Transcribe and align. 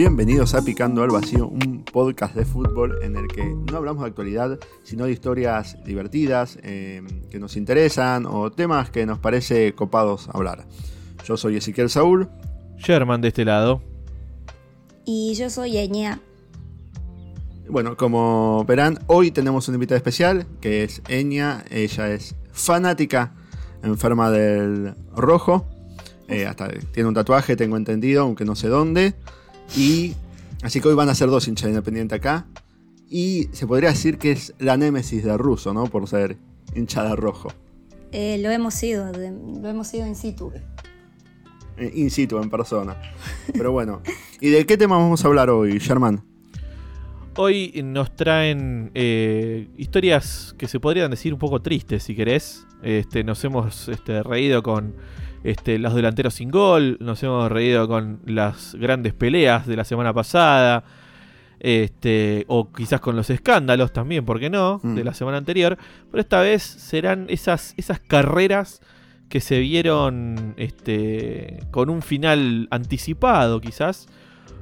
Bienvenidos 0.00 0.54
a 0.54 0.62
Picando 0.62 1.02
al 1.02 1.10
Vacío, 1.10 1.46
un 1.46 1.84
podcast 1.84 2.34
de 2.34 2.46
fútbol 2.46 3.00
en 3.02 3.16
el 3.16 3.28
que 3.28 3.44
no 3.44 3.76
hablamos 3.76 4.02
de 4.02 4.08
actualidad, 4.08 4.58
sino 4.82 5.04
de 5.04 5.12
historias 5.12 5.76
divertidas 5.84 6.58
eh, 6.62 7.02
que 7.30 7.38
nos 7.38 7.54
interesan 7.54 8.24
o 8.24 8.50
temas 8.50 8.88
que 8.88 9.04
nos 9.04 9.18
parece 9.18 9.74
copados 9.74 10.30
hablar. 10.32 10.66
Yo 11.26 11.36
soy 11.36 11.58
Ezequiel 11.58 11.90
Saúl. 11.90 12.30
Sherman 12.78 13.20
de 13.20 13.28
este 13.28 13.44
lado. 13.44 13.82
Y 15.04 15.34
yo 15.34 15.50
soy 15.50 15.76
Eña. 15.76 16.18
Bueno, 17.68 17.98
como 17.98 18.64
verán, 18.64 19.00
hoy 19.06 19.30
tenemos 19.30 19.68
una 19.68 19.76
invitada 19.76 19.98
especial 19.98 20.46
que 20.62 20.82
es 20.82 21.02
Eña. 21.08 21.62
Ella 21.70 22.10
es 22.10 22.36
fanática, 22.52 23.34
enferma 23.82 24.30
del 24.30 24.94
rojo. 25.14 25.66
Eh, 26.26 26.46
hasta 26.46 26.70
tiene 26.70 27.06
un 27.06 27.14
tatuaje, 27.14 27.54
tengo 27.54 27.76
entendido, 27.76 28.22
aunque 28.22 28.46
no 28.46 28.56
sé 28.56 28.68
dónde. 28.68 29.14
Y 29.76 30.14
así 30.62 30.80
que 30.80 30.88
hoy 30.88 30.94
van 30.94 31.08
a 31.08 31.14
ser 31.14 31.28
dos 31.28 31.46
hinchas 31.48 31.68
independientes 31.68 32.16
acá. 32.18 32.46
Y 33.08 33.48
se 33.52 33.66
podría 33.66 33.90
decir 33.90 34.18
que 34.18 34.32
es 34.32 34.54
la 34.58 34.76
némesis 34.76 35.24
de 35.24 35.36
Russo, 35.36 35.74
¿no? 35.74 35.84
Por 35.84 36.06
ser 36.08 36.36
hinchada 36.74 37.16
rojo. 37.16 37.48
Eh, 38.12 38.38
lo 38.42 38.50
hemos 38.50 38.74
sido, 38.74 39.10
de- 39.12 39.30
lo 39.32 39.68
hemos 39.68 39.88
sido 39.88 40.06
in 40.06 40.14
situ. 40.14 40.52
Eh, 41.76 41.90
In 41.94 42.10
situ, 42.10 42.38
en 42.40 42.50
persona. 42.50 42.96
Pero 43.52 43.72
bueno. 43.72 44.02
¿Y 44.40 44.50
de 44.50 44.64
qué 44.66 44.76
tema 44.76 44.96
vamos 44.96 45.24
a 45.24 45.28
hablar 45.28 45.50
hoy, 45.50 45.78
Sherman? 45.78 46.22
Hoy 47.36 47.80
nos 47.84 48.14
traen 48.16 48.90
eh, 48.94 49.68
historias 49.78 50.54
que 50.58 50.68
se 50.68 50.78
podrían 50.80 51.10
decir 51.10 51.32
un 51.32 51.38
poco 51.38 51.62
tristes, 51.62 52.02
si 52.02 52.14
querés. 52.14 52.66
Este, 52.82 53.24
nos 53.24 53.42
hemos 53.44 53.88
este, 53.88 54.22
reído 54.22 54.62
con 54.62 54.94
este, 55.44 55.78
los 55.78 55.94
delanteros 55.94 56.34
sin 56.34 56.50
gol, 56.50 56.96
nos 57.00 57.22
hemos 57.22 57.50
reído 57.50 57.86
con 57.88 58.20
las 58.26 58.74
grandes 58.74 59.14
peleas 59.14 59.66
de 59.66 59.76
la 59.76 59.84
semana 59.84 60.12
pasada, 60.12 60.84
este, 61.58 62.44
o 62.48 62.72
quizás 62.72 63.00
con 63.00 63.16
los 63.16 63.28
escándalos 63.30 63.92
también, 63.92 64.24
¿por 64.24 64.40
qué 64.40 64.48
no? 64.50 64.80
Mm. 64.82 64.94
De 64.94 65.04
la 65.04 65.14
semana 65.14 65.36
anterior. 65.38 65.76
Pero 66.10 66.20
esta 66.20 66.40
vez 66.40 66.62
serán 66.62 67.26
esas, 67.28 67.74
esas 67.76 68.00
carreras 68.00 68.80
que 69.28 69.40
se 69.40 69.60
vieron 69.60 70.54
este, 70.56 71.58
con 71.70 71.90
un 71.90 72.02
final 72.02 72.66
anticipado, 72.70 73.60
quizás. 73.60 74.08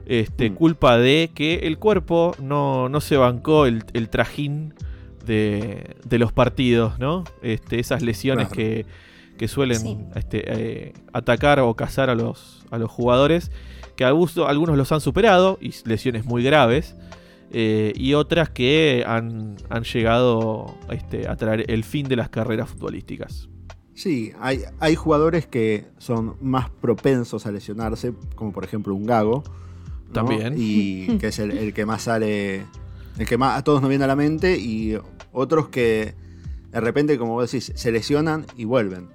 Este, 0.06 0.48
Mm. 0.50 0.54
culpa 0.54 0.96
de 0.98 1.30
que 1.34 1.54
el 1.64 1.78
cuerpo 1.78 2.34
no, 2.40 2.88
no 2.88 3.00
se 3.00 3.16
bancó 3.18 3.66
el, 3.66 3.84
el 3.92 4.08
trajín 4.08 4.72
de, 5.26 5.96
de 6.04 6.18
los 6.18 6.32
partidos, 6.32 6.98
¿no? 6.98 7.24
Este, 7.42 7.78
esas 7.78 8.00
lesiones 8.02 8.48
Claro. 8.48 8.56
que, 8.56 8.86
que 9.38 9.48
suelen 9.48 9.78
Sí. 9.78 9.98
este, 10.16 10.42
eh, 10.46 10.92
atacar 11.14 11.60
o 11.60 11.72
cazar 11.74 12.10
a 12.10 12.14
los, 12.14 12.66
a 12.70 12.76
los 12.78 12.90
jugadores, 12.90 13.50
que 13.96 14.04
algunos, 14.04 14.36
algunos 14.38 14.76
los 14.76 14.92
han 14.92 15.00
superado, 15.00 15.58
y 15.60 15.72
lesiones 15.86 16.24
muy 16.26 16.42
graves, 16.42 16.94
eh, 17.50 17.92
y 17.96 18.12
otras 18.12 18.50
que 18.50 19.04
han, 19.06 19.56
han 19.70 19.84
llegado 19.84 20.74
este, 20.90 21.26
a 21.28 21.36
traer 21.36 21.70
el 21.70 21.82
fin 21.84 22.06
de 22.06 22.16
las 22.16 22.28
carreras 22.28 22.68
futbolísticas. 22.68 23.48
Sí, 23.94 24.32
hay, 24.40 24.60
hay 24.78 24.94
jugadores 24.94 25.46
que 25.46 25.86
son 25.98 26.36
más 26.40 26.68
propensos 26.70 27.46
a 27.46 27.50
lesionarse, 27.52 28.12
como 28.36 28.52
por 28.52 28.64
ejemplo 28.64 28.94
un 28.94 29.06
gago. 29.06 29.42
¿no? 30.08 30.12
También. 30.12 30.54
Y 30.56 31.18
que 31.18 31.28
es 31.28 31.38
el, 31.38 31.50
el 31.50 31.74
que 31.74 31.84
más 31.84 32.02
sale. 32.02 32.64
El 33.18 33.26
que 33.26 33.36
más 33.36 33.58
a 33.58 33.64
todos 33.64 33.80
nos 33.80 33.88
viene 33.88 34.04
a 34.04 34.06
la 34.06 34.14
mente. 34.14 34.56
Y 34.58 34.96
otros 35.32 35.68
que 35.68 36.14
de 36.70 36.80
repente, 36.80 37.18
como 37.18 37.32
vos 37.32 37.50
decís, 37.50 37.72
se 37.74 37.90
lesionan 37.90 38.46
y 38.56 38.64
vuelven 38.66 39.08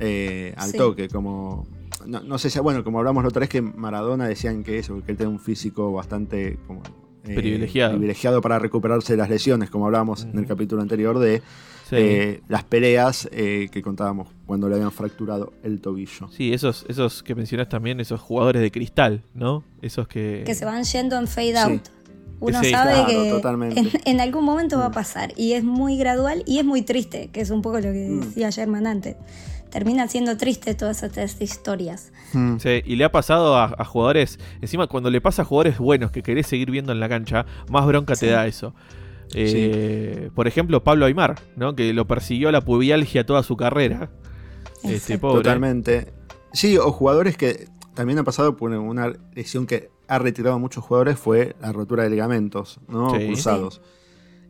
Eh, 0.00 0.54
al 0.56 0.70
Sí. 0.70 0.76
toque. 0.76 1.08
Como. 1.08 1.66
No, 2.06 2.20
no 2.20 2.38
sé 2.38 2.50
si, 2.50 2.58
bueno, 2.58 2.82
como 2.82 2.98
hablamos 2.98 3.22
la 3.22 3.28
otra 3.28 3.40
vez 3.40 3.48
que 3.48 3.62
Maradona 3.62 4.26
decían 4.26 4.64
que 4.64 4.78
eso, 4.78 5.00
que 5.04 5.12
él 5.12 5.16
tiene 5.16 5.30
un 5.32 5.38
físico 5.38 5.92
bastante 5.92 6.58
como, 6.66 6.82
eh, 7.24 7.34
Privilegiado. 7.36 7.92
privilegiado 7.92 8.40
para 8.40 8.58
recuperarse 8.58 9.12
de 9.12 9.16
las 9.18 9.30
lesiones, 9.30 9.70
como 9.70 9.86
hablábamos 9.86 10.24
en 10.24 10.36
el 10.38 10.46
capítulo 10.46 10.82
anterior 10.82 11.18
de 11.20 11.38
Sí. 11.88 11.96
eh, 11.98 12.40
las 12.48 12.64
peleas 12.64 13.28
eh, 13.30 13.68
que 13.70 13.82
contábamos 13.82 14.28
cuando 14.46 14.68
le 14.68 14.74
habían 14.76 14.90
fracturado 14.90 15.52
el 15.62 15.80
tobillo. 15.80 16.28
Sí, 16.32 16.52
esos, 16.52 16.84
esos 16.88 17.22
que 17.22 17.34
mencionás 17.36 17.68
también, 17.68 18.00
esos 18.00 18.20
jugadores 18.20 18.62
de 18.62 18.70
cristal, 18.72 19.22
¿no? 19.34 19.62
Esos 19.82 20.08
que... 20.08 20.42
Que 20.44 20.54
se 20.56 20.64
van 20.64 20.82
yendo 20.84 21.16
en 21.18 21.28
fade 21.28 21.52
Sí. 21.52 21.56
out. 21.58 21.82
Uno 22.40 22.60
Sí, 22.64 22.70
sabe 22.72 22.92
claro, 22.94 23.06
que 23.08 23.30
totalmente. 23.30 23.78
en, 23.78 23.90
en 24.04 24.20
algún 24.20 24.44
momento 24.44 24.76
va 24.78 24.86
a 24.86 24.88
Mm. 24.88 24.92
pasar. 24.94 25.32
Y 25.36 25.52
es 25.52 25.62
muy 25.62 25.96
gradual 25.96 26.42
y 26.46 26.58
es 26.58 26.64
muy 26.64 26.82
triste, 26.82 27.28
que 27.32 27.40
es 27.42 27.50
un 27.50 27.62
poco 27.62 27.76
lo 27.76 27.92
que 27.92 28.08
Mm. 28.10 28.20
decía 28.34 28.50
antes. 28.66 29.14
Terminan 29.72 30.08
siendo 30.10 30.36
tristes 30.36 30.76
todas 30.76 31.02
estas 31.02 31.40
historias. 31.40 32.12
Mm. 32.34 32.58
Sí, 32.58 32.82
y 32.84 32.96
le 32.96 33.04
ha 33.04 33.10
pasado 33.12 33.56
a, 33.56 33.74
a 33.76 33.84
jugadores, 33.84 34.38
encima 34.60 34.86
cuando 34.86 35.08
le 35.10 35.20
pasa 35.22 35.42
a 35.42 35.44
jugadores 35.46 35.78
buenos 35.78 36.10
que 36.10 36.22
querés 36.22 36.46
seguir 36.46 36.70
viendo 36.70 36.92
en 36.92 37.00
la 37.00 37.08
cancha, 37.08 37.46
más 37.70 37.86
bronca 37.86 38.12
te 38.14 38.26
Sí. 38.26 38.26
da 38.26 38.46
eso. 38.46 38.74
Eh, 39.34 40.30
Por 40.34 40.46
ejemplo, 40.46 40.84
Pablo 40.84 41.06
Aymar, 41.06 41.40
¿no? 41.56 41.74
que 41.74 41.92
lo 41.94 42.06
persiguió 42.06 42.52
la 42.52 42.60
pubialgia 42.60 43.24
toda 43.24 43.42
su 43.42 43.56
carrera. 43.56 44.10
Este, 44.82 44.94
Exacto. 45.14 45.20
pobre. 45.22 45.42
Totalmente. 45.42 46.12
Sí, 46.52 46.76
o 46.76 46.92
jugadores 46.92 47.36
que 47.38 47.66
también 47.94 48.18
ha 48.18 48.24
pasado 48.24 48.56
por 48.56 48.70
una 48.72 49.12
lesión 49.34 49.66
que 49.66 49.90
ha 50.08 50.18
retirado 50.18 50.56
a 50.56 50.58
muchos 50.58 50.84
jugadores 50.84 51.18
fue 51.18 51.56
la 51.62 51.72
rotura 51.72 52.02
de 52.02 52.10
ligamentos, 52.10 52.78
¿no? 52.88 53.10
Sí. 53.18 53.26
Cruzados. 53.26 53.80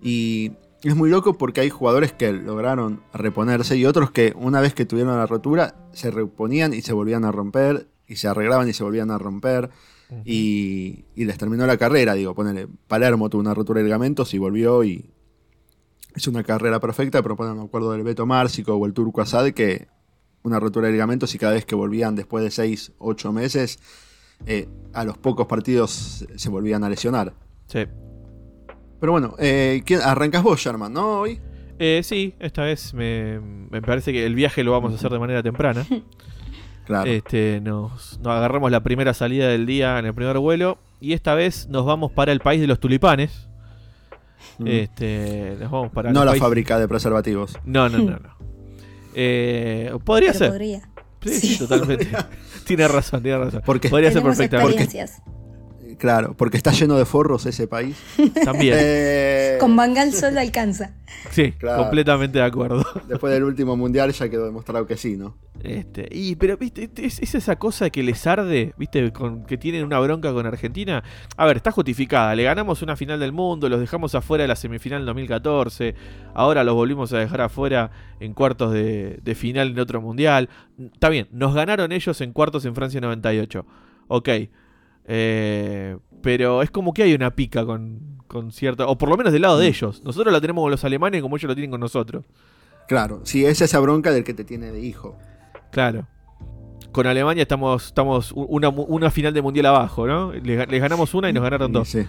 Y 0.03 0.53
es 0.83 0.97
muy 0.97 1.11
loco 1.11 1.39
porque 1.39 1.61
hay 1.61 1.71
jugadores 1.71 2.13
que 2.13 2.33
lograron 2.33 3.03
reponerse 3.13 3.77
y 3.77 3.87
otros 3.87 4.11
que 4.11 4.33
una 4.37 4.61
vez 4.61 4.75
que 4.75 4.85
tuvieron 4.85 5.17
la 5.17 5.27
rotura 5.27 5.77
se 5.93 6.11
reponían 6.11 6.75
y 6.75 6.83
se 6.83 6.93
volvían 6.93 7.25
a 7.25 7.33
romper 7.33 7.89
y 8.07 8.17
se 8.17 8.29
arreglaban 8.29 8.69
y 8.69 8.73
se 8.73 8.83
volvían 8.83 9.11
a 9.11 9.19
romper 9.19 9.71
y 10.25 11.05
les 11.17 11.39
terminó 11.39 11.67
la 11.67 11.79
carrera. 11.79 12.15
Digo, 12.15 12.35
ponele, 12.35 12.69
Palermo 12.87 13.31
tuvo 13.31 13.41
una 13.41 13.55
rotura 13.55 13.79
de 13.79 13.85
ligamentos 13.85 14.35
y 14.35 14.39
volvió 14.39 14.85
y 14.85 15.11
es 16.15 16.27
una 16.27 16.43
carrera 16.43 16.81
perfecta, 16.81 17.23
pero 17.23 17.37
ponen 17.37 17.57
me 17.57 17.63
acuerdo 17.63 17.93
del 17.93 18.03
Beto 18.03 18.27
Márcico 18.27 18.75
o 18.75 18.87
el 18.87 18.93
Turco 18.93 19.21
Asad 19.23 19.51
que 19.53 19.89
una 20.43 20.59
rotura 20.59 20.89
de 20.89 20.93
ligamentos 20.93 21.35
y 21.35 21.39
cada 21.39 21.55
vez 21.55 21.65
que 21.65 21.75
volvían 21.75 22.15
después 22.15 22.45
de 22.45 22.51
6, 22.51 22.93
8 22.99 23.33
meses, 23.33 23.79
eh, 24.47 24.69
a 24.93 25.05
los 25.05 25.17
pocos 25.17 25.47
partidos 25.47 26.27
se 26.37 26.49
volvían 26.49 26.85
a 26.85 26.91
lesionar. 26.91 27.35
Sí. 27.67 27.87
Pero 29.03 29.11
bueno, 29.13 29.35
eh, 29.41 29.83
¿quién- 29.85 30.01
arrancas 30.01 30.45
vos, 30.45 30.61
Sherman, 30.61 30.93
¿no? 30.93 31.19
Hoy. 31.23 31.41
Eh, 31.81 32.03
sí, 32.05 32.37
esta 32.39 32.63
vez 32.63 32.95
me, 32.95 33.41
me 33.41 33.83
parece 33.83 34.13
que 34.13 34.25
el 34.25 34.37
viaje 34.37 34.63
lo 34.63 34.71
vamos 34.71 34.93
a 34.93 34.95
hacer 34.95 35.11
de 35.11 35.19
manera 35.19 35.43
temprana. 35.43 35.85
Claro. 36.85 37.09
Este, 37.09 37.61
nos, 37.63 38.19
nos 38.19 38.33
agarramos 38.37 38.71
la 38.73 38.83
primera 38.83 39.15
salida 39.15 39.47
del 39.49 39.67
día 39.67 40.01
en 40.01 40.07
el 40.07 40.15
primer 40.15 40.37
vuelo 40.39 40.79
y 41.01 41.13
esta 41.13 41.35
vez 41.35 41.69
nos 41.69 41.87
vamos 41.87 42.11
para 42.11 42.33
el 42.33 42.41
país 42.41 42.61
de 42.61 42.67
los 42.67 42.81
tulipanes. 42.81 43.49
Mm. 44.59 44.67
Este, 44.67 45.57
nos 45.61 45.71
vamos 45.71 45.93
para 45.93 46.13
no 46.13 46.25
la 46.25 46.33
país- 46.33 46.43
fábrica 46.43 46.81
de 46.81 46.89
preservativos. 46.89 47.57
No, 47.65 47.89
no, 47.89 47.99
no, 47.99 48.19
no. 48.19 48.37
Eh, 49.15 49.93
podría 50.05 50.33
Pero 50.33 50.39
ser. 50.41 50.49
podría. 50.51 50.81
Sí, 51.23 51.29
sí, 51.35 51.47
Sí. 51.55 51.59
totalmente. 51.61 52.09
tiene 52.67 52.89
razón, 52.89 53.23
tiene 53.23 53.39
razón. 53.39 53.63
Porque- 53.65 53.89
podría 53.89 54.11
ser 54.11 54.23
perfectamente. 54.25 54.83
experiencias. 54.83 55.23
Claro, 56.03 56.35
porque 56.37 56.57
está 56.57 56.73
lleno 56.73 56.97
de 56.97 57.05
forros 57.05 57.47
ese 57.47 57.69
país. 57.69 57.97
También. 58.45 58.75
Eh, 58.77 59.57
Con 59.61 59.77
Bangal 59.77 60.13
solo 60.13 60.41
alcanza. 60.41 60.91
sí, 61.31 61.53
claro. 61.53 61.81
completamente 61.81 62.41
de 62.41 62.45
acuerdo. 62.45 62.85
después 63.07 63.33
del 63.33 63.45
último 63.45 63.77
mundial 63.77 64.11
ya 64.11 64.29
quedó 64.29 64.45
demostrado 64.47 64.85
que 64.85 64.97
sí, 64.97 65.17
¿no? 65.17 65.37
Este, 65.63 66.09
y 66.11 66.35
pero 66.35 66.57
viste, 66.57 66.91
es, 66.97 67.21
es 67.21 67.37
esa 67.37 67.55
cosa 67.55 67.89
que 67.91 68.03
les 68.03 68.27
arde, 68.27 68.75
viste, 68.77 69.13
con, 69.13 69.45
que 69.45 69.57
tienen 69.57 69.85
una 69.85 70.01
bronca 70.01 70.33
con 70.33 70.45
Argentina. 70.45 71.05
A 71.37 71.47
ver, 71.47 71.59
está 71.59 71.71
justificada. 71.71 72.35
Le 72.35 72.43
ganamos 72.43 72.83
una 72.83 72.97
final 72.97 73.21
del 73.21 73.31
mundo, 73.31 73.69
los 73.69 73.79
dejamos 73.79 74.17
afuera 74.17 74.43
de 74.43 74.49
la 74.49 74.57
semifinal 74.57 75.03
en 75.03 75.07
2014. 75.07 75.95
Ahora 76.35 76.65
los 76.65 76.75
volvimos 76.75 77.13
a 77.13 77.19
dejar 77.21 77.43
afuera 77.43 77.93
en 78.19 78.35
cuartos 78.35 78.73
de, 78.73 79.21
de 79.23 79.35
final 79.37 79.71
en 79.71 79.79
otro 79.79 80.01
mundial. 80.01 80.49
Está 80.93 81.11
bien, 81.11 81.29
nos 81.31 81.55
ganaron 81.55 81.93
ellos 81.93 82.21
en 82.23 82.33
cuartos 82.33 82.65
en 82.65 82.75
Francia 82.75 83.01
98. 83.01 83.65
Ok. 84.09 84.29
Eh, 85.07 85.97
pero 86.23 86.63
es 86.63 86.71
como 86.71 86.93
que 86.95 87.03
hay 87.03 87.15
una 87.15 87.31
pica 87.35 87.65
con, 87.67 88.19
con 88.29 88.53
cierta. 88.53 88.87
O 88.87 88.97
por 88.97 89.09
lo 89.09 89.17
menos 89.17 89.33
del 89.33 89.43
lado 89.43 89.59
de 89.59 89.67
Mm. 89.67 89.69
ellos. 89.71 90.03
Nosotros 90.05 90.33
la 90.33 90.41
tenemos 90.41 90.63
con 90.63 90.71
los 90.71 90.85
alemanes 90.85 91.21
como 91.23 91.37
ellos 91.37 91.49
lo 91.49 91.55
tienen 91.55 91.71
con 91.71 91.81
nosotros. 91.81 92.25
Claro, 92.89 93.21
sí, 93.25 93.45
es 93.45 93.61
esa 93.61 93.79
bronca 93.81 94.11
del 94.11 94.25
que 94.25 94.35
te 94.35 94.45
tiene 94.45 94.71
de 94.73 94.81
hijo. 94.81 95.17
Claro. 95.71 96.07
Con 96.93 97.07
Alemania 97.07 97.43
estamos, 97.43 97.87
estamos 97.87 98.33
una, 98.35 98.69
una 98.69 99.11
final 99.11 99.33
de 99.33 99.41
mundial 99.41 99.67
abajo, 99.67 100.07
¿no? 100.07 100.33
Les, 100.33 100.59
ga- 100.59 100.69
les 100.69 100.81
ganamos 100.81 101.15
una 101.15 101.31
y 101.31 101.33
nos 101.33 101.43
ganaron 101.43 101.73
dos. 101.73 101.89
Sí. 101.89 102.07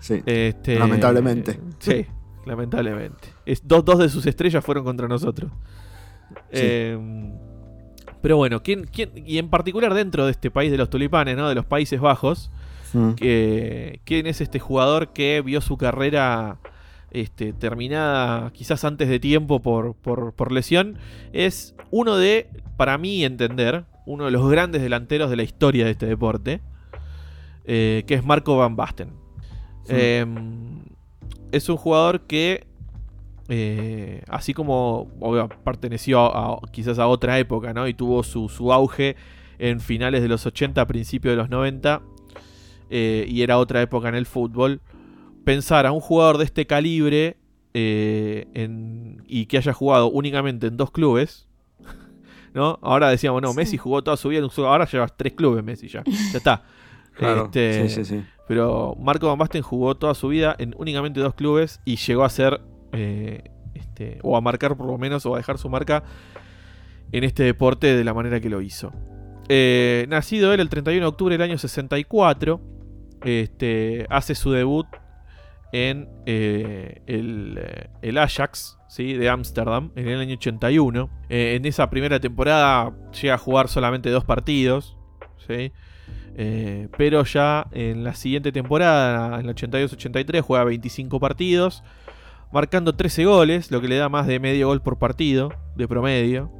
Sí. 0.00 0.20
Este, 0.26 0.76
Lamentablemente. 0.78 1.60
Sí, 1.78 2.06
lamentablemente. 2.44 3.28
Es, 3.46 3.62
dos, 3.66 3.84
dos 3.84 4.00
de 4.00 4.08
sus 4.08 4.26
estrellas 4.26 4.64
fueron 4.64 4.82
contra 4.82 5.06
nosotros. 5.06 5.52
Eh, 6.50 6.98
pero 8.22 8.36
bueno, 8.38 8.62
¿quién, 8.62 8.84
quién, 8.84 9.10
y 9.26 9.38
en 9.38 9.48
particular 9.50 9.92
dentro 9.94 10.24
de 10.24 10.30
este 10.30 10.50
país 10.50 10.70
de 10.70 10.78
los 10.78 10.88
tulipanes, 10.88 11.36
¿no? 11.36 11.48
De 11.48 11.54
los 11.54 11.64
Países 11.66 12.00
Bajos, 12.00 12.50
Mm. 12.94 13.12
que, 13.12 14.00
¿quién 14.04 14.26
es 14.26 14.42
este 14.42 14.58
jugador 14.58 15.14
que 15.14 15.40
vio 15.40 15.62
su 15.62 15.78
carrera 15.78 16.58
este, 17.10 17.54
terminada 17.54 18.50
quizás 18.52 18.84
antes 18.84 19.08
de 19.08 19.18
tiempo 19.18 19.60
por, 19.62 19.94
por, 19.94 20.34
por 20.34 20.52
lesión? 20.52 20.98
Es 21.32 21.74
uno 21.90 22.16
de, 22.18 22.50
para 22.76 22.98
mí 22.98 23.24
entender, 23.24 23.84
uno 24.04 24.26
de 24.26 24.30
los 24.30 24.46
grandes 24.50 24.82
delanteros 24.82 25.30
de 25.30 25.36
la 25.36 25.42
historia 25.42 25.86
de 25.86 25.92
este 25.92 26.04
deporte. 26.06 26.60
eh, 27.64 28.04
que 28.06 28.14
es 28.14 28.24
Marco 28.26 28.56
Van 28.58 28.76
Basten. 28.76 29.08
Eh, 29.88 30.26
es 31.50 31.68
un 31.68 31.76
jugador 31.78 32.22
que, 32.22 32.66
eh, 33.48 34.22
así 34.28 34.54
como 34.54 35.08
obvio, 35.20 35.48
perteneció 35.64 36.20
a, 36.20 36.54
a- 36.54 36.58
quizás 36.70 36.98
a 36.98 37.06
otra 37.08 37.38
época, 37.38 37.72
¿no? 37.74 37.86
Y 37.88 37.94
tuvo 37.94 38.22
su, 38.22 38.48
su 38.48 38.72
auge 38.72 39.16
en 39.58 39.80
finales 39.80 40.22
de 40.22 40.28
los 40.28 40.44
80, 40.46 40.86
principios 40.86 41.32
de 41.32 41.36
los 41.36 41.50
90, 41.50 42.02
eh, 42.90 43.26
y 43.28 43.42
era 43.42 43.58
otra 43.58 43.80
época 43.82 44.08
en 44.08 44.14
el 44.14 44.26
fútbol. 44.26 44.80
Pensar 45.44 45.86
a 45.86 45.92
un 45.92 46.00
jugador 46.00 46.38
de 46.38 46.44
este 46.44 46.66
calibre 46.66 47.36
eh, 47.74 48.46
en- 48.54 49.22
y 49.26 49.46
que 49.46 49.56
haya 49.58 49.72
jugado 49.72 50.08
únicamente 50.10 50.66
en 50.66 50.76
dos 50.76 50.90
clubes, 50.90 51.48
¿no? 52.54 52.78
Ahora 52.82 53.08
decíamos, 53.10 53.40
no, 53.42 53.50
Sí. 53.52 53.56
Messi 53.56 53.76
jugó 53.78 54.02
toda 54.02 54.16
su 54.16 54.28
vida 54.28 54.38
en 54.38 54.44
un 54.44 54.50
solo- 54.50 54.68
ahora 54.68 54.86
llevas 54.86 55.16
tres 55.16 55.32
clubes, 55.32 55.64
Messi 55.64 55.88
ya, 55.88 56.02
ya 56.04 56.38
está. 56.38 56.62
Claro. 57.14 57.44
Este, 57.44 57.88
Sí, 57.90 57.94
sí, 57.96 58.04
sí. 58.06 58.24
pero 58.48 58.96
Marco 58.98 59.26
Van 59.26 59.36
Basten 59.36 59.60
jugó 59.60 59.94
toda 59.94 60.14
su 60.14 60.28
vida 60.28 60.56
en 60.58 60.74
únicamente 60.78 61.20
dos 61.20 61.34
clubes 61.34 61.78
y 61.84 61.96
llegó 61.96 62.24
a 62.24 62.30
ser, 62.30 62.62
eh, 62.92 63.50
este, 63.74 64.18
o 64.22 64.36
a 64.36 64.40
marcar 64.40 64.76
por 64.76 64.86
lo 64.86 64.98
menos, 64.98 65.26
o 65.26 65.34
a 65.34 65.38
dejar 65.38 65.58
su 65.58 65.68
marca 65.68 66.04
en 67.10 67.24
este 67.24 67.42
deporte 67.42 67.96
de 67.96 68.04
la 68.04 68.14
manera 68.14 68.40
que 68.40 68.48
lo 68.48 68.60
hizo. 68.60 68.92
Eh, 69.48 70.06
nacido 70.08 70.52
él 70.52 70.60
el 70.60 70.68
31 70.68 71.04
de 71.04 71.08
octubre 71.08 71.34
del 71.36 71.42
año 71.42 71.58
64, 71.58 72.60
este, 73.24 74.06
hace 74.10 74.34
su 74.34 74.50
debut 74.52 74.86
en 75.72 76.08
eh, 76.26 77.02
el, 77.06 77.58
eh, 77.58 77.88
el 78.02 78.18
Ajax 78.18 78.78
¿sí? 78.88 79.14
de 79.14 79.30
Ámsterdam 79.30 79.90
en 79.96 80.08
el 80.08 80.20
año 80.20 80.34
81. 80.34 81.10
Eh, 81.30 81.54
en 81.56 81.64
esa 81.64 81.88
primera 81.90 82.20
temporada 82.20 82.92
llega 83.20 83.34
a 83.34 83.38
jugar 83.38 83.68
solamente 83.68 84.10
dos 84.10 84.24
partidos. 84.24 84.96
¿sí? 85.46 85.72
Pero 86.96 87.24
ya 87.24 87.66
en 87.72 88.04
la 88.04 88.14
siguiente 88.14 88.52
temporada, 88.52 89.40
en 89.40 89.48
el 89.48 89.54
82-83, 89.54 90.40
juega 90.40 90.64
25 90.64 91.20
partidos, 91.20 91.84
marcando 92.52 92.94
13 92.94 93.24
goles, 93.24 93.70
lo 93.70 93.80
que 93.80 93.88
le 93.88 93.96
da 93.96 94.08
más 94.08 94.26
de 94.26 94.38
medio 94.40 94.68
gol 94.68 94.82
por 94.82 94.98
partido, 94.98 95.50
de 95.76 95.88
promedio. 95.88 96.50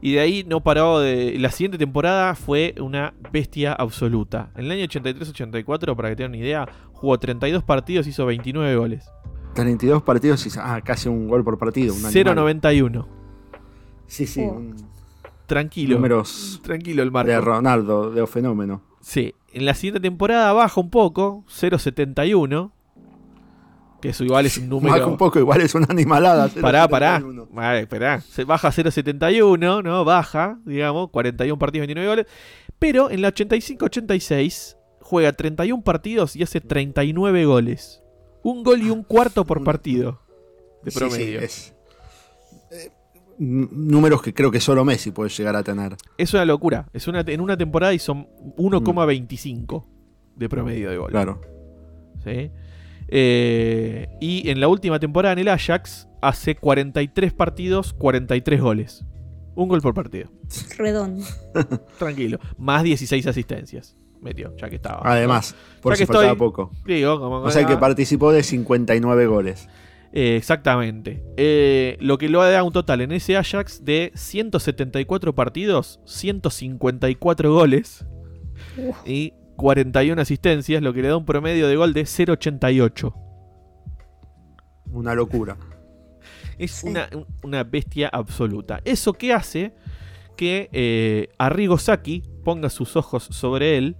Y 0.00 0.12
de 0.12 0.20
ahí 0.20 0.44
no 0.46 0.62
paró 0.62 1.00
de... 1.00 1.36
La 1.38 1.50
siguiente 1.50 1.76
temporada 1.76 2.34
fue 2.34 2.74
una 2.80 3.12
bestia 3.32 3.72
absoluta. 3.72 4.50
En 4.56 4.66
el 4.66 4.70
año 4.70 4.84
83-84, 4.84 5.96
para 5.96 6.10
que 6.10 6.16
tengan 6.16 6.30
una 6.32 6.38
idea, 6.38 6.68
jugó 6.92 7.18
32 7.18 7.64
partidos, 7.64 8.06
hizo 8.06 8.24
29 8.24 8.76
goles. 8.76 9.10
32 9.54 10.02
partidos 10.02 10.46
y 10.46 10.50
ah, 10.58 10.80
casi 10.82 11.08
un 11.08 11.28
gol 11.28 11.44
por 11.44 11.58
partido. 11.58 11.92
un 11.94 12.06
animal. 12.06 12.36
0.91. 12.62 13.06
Sí, 14.06 14.26
sí. 14.26 14.42
Oh. 14.42 14.52
un- 14.54 14.92
Tranquilo. 15.46 15.96
números 15.96 16.60
Tranquilo 16.62 17.02
el 17.02 17.08
de 17.08 17.12
marco. 17.12 17.40
Ronaldo, 17.40 18.10
de 18.10 18.26
fenómeno. 18.26 18.80
Sí, 19.00 19.34
en 19.52 19.66
la 19.66 19.74
siguiente 19.74 20.00
temporada 20.00 20.52
baja 20.54 20.80
un 20.80 20.88
poco, 20.88 21.44
0.71. 21.48 22.70
Que 24.02 24.08
eso 24.10 24.24
igual 24.24 24.44
es 24.46 24.58
un 24.58 24.68
número. 24.68 24.92
Baja 24.94 25.06
un 25.06 25.16
poco, 25.16 25.38
igual 25.38 25.60
es 25.62 25.74
una 25.74 25.86
animalada. 25.88 26.48
Pará, 26.60 26.88
pará. 26.88 27.20
0.71. 27.20 27.48
Vale, 27.50 27.80
esperá. 27.80 28.20
Se 28.20 28.44
baja 28.44 28.68
a 28.68 28.72
0.71, 28.72 29.82
¿no? 29.82 30.04
Baja, 30.04 30.58
digamos, 30.66 31.10
41 31.10 31.58
partidos, 31.58 31.86
29 31.86 32.08
goles. 32.08 32.26
Pero 32.78 33.10
en 33.10 33.22
la 33.22 33.32
85-86 33.32 34.76
juega 35.00 35.32
31 35.32 35.82
partidos 35.84 36.34
y 36.36 36.42
hace 36.42 36.60
39 36.60 37.44
goles. 37.44 38.02
Un 38.42 38.64
gol 38.64 38.82
y 38.82 38.90
un 38.90 39.04
cuarto 39.04 39.44
por 39.44 39.62
partido. 39.62 40.20
De 40.82 40.90
promedio. 40.90 41.38
sí, 41.40 41.44
es- 41.44 41.74
eh, 42.72 42.90
números 43.38 44.20
que 44.20 44.34
creo 44.34 44.50
que 44.50 44.60
solo 44.60 44.84
Messi 44.84 45.12
puede 45.12 45.30
llegar 45.30 45.54
a 45.54 45.62
tener. 45.62 45.96
Es 46.18 46.34
una 46.34 46.44
locura. 46.44 46.88
Es 46.92 47.06
una, 47.06 47.20
en 47.20 47.40
una 47.40 47.56
temporada 47.56 47.94
hizo 47.94 48.14
1,25 48.56 49.84
de 50.34 50.48
promedio 50.48 50.90
de 50.90 50.96
gol. 50.96 51.10
Claro. 51.10 51.40
¿sí? 52.24 52.50
Eh, 53.14 54.08
y 54.22 54.48
en 54.48 54.58
la 54.58 54.68
última 54.68 54.98
temporada 54.98 55.34
en 55.34 55.40
el 55.40 55.48
Ajax 55.48 56.08
hace 56.22 56.54
43 56.54 57.32
partidos, 57.34 57.92
43 57.92 58.60
goles. 58.60 59.04
Un 59.54 59.68
gol 59.68 59.82
por 59.82 59.92
partido. 59.92 60.30
Redondo. 60.78 61.22
Tranquilo. 61.98 62.38
Más 62.56 62.82
16 62.84 63.26
asistencias. 63.26 63.94
Metió, 64.22 64.56
ya 64.56 64.70
que 64.70 64.76
estaba. 64.76 65.02
Además, 65.04 65.54
por 65.82 65.92
Ya 65.92 65.96
si 65.96 66.02
que 66.02 66.06
faltaba 66.06 66.32
estoy- 66.32 66.38
poco. 66.38 66.70
Digo, 66.86 67.20
como- 67.20 67.36
O 67.42 67.50
sea 67.50 67.66
que 67.66 67.76
participó 67.76 68.32
de 68.32 68.42
59 68.42 69.26
goles. 69.26 69.68
Eh, 70.14 70.36
exactamente. 70.36 71.22
Eh, 71.36 71.98
lo 72.00 72.16
que 72.18 72.30
lo 72.30 72.42
da 72.42 72.62
un 72.62 72.72
total 72.72 73.02
en 73.02 73.12
ese 73.12 73.36
Ajax 73.36 73.84
de 73.84 74.10
174 74.14 75.34
partidos, 75.34 76.00
154 76.06 77.52
goles 77.52 78.06
Uf. 78.78 78.96
y 79.06 79.34
41 79.62 80.20
asistencias, 80.20 80.82
lo 80.82 80.92
que 80.92 81.02
le 81.02 81.08
da 81.08 81.16
un 81.16 81.24
promedio 81.24 81.68
de 81.68 81.76
gol 81.76 81.92
de 81.94 82.02
0.88. 82.02 83.14
Una 84.90 85.14
locura. 85.14 85.56
Es 86.58 86.72
Sí. 86.72 86.88
una, 86.88 87.08
un- 87.14 87.26
una 87.44 87.62
bestia 87.62 88.08
absoluta. 88.12 88.80
Eso 88.84 89.12
que 89.12 89.32
hace 89.32 89.72
que 90.36 90.68
eh, 90.72 91.28
Arrigo 91.38 91.78
Sacchi 91.78 92.24
ponga 92.44 92.70
sus 92.70 92.96
ojos 92.96 93.22
sobre 93.30 93.78
él 93.78 93.96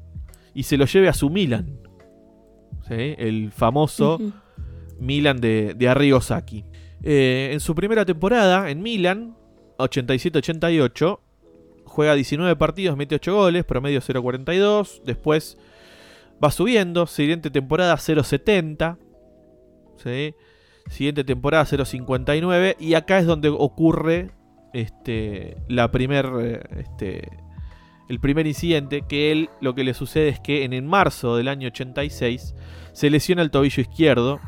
y 0.53 0.64
se 0.64 0.76
lo 0.76 0.85
lleve 0.87 1.09
a 1.09 1.12
su 1.12 1.31
Milan. 1.31 1.79
¿Sí? 2.88 3.14
El 3.17 3.53
famoso. 3.53 4.19
Milan 4.99 5.41
de, 5.41 5.75
de 5.76 5.88
Arrigo 5.88 6.20
Sacchi. 6.20 6.64
Eh, 7.05 7.50
en 7.53 7.61
su 7.61 7.75
primera 7.76 8.05
temporada 8.05 8.69
en 8.69 8.82
Milan, 8.82 9.37
87-88, 9.79 11.20
juega 11.92 12.14
19 12.14 12.56
partidos, 12.56 12.96
mete 12.96 13.14
8 13.14 13.34
goles, 13.34 13.64
promedio 13.64 14.00
0.42. 14.00 15.02
Después 15.04 15.58
va 16.42 16.50
subiendo, 16.50 17.06
siguiente 17.06 17.50
temporada 17.50 17.94
0.70. 17.96 18.96
¿sí? 20.02 20.34
Siguiente 20.90 21.22
temporada 21.24 21.64
0.59. 21.64 22.76
Y 22.80 22.94
acá 22.94 23.18
es 23.18 23.26
donde 23.26 23.48
ocurre 23.50 24.30
este, 24.72 25.56
la 25.68 25.90
primer, 25.90 26.66
este, 26.76 27.28
el 28.08 28.18
primer 28.20 28.46
incidente. 28.46 29.02
Que 29.08 29.30
él 29.30 29.50
lo 29.60 29.74
que 29.74 29.84
le 29.84 29.94
sucede 29.94 30.28
es 30.30 30.40
que 30.40 30.64
en 30.64 30.72
el 30.72 30.82
marzo 30.82 31.36
del 31.36 31.48
año 31.48 31.68
86 31.68 32.54
se 32.92 33.10
lesiona 33.10 33.42
el 33.42 33.50
tobillo 33.50 33.80
izquierdo. 33.80 34.40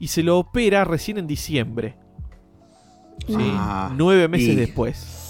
Y 0.00 0.08
se 0.08 0.22
lo 0.24 0.38
opera 0.38 0.84
recién 0.84 1.18
en 1.18 1.26
diciembre. 1.26 1.96
¿sí? 3.26 3.34
Ah, 3.38 3.92
Nueve 3.96 4.26
meses 4.26 4.48
y- 4.48 4.56
después. 4.56 5.20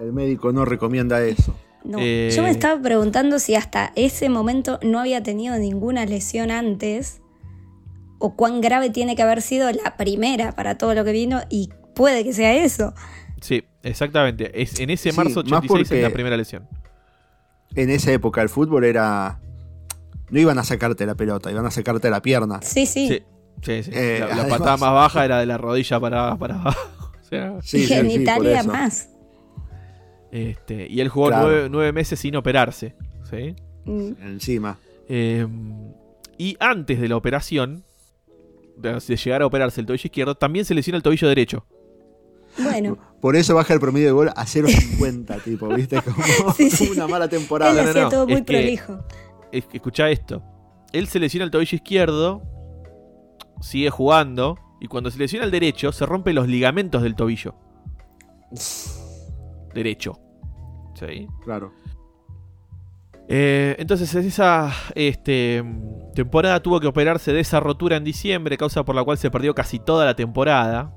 El 0.00 0.12
médico 0.12 0.52
no 0.52 0.64
recomienda 0.64 1.22
eso. 1.22 1.54
No. 1.84 1.98
Eh, 2.00 2.30
Yo 2.34 2.42
me 2.42 2.50
estaba 2.50 2.80
preguntando 2.80 3.38
si 3.38 3.54
hasta 3.54 3.92
ese 3.96 4.28
momento 4.28 4.78
no 4.82 4.98
había 5.00 5.22
tenido 5.22 5.56
ninguna 5.58 6.04
lesión 6.06 6.50
antes 6.50 7.20
o 8.18 8.34
cuán 8.36 8.60
grave 8.60 8.90
tiene 8.90 9.16
que 9.16 9.22
haber 9.22 9.40
sido 9.40 9.70
la 9.72 9.96
primera 9.96 10.52
para 10.52 10.76
todo 10.76 10.94
lo 10.94 11.04
que 11.04 11.12
vino 11.12 11.40
y 11.48 11.70
puede 11.94 12.22
que 12.24 12.32
sea 12.32 12.54
eso. 12.54 12.92
Sí, 13.40 13.64
exactamente. 13.82 14.60
Es, 14.60 14.78
en 14.78 14.90
ese 14.90 15.10
Sí, 15.10 15.16
marzo 15.16 15.42
más 15.44 15.60
86 15.64 15.90
es 15.92 16.02
la 16.02 16.10
primera 16.10 16.36
lesión. 16.36 16.68
En 17.74 17.88
esa 17.88 18.12
época 18.12 18.42
el 18.42 18.48
fútbol 18.48 18.84
era... 18.84 19.40
No 20.30 20.38
iban 20.38 20.58
a 20.58 20.64
sacarte 20.64 21.06
la 21.06 21.14
pelota, 21.14 21.50
iban 21.50 21.64
a 21.66 21.70
sacarte 21.70 22.10
la 22.10 22.20
pierna. 22.22 22.60
Sí, 22.62 22.84
sí. 22.86 23.08
Sí, 23.08 23.22
sí, 23.62 23.82
sí. 23.84 23.90
Eh, 23.94 24.18
la, 24.20 24.26
la 24.26 24.32
además- 24.42 24.58
patada 24.58 24.76
más 24.76 24.92
baja 24.92 25.24
era 25.24 25.38
de 25.40 25.46
la 25.46 25.56
rodilla 25.58 25.98
para, 26.00 26.36
para 26.36 26.54
abajo. 26.56 26.80
O 27.20 27.24
sea, 27.30 27.54
Sí, 27.62 27.78
y 27.78 27.86
sí, 27.86 27.94
en 27.94 28.10
sí, 28.10 28.12
por 28.14 28.22
Italia 28.22 28.60
eso. 28.60 28.68
más. 28.72 29.08
Este, 30.32 30.86
y 30.88 31.00
él 31.00 31.08
jugó 31.08 31.28
Claro. 31.28 31.48
nueve, 31.48 31.68
nueve 31.70 31.92
meses 31.92 32.18
sin 32.20 32.36
operarse. 32.36 32.94
¿sí? 33.30 33.54
Mm. 33.84 34.12
Encima. 34.22 34.78
Eh, 35.08 35.46
y 36.38 36.56
antes 36.60 37.00
de 37.00 37.08
la 37.08 37.16
operación, 37.16 37.84
de, 38.76 38.94
de 38.94 39.16
llegar 39.16 39.42
a 39.42 39.46
operarse 39.46 39.80
el 39.80 39.86
tobillo 39.86 40.06
izquierdo, 40.06 40.34
también 40.36 40.64
se 40.64 40.74
lesiona 40.74 40.96
el 40.96 41.02
tobillo 41.02 41.28
derecho. 41.28 41.66
Bueno, 42.58 42.98
Por 43.20 43.36
eso 43.36 43.54
baja 43.54 43.74
el 43.74 43.80
promedio 43.80 44.06
de 44.06 44.12
gol 44.12 44.28
a 44.30 44.44
0.50, 44.44 45.42
tipo, 45.44 45.68
¿viste? 45.68 46.00
Como 46.02 46.52
Sí, 46.56 46.70
sí. 46.70 46.88
una 46.90 47.06
mala 47.06 47.24
él 47.24 47.30
temporada. 47.30 47.72
no, 47.72 47.82
no, 47.82 47.90
hacía 47.90 48.02
no, 48.04 48.08
todo 48.08 48.24
muy 48.26 48.34
es 48.34 48.40
que- 48.40 48.44
prolijo. 48.52 49.04
Es- 49.52 49.66
escuchá 49.72 50.10
esto. 50.10 50.42
Él 50.92 51.06
se 51.06 51.18
lesiona 51.20 51.44
el 51.44 51.50
tobillo 51.52 51.76
izquierdo, 51.76 52.42
sigue 53.60 53.90
jugando, 53.90 54.58
y 54.80 54.86
cuando 54.88 55.10
se 55.10 55.18
lesiona 55.18 55.44
el 55.44 55.50
derecho, 55.52 55.92
se 55.92 56.06
rompe 56.06 56.32
los 56.32 56.48
ligamentos 56.48 57.02
del 57.02 57.14
tobillo. 57.14 57.54
Derecho. 59.74 60.18
¿Sí? 60.94 61.26
Claro. 61.44 61.72
Eh, 63.28 63.76
entonces, 63.78 64.12
en 64.16 64.26
esa 64.26 64.72
este, 64.94 65.62
temporada 66.14 66.60
tuvo 66.60 66.80
que 66.80 66.88
operarse 66.88 67.32
de 67.32 67.40
esa 67.40 67.60
rotura 67.60 67.96
en 67.96 68.02
diciembre, 68.04 68.56
causa 68.56 68.84
por 68.84 68.94
la 68.96 69.04
cual 69.04 69.18
se 69.18 69.30
perdió 69.30 69.54
casi 69.54 69.78
toda 69.78 70.04
la 70.04 70.16
temporada. 70.16 70.92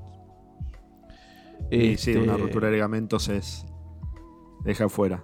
Y 1.69 1.97
sí, 1.97 2.11
Este, 2.11 2.17
una 2.17 2.37
rotura 2.37 2.67
de 2.67 2.73
ligamentos 2.73 3.29
es. 3.29 3.65
Deja 4.63 4.89
fuera. 4.89 5.23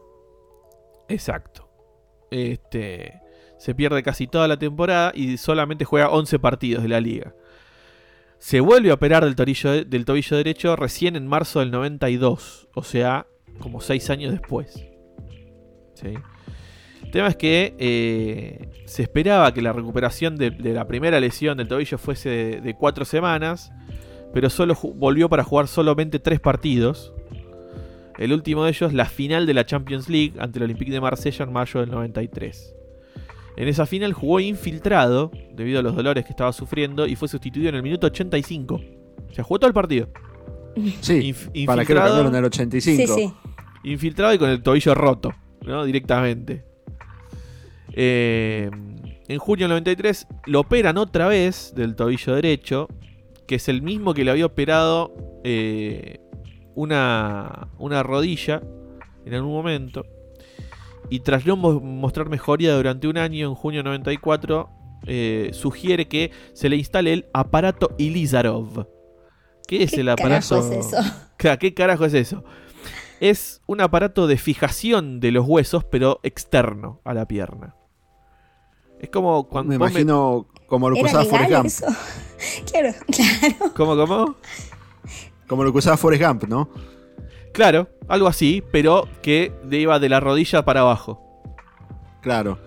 Exacto. 1.08 1.68
Este, 2.30 3.20
se 3.58 3.74
pierde 3.74 4.04
casi 4.04 4.28
toda 4.28 4.48
la 4.48 4.58
temporada 4.58 5.12
y 5.16 5.38
solamente 5.38 5.86
juega 5.86 6.10
11 6.10 6.38
partidos 6.40 6.84
de 6.84 6.90
la 6.90 7.00
liga. 7.02 7.34
Se 8.38 8.60
vuelve 8.60 8.92
a 8.92 8.94
operar 8.94 9.24
del, 9.26 9.36
torillo- 9.36 9.84
del 9.86 10.06
tobillo 10.06 10.38
derecho 10.38 10.76
recién 10.76 11.16
en 11.16 11.26
marzo 11.28 11.60
del 11.60 11.72
92, 11.72 12.70
o 12.76 12.84
sea, 12.84 13.26
como 13.60 13.82
6 13.82 14.10
años 14.10 14.32
después. 14.32 14.86
¿Sí? 15.94 16.14
El 17.04 17.12
tema 17.12 17.28
es 17.30 17.36
que 17.36 17.76
eh, 17.80 18.70
se 18.86 19.02
esperaba 19.04 19.54
que 19.54 19.62
la 19.62 19.74
recuperación 19.74 20.36
de, 20.36 20.52
de 20.52 20.74
la 20.74 20.86
primera 20.88 21.20
lesión 21.20 21.58
del 21.58 21.68
tobillo 21.68 21.98
fuese 21.98 22.30
de, 22.30 22.62
de 22.62 22.74
cuatro 22.76 23.04
semanas, 23.06 23.72
pero 24.34 24.50
solo 24.50 24.76
volvió 24.96 25.28
para 25.30 25.44
jugar 25.44 25.68
solamente 25.68 26.20
tres 26.20 26.40
partidos. 26.40 27.14
El 28.18 28.34
último 28.34 28.64
de 28.66 28.72
ellos, 28.72 28.94
la 28.94 29.06
final 29.06 29.46
de 29.46 29.54
la 29.54 29.66
Champions 29.66 30.10
League 30.10 30.34
ante 30.40 30.60
el 30.60 30.64
Olympique 30.64 30.92
de 30.92 31.00
Marsella 31.02 31.46
en 31.46 31.54
mayo 31.54 31.80
del 31.80 31.90
93. 31.90 32.76
En 33.58 33.68
esa 33.68 33.86
final 33.86 34.14
jugó 34.14 34.40
infiltrado 34.40 35.32
debido 35.54 35.80
a 35.80 35.82
los 35.84 35.96
dolores 35.96 36.26
que 36.26 36.32
estaba 36.32 36.52
sufriendo 36.54 37.08
y 37.08 37.16
fue 37.16 37.28
sustituido 37.28 37.70
en 37.70 37.76
el 37.76 37.84
minuto 37.84 38.08
85. 38.08 38.76
O 38.76 39.34
sea, 39.34 39.44
jugó 39.44 39.60
todo 39.60 39.68
el 39.70 39.74
partido. 39.74 40.10
Sí, 41.02 41.34
Inf- 41.34 41.66
para 41.66 41.84
que 41.86 41.94
lo 41.94 42.02
cambiaron 42.02 42.28
en 42.34 42.40
el 42.40 42.46
85. 42.46 43.16
Sí, 43.16 43.22
sí. 43.22 43.34
Infiltrado 43.84 44.34
y 44.34 44.38
con 44.38 44.50
el 44.50 44.62
tobillo 44.62 44.94
roto, 44.96 45.34
¿no? 45.66 45.86
Directamente. 45.86 46.66
Eh, 47.94 48.70
en 49.28 49.38
junio 49.40 49.66
del 49.66 49.72
93 49.72 50.28
lo 50.46 50.62
operan 50.62 50.98
otra 50.98 51.28
vez 51.28 51.74
del 51.76 51.96
tobillo 51.96 52.36
derecho, 52.36 52.88
que 53.48 53.56
es 53.56 53.68
el 53.70 53.82
mismo 53.82 54.14
que 54.14 54.24
le 54.24 54.32
había 54.32 54.46
operado 54.46 55.14
eh, 55.44 56.20
una, 56.76 57.70
una 57.78 58.04
rodilla 58.04 58.62
en 59.26 59.34
algún 59.34 59.52
momento. 59.54 60.06
Y 61.10 61.22
tras 61.22 61.46
no 61.46 61.56
mo- 61.56 61.80
mostrar 61.80 62.30
mejoría 62.30 62.76
durante 62.76 63.08
un 63.08 63.18
año, 63.18 63.48
en 63.50 63.56
junio 63.56 63.80
del 63.80 63.86
94, 63.86 64.70
eh, 65.08 65.50
sugiere 65.54 66.08
que 66.08 66.32
se 66.54 66.70
le 66.70 66.76
instale 66.76 67.14
el 67.14 67.26
aparato 67.34 67.96
Ilizarov. 67.98 68.88
¿Qué 69.68 69.84
es 69.84 69.92
¿Qué 69.92 70.02
el 70.02 70.10
aparato? 70.10 70.60
carajo 70.60 70.74
es 70.76 70.86
eso? 70.94 70.98
¿Qué 71.60 71.74
carajo 71.74 72.06
es 72.06 72.14
eso? 72.14 72.44
Es 73.20 73.62
un 73.68 73.82
aparato 73.82 74.28
de 74.28 74.38
fijación 74.38 75.20
de 75.20 75.32
los 75.32 75.46
huesos, 75.48 75.84
pero 75.84 76.20
externo 76.24 77.02
a 77.04 77.14
la 77.14 77.28
pierna. 77.28 77.76
Es 79.00 79.10
como 79.10 79.48
cuando. 79.48 79.70
Me 79.70 79.76
imagino 79.76 80.48
como 80.68 80.90
lo 80.90 80.96
que 80.96 81.02
¿Era 81.02 81.10
usaba 81.10 81.26
Forrest 81.26 81.52
Gump. 81.52 81.66
eso? 81.66 81.86
claro, 82.72 82.94
claro. 83.12 83.74
¿Cómo, 83.76 83.96
cómo? 83.96 84.36
Como 85.48 85.64
lo 85.64 85.72
que 85.72 85.80
usaba 85.80 85.98
Forrest 85.98 86.24
Gump, 86.24 86.44
¿no? 86.46 86.70
Claro, 87.54 87.90
algo 88.08 88.28
así, 88.28 88.64
pero 88.72 89.08
que 89.22 89.52
iba 89.72 90.00
de 90.00 90.10
la 90.10 90.20
rodilla 90.20 90.64
para 90.64 90.82
abajo. 90.82 91.26
Claro. 92.22 92.60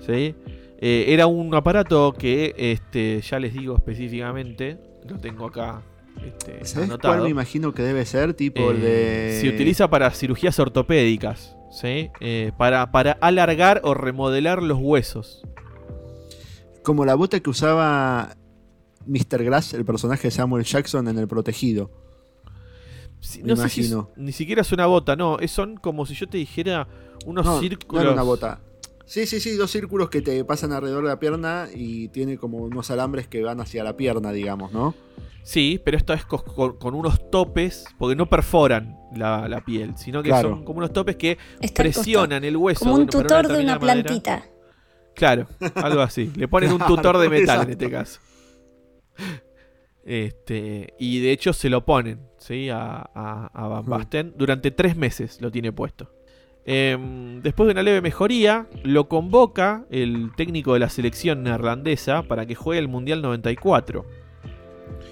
¿sí? 0.00 0.34
Eh, 0.78 1.06
era 1.08 1.26
un 1.26 1.54
aparato 1.54 2.12
que, 2.12 2.54
este, 2.56 3.20
ya 3.20 3.38
les 3.38 3.54
digo 3.54 3.76
específicamente, 3.76 4.78
lo 5.08 5.18
tengo 5.18 5.46
acá 5.46 5.82
este, 6.22 6.64
¿Sabes 6.64 6.90
cuál 7.00 7.22
me 7.22 7.28
imagino 7.28 7.72
que 7.72 7.82
debe 7.82 8.04
ser? 8.06 8.34
Tipo 8.34 8.72
Eh, 8.72 8.74
de. 8.74 9.38
Se 9.40 9.48
utiliza 9.48 9.88
para 9.90 10.10
cirugías 10.10 10.58
ortopédicas, 10.58 11.56
¿sí? 11.70 12.10
Eh, 12.20 12.52
para, 12.56 12.90
para 12.92 13.12
alargar 13.20 13.80
o 13.84 13.94
remodelar 13.94 14.62
los 14.62 14.78
huesos. 14.80 15.42
Como 16.82 17.04
la 17.04 17.14
bota 17.14 17.40
que 17.40 17.50
usaba 17.50 18.36
Mr. 19.06 19.44
Glass, 19.44 19.74
el 19.74 19.84
personaje 19.84 20.28
de 20.28 20.30
Samuel 20.30 20.64
Jackson 20.64 21.08
en 21.08 21.18
El 21.18 21.28
Protegido. 21.28 21.90
Si- 23.20 23.42
no 23.42 23.56
sé 23.56 23.68
si 23.70 23.80
es- 23.82 23.94
ni 24.16 24.32
siquiera 24.32 24.60
es 24.62 24.70
una 24.72 24.84
bota, 24.86 25.16
no, 25.16 25.38
son 25.48 25.76
como 25.76 26.04
si 26.04 26.14
yo 26.14 26.26
te 26.28 26.36
dijera 26.36 26.86
unos 27.24 27.46
No, 27.46 27.58
círculos. 27.60 28.02
no 28.04 28.10
era 28.10 28.12
una 28.12 28.22
bota. 28.22 28.60
Sí, 29.06 29.26
sí, 29.26 29.38
sí, 29.40 29.56
dos 29.56 29.70
círculos 29.70 30.08
que 30.08 30.22
te 30.22 30.44
pasan 30.44 30.72
alrededor 30.72 31.02
de 31.04 31.10
la 31.10 31.18
pierna 31.18 31.68
y 31.74 32.08
tiene 32.08 32.38
como 32.38 32.58
unos 32.58 32.90
alambres 32.90 33.28
que 33.28 33.42
van 33.42 33.60
hacia 33.60 33.84
la 33.84 33.96
pierna, 33.96 34.32
digamos, 34.32 34.72
¿no? 34.72 34.94
Sí, 35.42 35.78
pero 35.84 35.98
esto 35.98 36.14
es 36.14 36.24
co- 36.24 36.42
con, 36.42 36.78
con 36.78 36.94
unos 36.94 37.30
topes, 37.30 37.84
porque 37.98 38.16
no 38.16 38.30
perforan 38.30 38.96
la, 39.14 39.46
la 39.46 39.62
piel, 39.62 39.94
sino 39.98 40.22
que 40.22 40.30
Claro. 40.30 40.50
son 40.50 40.64
como 40.64 40.78
unos 40.78 40.92
topes 40.92 41.16
que 41.16 41.36
Está 41.60 41.82
presionan 41.82 42.44
el 42.44 42.56
hueso. 42.56 42.80
Como 42.80 42.94
un 42.96 43.06
tutor 43.06 43.46
de 43.48 43.62
una 43.62 43.78
plantita. 43.78 44.46
Claro, 45.14 45.46
algo 45.76 46.00
así. 46.00 46.32
Le 46.34 46.48
ponen 46.48 46.72
un 46.72 46.78
tutor 46.80 47.18
de 47.18 47.28
metal 47.30 47.62
en 47.64 47.70
este 47.70 47.90
caso. 47.90 48.20
Este, 50.04 50.94
y 50.98 51.20
de 51.20 51.32
hecho 51.32 51.52
se 51.52 51.70
lo 51.70 51.84
ponen 51.84 52.20
¿sí? 52.38 52.68
a, 52.68 53.10
a, 53.14 53.50
a 53.52 53.68
Van. 53.68 53.84
Basten. 53.86 54.34
Durante 54.36 54.70
tres 54.70 54.96
meses 54.96 55.40
lo 55.40 55.50
tiene 55.50 55.72
puesto. 55.72 56.10
Em, 56.66 57.42
después 57.42 57.66
de 57.66 57.72
una 57.72 57.82
leve 57.82 58.00
mejoría, 58.00 58.66
lo 58.82 59.08
convoca 59.08 59.84
el 59.90 60.30
técnico 60.36 60.72
de 60.74 60.80
la 60.80 60.88
selección 60.88 61.42
neerlandesa 61.42 62.22
para 62.22 62.46
que 62.46 62.54
juegue 62.54 62.80
el 62.80 62.88
Mundial 62.88 63.20
94. 63.22 64.06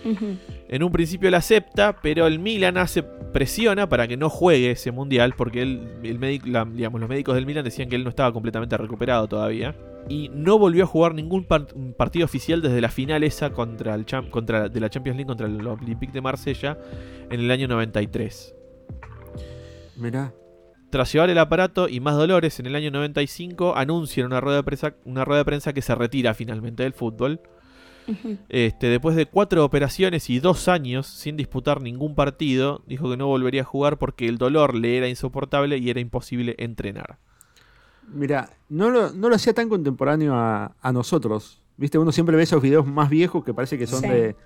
Ujú. 0.05 0.37
En 0.69 0.83
un 0.83 0.91
principio 0.91 1.31
la 1.31 1.39
acepta, 1.39 1.97
pero 2.01 2.27
el 2.27 2.39
Milan 2.39 2.79
hace 2.79 3.03
presiona 3.03 3.89
para 3.89 4.09
que 4.09 4.17
no 4.17 4.31
juegue 4.31 4.71
ese 4.73 4.91
mundial, 4.93 5.35
porque 5.37 5.63
él, 5.63 5.83
el 6.03 6.19
médico, 6.19 6.47
la- 6.49 6.65
digamos, 6.65 7.01
los 7.01 7.09
médicos 7.09 7.35
del 7.35 7.47
Milan 7.47 7.65
decían 7.65 7.89
que 7.89 7.97
él 7.97 8.05
no 8.05 8.11
estaba 8.11 8.33
completamente 8.33 8.77
recuperado 8.77 9.29
todavía. 9.29 9.75
Y 10.09 10.31
no 10.35 10.59
volvió 10.59 10.85
a 10.85 10.87
jugar 10.87 11.15
ningún 11.15 11.45
par- 11.45 11.67
partido 11.97 12.25
oficial 12.25 12.61
desde 12.63 12.81
la 12.81 12.89
final 12.89 13.23
esa 13.23 13.51
contra 13.51 13.95
el 13.95 14.05
cham- 14.07 14.31
contra, 14.31 14.69
de 14.69 14.81
la 14.81 14.91
Champions 14.91 15.17
League 15.17 15.29
contra 15.29 15.47
el 15.47 15.65
Olympique 15.67 16.13
de 16.13 16.21
Marsella 16.21 16.77
en 17.31 17.41
el 17.41 17.51
año 17.51 17.69
93. 17.69 18.55
Mirá. 19.97 20.33
Tras 20.93 21.11
llevar 21.11 21.31
el 21.31 21.39
aparato 21.39 21.89
y 21.89 22.01
más 22.01 22.17
dolores 22.17 22.61
en 22.61 22.67
el 22.67 22.75
año 22.77 22.91
95, 22.91 23.75
anuncia 23.79 24.21
en 24.21 24.27
una 24.27 24.43
rueda 24.43 24.59
de 24.59 24.63
prensa, 24.63 24.95
una 25.07 25.25
rueda 25.25 25.39
de 25.39 25.45
prensa 25.47 25.73
que 25.73 25.81
se 25.81 25.95
retira 25.95 26.35
finalmente 26.35 26.83
del 26.83 26.93
fútbol. 26.93 27.41
Este, 28.51 28.89
después 28.89 29.17
de 29.17 29.25
cuatro 29.25 29.65
operaciones 29.65 30.29
y 30.29 30.39
dos 30.39 30.69
años 30.69 31.07
sin 31.07 31.39
disputar 31.39 31.81
ningún 31.81 32.15
partido, 32.15 32.83
dijo 32.87 33.09
que 33.09 33.17
no 33.17 33.27
volvería 33.27 33.63
a 33.63 33.65
jugar 33.65 33.97
porque 33.97 34.29
el 34.29 34.37
dolor 34.37 34.75
le 34.75 34.99
era 34.99 35.09
insoportable 35.09 35.79
y 35.79 35.89
era 35.89 35.99
imposible 35.99 36.57
entrenar. 36.59 37.17
Mira, 38.13 38.51
no 38.69 38.91
lo, 38.91 39.13
no 39.13 39.31
lo 39.31 39.35
hacía 39.35 39.55
tan 39.55 39.71
contemporáneo 39.71 40.35
a, 40.35 40.75
a 40.79 40.93
nosotros. 40.93 41.63
Viste, 41.79 41.97
uno 41.97 42.13
siempre 42.13 42.37
ve 42.37 42.43
esos 42.43 42.61
videos 42.61 42.87
más 42.87 43.09
viejos 43.09 43.43
que 43.45 43.55
parece 43.55 43.79
que 43.79 43.87
son 43.87 44.01
Sí. 44.03 44.09
de, 44.09 44.37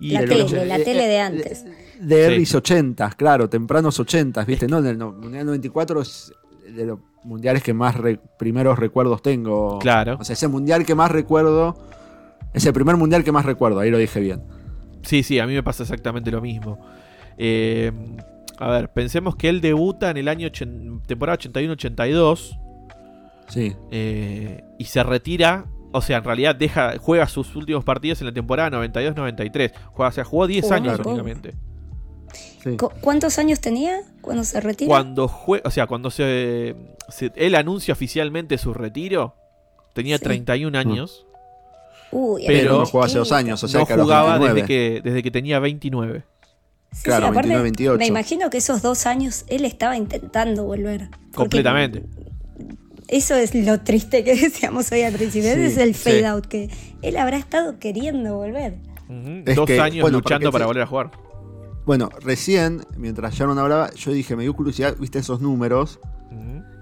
Y 0.00 0.10
La 0.12 0.20
de 0.20 0.26
tele, 0.28 0.40
los- 0.42 0.52
la 0.52 0.76
eh, 0.78 0.84
tele 0.84 1.06
de 1.08 1.18
antes. 1.18 1.64
de 2.00 2.14
Sí. 2.16 2.22
Earlys 2.22 2.54
80, 2.54 3.10
claro, 3.16 3.48
tempranos 3.48 3.98
80, 3.98 4.44
¿viste? 4.44 4.68
No, 4.68 4.80
del 4.80 4.96
no- 4.98 5.12
Mundial 5.12 5.44
94 5.46 6.00
es 6.02 6.32
de 6.72 6.86
los 6.86 7.00
mundiales 7.24 7.62
que 7.62 7.74
más 7.74 7.96
re- 7.96 8.20
primeros 8.38 8.78
recuerdos 8.78 9.22
tengo. 9.22 9.78
Claro. 9.80 10.16
O 10.20 10.24
sea, 10.24 10.34
ese 10.34 10.46
mundial 10.48 10.84
que 10.86 10.94
más 10.94 11.10
recuerdo, 11.10 11.76
es 12.54 12.64
el 12.64 12.72
primer 12.72 12.96
mundial 12.96 13.24
que 13.24 13.32
más 13.32 13.44
recuerdo, 13.44 13.80
ahí 13.80 13.90
lo 13.90 13.98
dije 13.98 14.20
bien. 14.20 14.42
Sí, 15.02 15.22
sí, 15.22 15.38
a 15.40 15.46
mí 15.46 15.54
me 15.54 15.62
pasa 15.62 15.82
exactamente 15.82 16.30
lo 16.30 16.40
mismo. 16.40 16.78
Eh, 17.36 17.90
a 18.58 18.70
ver, 18.70 18.92
pensemos 18.92 19.34
que 19.36 19.48
él 19.48 19.60
debuta 19.60 20.10
en 20.10 20.16
el 20.18 20.28
año 20.28 20.50
temporada 21.06 21.36
81-82 21.38 22.58
Sí, 23.48 23.74
eh, 23.90 24.62
y 24.78 24.84
se 24.84 25.02
retira. 25.02 25.64
O 25.92 26.02
sea, 26.02 26.18
en 26.18 26.24
realidad 26.24 26.54
deja, 26.54 26.94
juega 26.98 27.26
sus 27.28 27.56
últimos 27.56 27.82
partidos 27.84 28.20
en 28.20 28.26
la 28.26 28.32
temporada 28.34 28.70
92-93. 28.70 29.72
Juega, 29.92 30.08
o 30.08 30.12
sea, 30.12 30.24
jugó 30.24 30.46
10 30.46 30.64
Jugó 30.64 30.74
años 30.74 31.00
únicamente. 31.04 31.54
sí. 32.62 32.76
¿Cuántos 33.00 33.38
años 33.38 33.60
tenía 33.60 34.00
cuando 34.20 34.44
se 34.44 34.60
retira? 34.60 34.88
Cuando 34.88 35.28
juega, 35.28 35.66
o 35.66 35.70
sea, 35.70 35.86
cuando 35.86 36.10
se, 36.10 36.76
se- 37.08 37.32
él 37.36 37.54
anuncia 37.54 37.92
oficialmente 37.92 38.58
su 38.58 38.74
retiro, 38.74 39.34
tenía 39.94 40.18
Sí. 40.18 40.24
31 40.24 40.76
años. 40.78 41.24
Uy, 42.10 42.44
pero- 42.46 42.78
no 42.78 42.86
jugó 42.86 43.04
hace 43.04 43.18
dos 43.18 43.32
años, 43.32 43.62
o 43.64 43.68
sea 43.68 43.80
no 43.80 43.86
que 43.86 43.92
a 43.92 43.96
los 43.96 44.04
jugaba 44.04 44.38
29. 44.38 44.54
desde 44.54 44.66
que, 44.66 45.00
desde 45.02 45.22
que 45.22 45.30
tenía 45.30 45.58
29. 45.58 46.24
Sí, 46.90 47.02
Claro, 47.04 47.26
sí, 47.26 47.30
aparte, 47.30 47.48
29, 47.48 47.62
28. 47.64 47.98
Me 47.98 48.06
imagino 48.06 48.48
que 48.50 48.56
esos 48.58 48.80
dos 48.80 49.04
años 49.06 49.44
él 49.48 49.66
estaba 49.66 49.96
intentando 49.96 50.64
volver. 50.64 51.08
Completamente. 51.34 52.04
Eso 53.08 53.34
es 53.34 53.54
lo 53.54 53.80
triste 53.80 54.22
que 54.24 54.34
decíamos 54.40 54.92
hoy 54.92 55.02
al 55.02 55.14
principio. 55.14 55.52
Sí, 55.54 55.60
Ese 55.60 55.66
es 55.66 55.78
el 55.78 55.94
sí. 55.94 56.10
fade 56.10 56.26
out, 56.26 56.46
que 56.46 56.70
él 57.02 57.16
habrá 57.16 57.36
estado 57.38 57.78
queriendo 57.78 58.36
volver. 58.36 58.76
Dos 59.54 59.66
que, 59.66 59.80
años 59.80 60.02
bueno, 60.02 60.18
luchando 60.18 60.52
para 60.52 60.64
se- 60.64 60.66
volver 60.66 60.82
a 60.82 60.86
jugar. 60.86 61.10
Bueno, 61.86 62.10
recién, 62.20 62.82
mientras 62.98 63.34
Sharon 63.34 63.58
hablaba, 63.58 63.90
yo 63.94 64.12
dije, 64.12 64.36
me 64.36 64.42
dio 64.42 64.54
curiosidad, 64.54 64.94
viste 64.98 65.18
esos 65.20 65.40
números, 65.40 65.98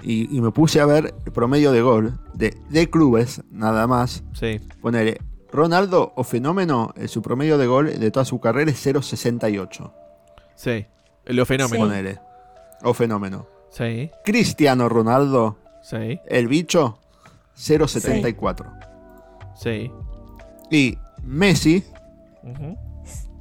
y, 0.03 0.37
y 0.37 0.41
me 0.41 0.51
puse 0.51 0.81
a 0.81 0.87
ver 0.87 1.15
el 1.25 1.33
promedio 1.33 1.71
de 1.73 1.81
gol 1.81 2.19
de, 2.35 2.57
de 2.71 2.91
clubes, 2.91 3.43
nada 3.51 3.87
más. 3.87 4.25
Sí. 4.35 4.61
Ponele, 4.81 5.19
Ronaldo 5.53 6.13
o 6.17 6.25
Fenómeno, 6.25 6.93
eh, 6.97 7.07
su 7.09 7.23
promedio 7.23 7.57
de 7.57 7.67
gol 7.69 7.99
de 7.99 8.11
toda 8.11 8.25
su 8.25 8.41
carrera 8.41 8.71
es 8.71 8.85
0.68. 8.85 9.93
Sí. 10.57 10.87
Lo 11.27 11.47
fenómeno. 11.47 11.85
Ponele. 11.87 12.19
O 12.83 12.93
Fenómeno. 12.93 13.47
Sí. 13.71 14.11
Cristiano 14.25 14.89
Ronaldo, 14.89 15.59
Sí. 15.89 16.21
el 16.27 16.49
bicho, 16.49 16.99
0.74. 17.57 18.67
Sí. 19.55 19.91
Y 20.71 20.99
Messi, 21.23 21.85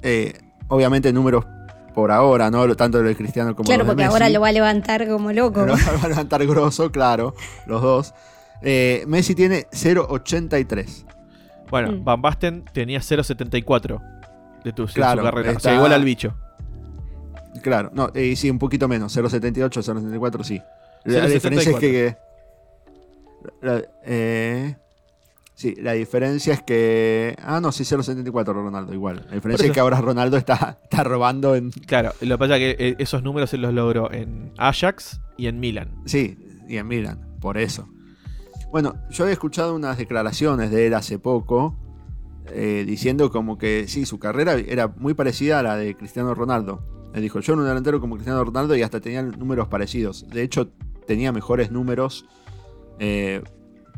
eh, 0.01 0.33
obviamente 0.67 1.11
números 1.11 1.45
por 1.93 2.11
ahora, 2.11 2.51
¿no? 2.51 2.73
Tanto 2.75 2.99
el 2.99 3.05
de 3.05 3.15
Cristiano 3.15 3.55
como 3.55 3.65
claro, 3.65 3.79
los 3.79 3.87
de 3.87 3.91
porque 3.93 4.03
Messi. 4.03 4.13
ahora 4.13 4.29
lo 4.29 4.41
va 4.41 4.47
a 4.49 4.51
levantar 4.51 5.07
como 5.07 5.31
loco. 5.31 5.65
Lo 5.65 5.73
va 5.73 6.03
a 6.03 6.07
levantar 6.07 6.45
grosso, 6.45 6.91
claro, 6.91 7.33
los 7.65 7.81
dos. 7.81 8.13
Eh, 8.61 9.03
Messi 9.07 9.33
tiene 9.35 9.65
0.83. 9.71 11.05
Bueno, 11.69 11.93
Mm. 11.93 12.03
Van 12.03 12.21
Basten 12.21 12.65
tenía 12.73 12.99
0.74 13.01 14.01
de 14.63 14.71
tu, 14.73 14.85
Claro, 14.87 15.21
su 15.21 15.25
carrera. 15.25 15.49
O 15.49 15.51
está- 15.53 15.69
sea, 15.69 15.75
igual 15.75 15.93
al 15.93 16.03
bicho. 16.03 16.35
Claro, 17.61 17.89
no, 17.93 18.09
eh, 18.13 18.35
sí, 18.35 18.49
un 18.51 18.59
poquito 18.59 18.87
menos, 18.87 19.11
0.78, 19.15 19.81
0.74, 19.81 20.43
sí. 20.43 20.61
La 21.05 21.21
0.74. 21.27 21.33
diferencia 21.33 21.71
es 21.71 21.79
que 21.79 22.17
La, 23.61 23.81
eh, 24.05 24.75
sí, 25.53 25.75
la 25.75 25.93
diferencia 25.93 26.53
es 26.53 26.61
que. 26.63 27.35
Ah, 27.41 27.59
no, 27.61 27.71
sí, 27.71 27.83
0.74 27.83 28.45
Ronaldo, 28.53 28.93
igual. 28.93 29.25
La 29.29 29.35
diferencia 29.35 29.67
es 29.67 29.71
que 29.71 29.79
ahora 29.79 30.01
Ronaldo 30.01 30.37
está, 30.37 30.79
está 30.83 31.03
robando 31.03 31.55
en. 31.55 31.71
Claro, 31.71 32.13
lo 32.21 32.35
que 32.35 32.39
pasa 32.39 32.57
es 32.57 32.75
que 32.77 32.87
eh, 32.87 32.95
esos 32.99 33.23
números 33.23 33.49
se 33.49 33.57
los 33.57 33.73
logró 33.73 34.11
en 34.11 34.51
Ajax 34.57 35.21
y 35.37 35.47
en 35.47 35.59
Milan. 35.59 35.95
Sí, 36.05 36.37
y 36.67 36.77
en 36.77 36.87
Milan, 36.87 37.37
por 37.41 37.57
eso. 37.57 37.87
Bueno, 38.71 38.95
yo 39.09 39.23
había 39.23 39.33
escuchado 39.33 39.75
unas 39.75 39.97
declaraciones 39.97 40.71
de 40.71 40.87
él 40.87 40.93
hace 40.93 41.19
poco. 41.19 41.77
eh, 42.47 42.83
diciendo 42.85 43.31
como 43.31 43.57
que 43.57 43.85
sí, 43.87 44.05
su 44.05 44.19
carrera 44.19 44.53
era 44.53 44.87
muy 44.87 45.13
parecida 45.15 45.59
a 45.59 45.63
la 45.63 45.77
de 45.77 45.95
Cristiano 45.95 46.33
Ronaldo. 46.35 46.83
Él 47.13 47.21
dijo, 47.21 47.39
yo 47.39 47.53
era 47.53 47.61
un 47.61 47.67
delantero 47.67 47.99
como 48.01 48.15
Cristiano 48.15 48.43
Ronaldo 48.43 48.75
y 48.75 48.81
hasta 48.81 48.99
tenía 48.99 49.21
números 49.23 49.67
parecidos. 49.67 50.27
De 50.29 50.43
hecho, 50.43 50.69
tenía 51.07 51.31
mejores 51.31 51.71
números 51.71 52.25
eh, 52.99 53.41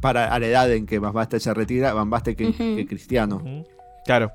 para 0.02 0.34
a 0.34 0.40
la 0.40 0.48
edad 0.48 0.72
en 0.72 0.86
que 0.86 1.00
Van 1.00 1.14
Basten 1.14 1.40
se 1.40 1.54
retira, 1.54 1.94
Van 1.94 2.10
Basten 2.10 2.36
que, 2.36 2.54
que 2.54 2.86
Cristiano. 2.88 3.42
Claro. 4.06 4.32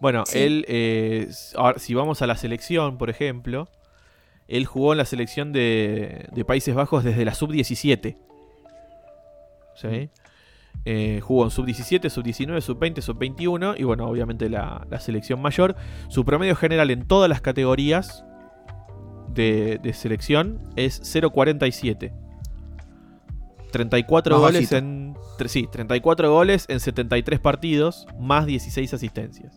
Bueno, 0.00 0.24
Sí. 0.26 0.38
él, 0.40 0.64
eh, 0.68 1.28
ahora, 1.56 1.78
si 1.78 1.94
vamos 1.94 2.20
a 2.22 2.26
la 2.26 2.36
selección, 2.36 2.98
por 2.98 3.08
ejemplo, 3.08 3.68
él 4.48 4.66
jugó 4.66 4.92
en 4.92 4.98
la 4.98 5.04
selección 5.06 5.52
de, 5.52 6.28
de 6.32 6.44
Países 6.44 6.74
Bajos 6.74 7.02
desde 7.04 7.24
la 7.24 7.34
sub-17. 7.34 8.16
¿Sí? 9.74 10.10
Eh, 10.84 11.20
jugó 11.22 11.44
en 11.44 11.50
sub-17, 11.50 12.10
sub-19, 12.10 12.60
sub-20, 12.60 13.00
sub-21 13.00 13.74
y 13.78 13.82
bueno, 13.84 14.06
obviamente 14.06 14.48
la, 14.48 14.86
la 14.90 15.00
selección 15.00 15.40
mayor. 15.40 15.74
Su 16.08 16.24
promedio 16.24 16.54
general 16.56 16.90
en 16.90 17.06
todas 17.06 17.28
las 17.28 17.40
categorías 17.40 18.24
de, 19.28 19.78
de 19.82 19.92
selección 19.94 20.60
es 20.76 21.00
0.47. 21.02 22.12
34 23.72 24.34
Más 24.36 24.40
goles 24.42 24.60
bajito. 24.70 24.76
en 24.76 25.14
tre- 25.38 25.48
sí, 25.48 25.68
34 25.70 26.30
goles 26.32 26.66
en 26.68 26.80
73 26.80 27.40
partidos 27.40 28.06
más 28.18 28.46
16 28.46 28.92
asistencias. 28.94 29.54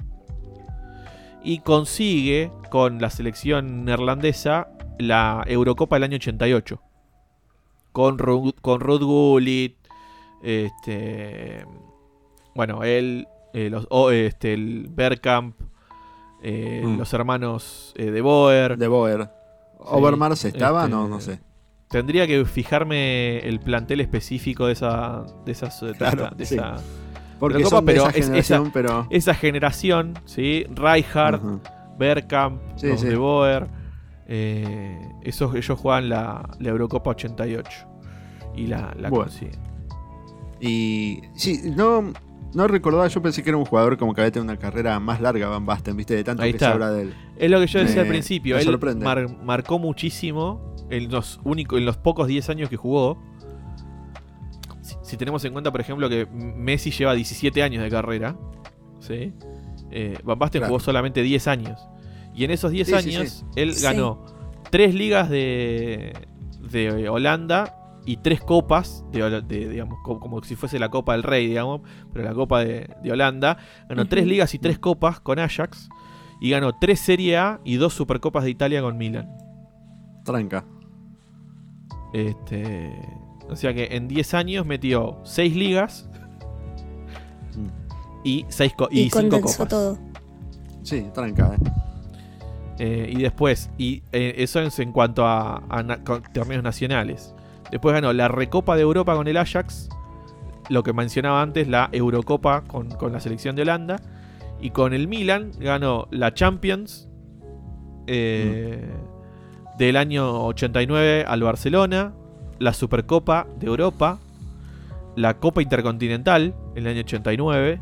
Y 1.43 1.59
consigue 1.59 2.51
con 2.69 2.99
la 3.01 3.09
selección 3.09 3.85
neerlandesa 3.85 4.67
la 4.97 5.43
Eurocopa 5.47 5.95
del 5.95 6.03
año 6.03 6.15
88. 6.17 6.81
Con 7.93 8.17
Ruud, 8.17 8.53
con 8.61 8.81
Ruud 8.81 9.03
Gullit, 9.03 9.77
este 10.43 11.65
bueno, 12.55 12.83
él 12.83 13.27
eh, 13.53 13.69
los, 13.69 13.87
o, 13.89 14.11
este, 14.11 14.53
el 14.53 14.87
Bergkamp, 14.91 15.55
eh, 16.43 16.81
Mm. 16.85 16.97
los 16.97 17.13
hermanos 17.13 17.93
eh, 17.97 18.11
de 18.11 18.21
Boer. 18.21 18.77
De 18.77 18.87
Boer. 18.87 19.29
¿Overmars 19.79 20.43
estaba? 20.45 20.81
Este, 20.83 20.91
No, 20.91 21.07
no 21.07 21.19
sé. 21.21 21.39
Tendría 21.89 22.27
que 22.27 22.45
fijarme 22.45 23.39
el 23.39 23.59
plantel 23.59 23.99
específico 24.01 24.67
de 24.67 24.73
esa 24.73 25.25
de 25.45 25.51
esas 25.51 25.81
de 25.81 25.93
Claro, 25.93 26.25
esa- 26.27 26.35
de 26.35 26.45
sí. 26.45 26.55
esa, 26.55 26.75
Porque 27.39 27.57
Eurocopa, 27.57 27.77
son 27.77 27.85
de 27.85 27.93
pero 27.93 28.01
esa 28.07 28.17
es- 28.17 28.25
generación, 28.25 28.71
pero... 28.73 29.07
esa 29.09 29.33
generación, 29.33 30.13
¿sí? 30.25 30.65
Rijkaard, 30.75 31.43
Ujú. 31.43 31.61
Bergkamp, 31.97 32.61
Sí, 32.75 32.87
los 32.87 33.01
sí. 33.01 33.07
de 33.07 33.15
Boer, 33.15 33.67
eh, 34.27 34.99
esos 35.23 35.55
ellos 35.55 35.79
juegan 35.79 36.09
la, 36.09 36.47
la 36.59 36.69
Eurocopa 36.69 37.09
88 37.11 37.69
y 38.55 38.67
la, 38.67 38.93
la 38.99 39.09
Bueno. 39.09 39.25
consiguen. 39.25 39.59
Y 40.61 41.21
sí, 41.35 41.61
no, 41.75 42.13
no 42.53 42.67
recordaba, 42.67 43.07
yo 43.07 43.21
pensé 43.21 43.41
que 43.43 43.49
era 43.49 43.57
un 43.57 43.65
jugador 43.65 43.97
como 43.97 44.13
que 44.13 44.21
había 44.21 44.31
tenido 44.31 44.51
una 44.51 44.59
carrera 44.59 44.99
más 44.99 45.21
larga, 45.21 45.47
Van 45.47 45.65
Basten, 45.65 45.95
¿viste? 45.97 46.15
De 46.15 46.23
tanto 46.23 46.43
Ahí 46.43 46.51
que 46.51 46.57
está. 46.57 46.67
se 46.67 46.71
habla 46.73 46.91
de 46.91 47.01
él. 47.03 47.13
Es 47.37 47.49
lo 47.49 47.59
que 47.59 47.67
yo 47.67 47.79
decía 47.79 47.95
Me- 47.95 48.01
al 48.01 48.07
principio, 48.09 48.57
él 48.57 48.79
mar- 49.01 49.27
marcó 49.43 49.79
muchísimo 49.79 50.68
en 50.89 51.09
los 51.11 51.39
únicos 51.43 51.77
en 51.79 51.85
los 51.85 51.97
pocos 51.97 52.27
10 52.27 52.49
años 52.49 52.69
que 52.69 52.77
jugó. 52.77 53.21
Si, 54.81 54.95
si 55.03 55.17
tenemos 55.17 55.43
en 55.45 55.53
cuenta, 55.53 55.71
por 55.71 55.81
ejemplo, 55.81 56.09
que 56.09 56.25
Messi 56.27 56.91
lleva 56.91 57.13
17 57.13 57.61
años 57.63 57.83
de 57.83 57.89
carrera, 57.89 58.35
¿sí? 58.99 59.33
Eh, 59.91 60.17
Van 60.23 60.37
Basten 60.39 60.59
Claro. 60.61 60.69
jugó 60.71 60.79
solamente 60.79 61.21
10 61.21 61.47
años. 61.47 61.79
Y 62.35 62.43
en 62.43 62.51
esos 62.51 62.71
10 62.71 62.87
Sí, 62.87 62.93
años, 62.93 63.29
sí. 63.29 63.45
él 63.55 63.73
Sí. 63.73 63.83
ganó 63.83 64.23
tres 64.71 64.93
ligas 64.95 65.29
de, 65.29 66.13
de 66.71 67.09
Holanda 67.09 67.75
y 68.05 68.17
tres 68.17 68.39
copas, 68.41 69.03
de, 69.11 69.41
de, 69.41 69.69
digamos, 69.69 69.99
co- 70.03 70.19
como, 70.19 70.41
si 70.43 70.55
fuese 70.55 70.79
la 70.79 70.89
Copa 70.89 71.13
del 71.13 71.23
Rey, 71.23 71.47
digamos, 71.47 71.81
pero 72.13 72.25
la 72.25 72.33
Copa 72.33 72.63
de, 72.63 72.89
de 73.03 73.11
Holanda. 73.11 73.57
Ganó 73.89 74.05
tres 74.07 74.23
Ujú. 74.23 74.29
ligas 74.31 74.53
y 74.53 74.59
tres 74.59 74.79
copas 74.79 75.19
con 75.19 75.37
Ajax. 75.39 75.89
Y 76.41 76.51
ganó 76.51 76.71
tres 76.79 76.99
Serie 77.01 77.37
A 77.37 77.59
y 77.65 77.75
dos 77.75 77.93
Supercopas 77.93 78.43
de 78.45 78.51
Italia 78.51 78.81
con 78.81 78.97
Milan. 78.97 79.29
Tranca. 80.23 80.65
Este, 82.13 82.91
o 83.49 83.55
sea 83.55 83.73
que 83.73 83.89
en 83.95 84.07
10 84.07 84.33
años 84.33 84.65
metió 84.65 85.19
6 85.23 85.55
ligas 85.55 86.09
Mm. 87.55 87.67
y 88.23 88.45
6 88.49 88.73
Y, 88.91 88.99
y 89.01 89.09
5 89.09 89.41
copas. 89.41 89.67
todo. 89.67 89.97
Sí, 90.83 91.05
tranca, 91.13 91.55
eh. 91.55 91.69
Eh, 92.81 93.09
y 93.11 93.21
después, 93.21 93.69
y 93.77 94.03
eh, 94.13 94.35
eso 94.37 94.61
es 94.61 94.79
en 94.79 94.91
cuanto 94.93 95.25
a, 95.25 95.63
a 95.69 95.83
na- 95.83 96.01
torneos 96.33 96.63
nacionales. 96.63 97.33
Después 97.71 97.93
ganó 97.93 98.13
la 98.13 98.27
Recopa 98.29 98.75
de 98.77 98.83
Europa 98.83 99.15
con 99.15 99.27
el 99.27 99.35
Ajax, 99.37 99.89
lo 100.69 100.81
que 100.83 100.93
mencionaba 100.93 101.41
antes, 101.41 101.67
la 101.67 101.89
Eurocopa 101.91 102.63
con, 102.63 102.89
con 102.91 103.11
la 103.11 103.19
selección 103.19 103.55
de 103.55 103.63
Holanda. 103.63 103.97
Y 104.61 104.69
con 104.71 104.93
el 104.93 105.07
Milan 105.07 105.51
ganó 105.59 106.07
la 106.11 106.33
Champions 106.33 107.09
eh, 108.07 108.89
del 109.79 109.95
año 109.97 110.43
89 110.45 111.25
al 111.27 111.41
Barcelona, 111.41 112.13
la 112.59 112.73
Supercopa 112.73 113.47
de 113.59 113.65
Europa, 113.67 114.19
la 115.15 115.39
Copa 115.39 115.61
Intercontinental 115.63 116.53
en 116.75 116.85
el 116.85 116.87
año 116.91 116.99
89, 117.01 117.81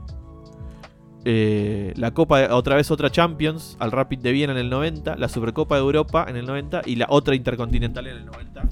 eh, 1.26 1.94
la 1.98 2.12
Copa, 2.14 2.40
de- 2.40 2.48
otra 2.54 2.76
vez 2.76 2.90
otra 2.92 3.10
Champions 3.12 3.76
al 3.80 3.92
Rapid 3.92 4.20
de 4.20 4.32
Viena 4.32 4.54
en 4.54 4.60
el 4.60 4.70
90, 4.70 5.18
la 5.18 5.28
Supercopa 5.28 5.76
de 5.76 5.82
Europa 5.82 6.26
en 6.30 6.38
el 6.38 6.46
90 6.46 6.84
y 6.86 6.96
la 6.96 7.08
otra 7.10 7.36
Intercontinental 7.36 8.08
en 8.08 8.16
el 8.18 8.26
90. 8.26 8.64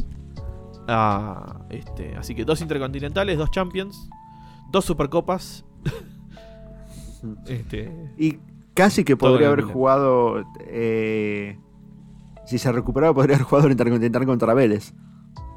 Ah, 0.87 1.61
este, 1.69 2.15
así 2.15 2.35
que 2.35 2.45
dos 2.45 2.61
Intercontinentales, 2.61 3.37
dos 3.37 3.49
Champions, 3.51 4.07
dos 4.71 4.85
Supercopas. 4.85 5.65
este, 7.47 7.91
Y 8.17 8.37
casi 8.73 9.03
que 9.03 9.17
podría 9.17 9.47
haber 9.47 9.63
jugado. 9.63 10.43
eh, 10.67 11.57
si 12.45 12.57
se 12.57 12.71
recuperaba, 12.71 13.13
podría 13.13 13.35
haber 13.35 13.45
jugado 13.47 13.67
el 13.67 13.71
Intercontinental 13.73 14.25
contra 14.25 14.53
Vélez. 14.53 14.93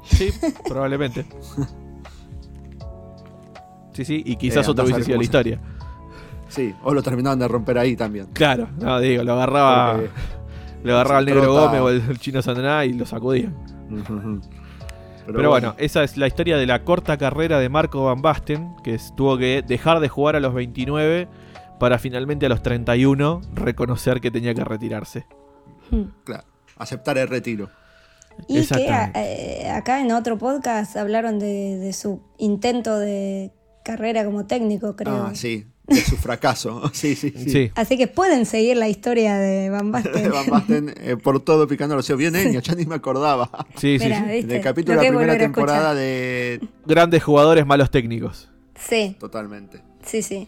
sí, 0.03 0.29
probablemente. 0.67 1.25
Sí, 3.93 4.05
sí, 4.05 4.23
y 4.25 4.35
quizás 4.37 4.65
Eh, 4.67 4.71
otra 4.71 4.83
andás 4.83 4.93
a 4.93 4.95
hubiese 4.95 4.97
ver 4.99 5.05
sido 5.05 5.17
la 5.17 5.23
historia. 5.23 5.59
Sí, 6.47 6.73
o 6.83 6.93
lo 6.93 7.03
terminaban 7.03 7.37
de 7.39 7.47
romper 7.47 7.77
ahí 7.77 7.95
también. 7.95 8.27
Claro, 8.33 8.69
no, 8.79 8.99
digo, 8.99 9.23
lo 9.23 9.33
agarraba, 9.33 9.93
Porque- 9.93 10.09
lo 10.83 10.93
agarraba 10.93 11.19
el 11.19 11.25
negro 11.25 11.41
trota. 11.41 11.61
Gómez 11.65 11.81
o 11.81 11.89
el, 11.89 12.01
el 12.09 12.19
chino 12.19 12.41
Sandaná 12.41 12.85
y 12.85 12.93
lo 12.93 13.05
sacudían. 13.05 13.55
Pero, 15.25 15.49
bueno, 15.49 15.75
esa 15.77 16.03
es 16.03 16.17
la 16.17 16.27
historia 16.27 16.57
de 16.57 16.65
la 16.65 16.83
corta 16.83 17.17
carrera 17.17 17.59
de 17.59 17.69
Marco 17.69 18.05
Van 18.05 18.21
Basten, 18.21 18.73
que 18.83 18.95
es- 18.95 19.13
tuvo 19.15 19.37
que 19.37 19.63
dejar 19.67 19.99
de 19.99 20.07
jugar 20.09 20.35
a 20.35 20.39
los 20.39 20.53
29 20.53 21.27
para 21.79 21.99
finalmente 21.99 22.45
a 22.45 22.49
los 22.49 22.63
31 22.63 23.41
reconocer 23.53 24.21
que 24.21 24.31
tenía 24.31 24.53
que 24.55 24.63
retirarse. 24.63 25.25
Hmm. 25.91 26.03
Claro, 26.23 26.45
aceptar 26.79 27.17
el 27.17 27.27
retiro. 27.27 27.69
Y 28.47 28.65
que 28.65 28.87
eh, 29.15 29.69
acá 29.69 30.01
en 30.01 30.11
otro 30.11 30.37
podcast 30.37 30.95
hablaron 30.95 31.39
de, 31.39 31.77
de 31.77 31.93
su 31.93 32.21
intento 32.37 32.97
de 32.97 33.51
carrera 33.83 34.23
como 34.25 34.45
técnico, 34.45 34.95
creo. 34.95 35.25
Ah, 35.27 35.31
sí, 35.35 35.65
de 35.87 36.01
su 36.01 36.15
fracaso. 36.15 36.89
sí, 36.93 37.15
sí, 37.15 37.33
sí. 37.35 37.49
Sí, 37.49 37.71
Así 37.75 37.97
que 37.97 38.07
pueden 38.07 38.45
seguir 38.45 38.77
la 38.77 38.87
historia 38.87 39.37
de 39.37 39.69
Van 39.69 39.91
Basten. 39.91 40.31
Van 40.31 40.47
Basten 40.47 40.93
eh, 40.97 41.17
por 41.17 41.39
todo 41.41 41.67
picando 41.67 41.95
los 41.95 42.15
Bien, 42.15 42.35
Eña, 42.35 42.61
ya 42.61 42.75
ni 42.75 42.85
me 42.85 42.95
acordaba. 42.95 43.49
sí, 43.75 43.99
sí, 43.99 44.05
Mira, 44.05 44.23
sí. 44.23 44.31
¿viste? 44.31 44.53
Del 44.53 44.61
capítulo 44.61 44.95
Lo 44.95 45.01
de 45.01 45.11
la 45.11 45.17
primera 45.17 45.37
temporada 45.37 45.93
de. 45.93 46.61
Grandes 46.85 47.23
jugadores, 47.23 47.65
malos 47.65 47.91
técnicos. 47.91 48.49
Sí, 48.75 49.17
Totalmente. 49.19 49.81
sí, 50.05 50.21
sí. 50.21 50.47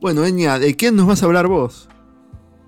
Bueno, 0.00 0.24
Eña, 0.24 0.58
¿de 0.58 0.76
quién 0.76 0.94
nos 0.94 1.06
vas 1.06 1.22
a 1.22 1.26
hablar 1.26 1.48
vos? 1.48 1.88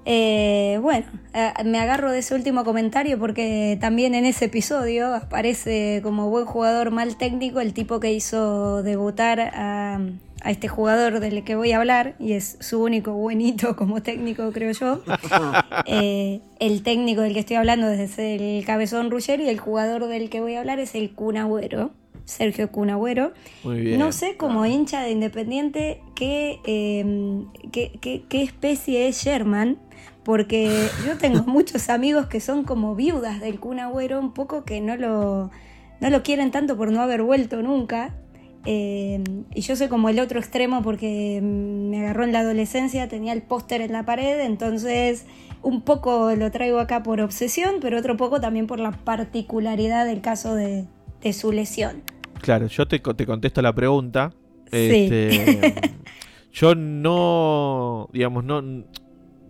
Eh, 0.04 0.78
bueno, 0.80 1.04
eh, 1.34 1.52
me 1.64 1.78
agarro 1.78 2.10
de 2.10 2.20
ese 2.20 2.34
último 2.34 2.64
comentario 2.64 3.18
porque 3.18 3.76
también 3.80 4.14
en 4.14 4.24
ese 4.24 4.46
episodio 4.46 5.14
aparece 5.14 6.00
como 6.02 6.30
buen 6.30 6.46
jugador 6.46 6.90
mal 6.90 7.16
técnico 7.16 7.60
el 7.60 7.74
tipo 7.74 8.00
que 8.00 8.12
hizo 8.12 8.82
debutar 8.82 9.38
a, 9.40 10.00
a 10.42 10.50
este 10.50 10.66
jugador 10.68 11.20
del 11.20 11.44
que 11.44 11.56
voy 11.56 11.72
a 11.72 11.76
hablar 11.78 12.14
y 12.18 12.32
es 12.32 12.56
su 12.60 12.82
único 12.82 13.12
buenito 13.12 13.76
como 13.76 14.02
técnico, 14.02 14.50
creo 14.52 14.72
yo. 14.72 15.02
Eh, 15.90 16.40
el 16.60 16.82
técnico 16.82 17.20
del 17.22 17.32
que 17.34 17.40
estoy 17.40 17.56
hablando 17.56 17.88
es 17.88 18.18
el 18.18 18.64
Cabezón 18.66 19.10
Ruggeri 19.10 19.44
y 19.44 19.48
el 19.48 19.58
jugador 19.58 20.06
del 20.06 20.28
que 20.30 20.40
voy 20.40 20.54
a 20.54 20.60
hablar 20.60 20.78
es 20.80 20.94
el 20.94 21.10
Kun 21.14 21.36
Agüero, 21.36 21.90
Sergio 22.24 22.70
Kun 22.70 22.90
Agüero. 22.90 23.32
Muy 23.64 23.80
bien. 23.80 23.98
No 23.98 24.12
sé, 24.12 24.36
como 24.36 24.66
hincha 24.66 25.00
de 25.02 25.10
Independiente, 25.12 26.00
qué, 26.14 26.58
eh, 26.66 27.42
qué, 27.72 27.92
qué- 28.00 28.22
qué 28.28 28.42
especie 28.42 29.08
es 29.08 29.22
Sherman, 29.22 29.78
porque 30.28 30.90
yo 31.06 31.16
tengo 31.16 31.42
muchos 31.46 31.88
amigos 31.88 32.26
que 32.26 32.40
son 32.40 32.62
como 32.62 32.94
viudas 32.94 33.40
del 33.40 33.58
Kun 33.58 33.80
Agüero, 33.80 34.20
un 34.20 34.34
poco 34.34 34.62
que 34.62 34.82
no 34.82 34.94
lo, 34.94 35.50
no 36.02 36.10
lo 36.10 36.22
quieren 36.22 36.50
tanto 36.50 36.76
por 36.76 36.92
no 36.92 37.00
haber 37.00 37.22
vuelto 37.22 37.62
nunca. 37.62 38.14
Eh, 38.66 39.24
y 39.54 39.60
yo 39.62 39.74
soy 39.74 39.88
como 39.88 40.10
el 40.10 40.20
otro 40.20 40.38
extremo 40.38 40.82
porque 40.82 41.40
me 41.42 42.00
agarró 42.00 42.24
en 42.24 42.34
la 42.34 42.40
adolescencia, 42.40 43.08
tenía 43.08 43.32
el 43.32 43.40
póster 43.40 43.80
en 43.80 43.92
la 43.92 44.04
pared, 44.04 44.40
entonces 44.40 45.24
un 45.62 45.80
poco 45.80 46.34
lo 46.34 46.50
traigo 46.50 46.78
acá 46.78 47.02
por 47.02 47.22
obsesión, 47.22 47.76
pero 47.80 47.98
otro 47.98 48.18
poco 48.18 48.38
también 48.38 48.66
por 48.66 48.80
la 48.80 48.90
particularidad 48.90 50.04
del 50.04 50.20
caso 50.20 50.54
de, 50.54 50.84
su 51.32 51.52
lesión. 51.52 52.02
Claro, 52.42 52.66
yo 52.66 52.86
te, 52.86 52.98
te 52.98 53.24
contesto 53.24 53.62
la 53.62 53.74
pregunta. 53.74 54.34
Este, 54.70 55.74
yo 56.52 56.74
no, 56.74 58.10
digamos, 58.12 58.44
no, 58.44 58.60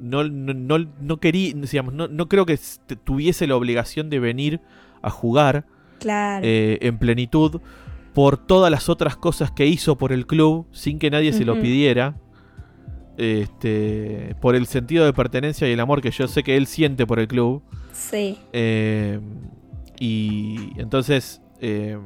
no, 0.01 0.25
no, 0.25 0.79
no 0.79 1.17
quería, 1.19 1.55
digamos, 1.55 1.95
no, 1.95 2.09
no 2.09 2.29
creo 2.29 2.47
que 2.47 2.59
tuviese 3.05 3.47
la 3.47 3.57
obligación 3.57 4.11
de 4.11 4.19
venir 4.19 4.61
a 5.03 5.11
jugar 5.11 5.67
eh, 6.05 6.79
en 6.81 6.99
plenitud 6.99 7.61
por 8.15 8.37
todas 8.37 8.71
las 8.71 8.89
otras 8.89 9.17
cosas 9.17 9.51
que 9.51 9.67
hizo 9.67 9.97
por 9.97 10.13
el 10.13 10.27
club 10.27 10.67
sin 10.73 10.99
que 10.99 11.11
nadie 11.11 11.33
se 11.33 11.45
lo 11.45 11.61
pidiera. 11.61 12.17
Este, 13.17 14.37
por 14.41 14.55
el 14.55 14.67
sentido 14.67 15.05
de 15.05 15.13
pertenencia 15.13 15.69
y 15.69 15.73
el 15.73 15.81
amor 15.81 16.01
que 16.01 16.13
yo 16.13 16.29
sé 16.29 16.45
que 16.45 16.57
él 16.57 16.69
siente 16.69 17.05
por 17.05 17.19
el 17.19 17.27
club. 17.27 17.63
Sí. 17.93 18.39
Eh, 18.53 19.19
y 19.99 20.71
entonces 20.81 21.43
eh, 21.61 21.99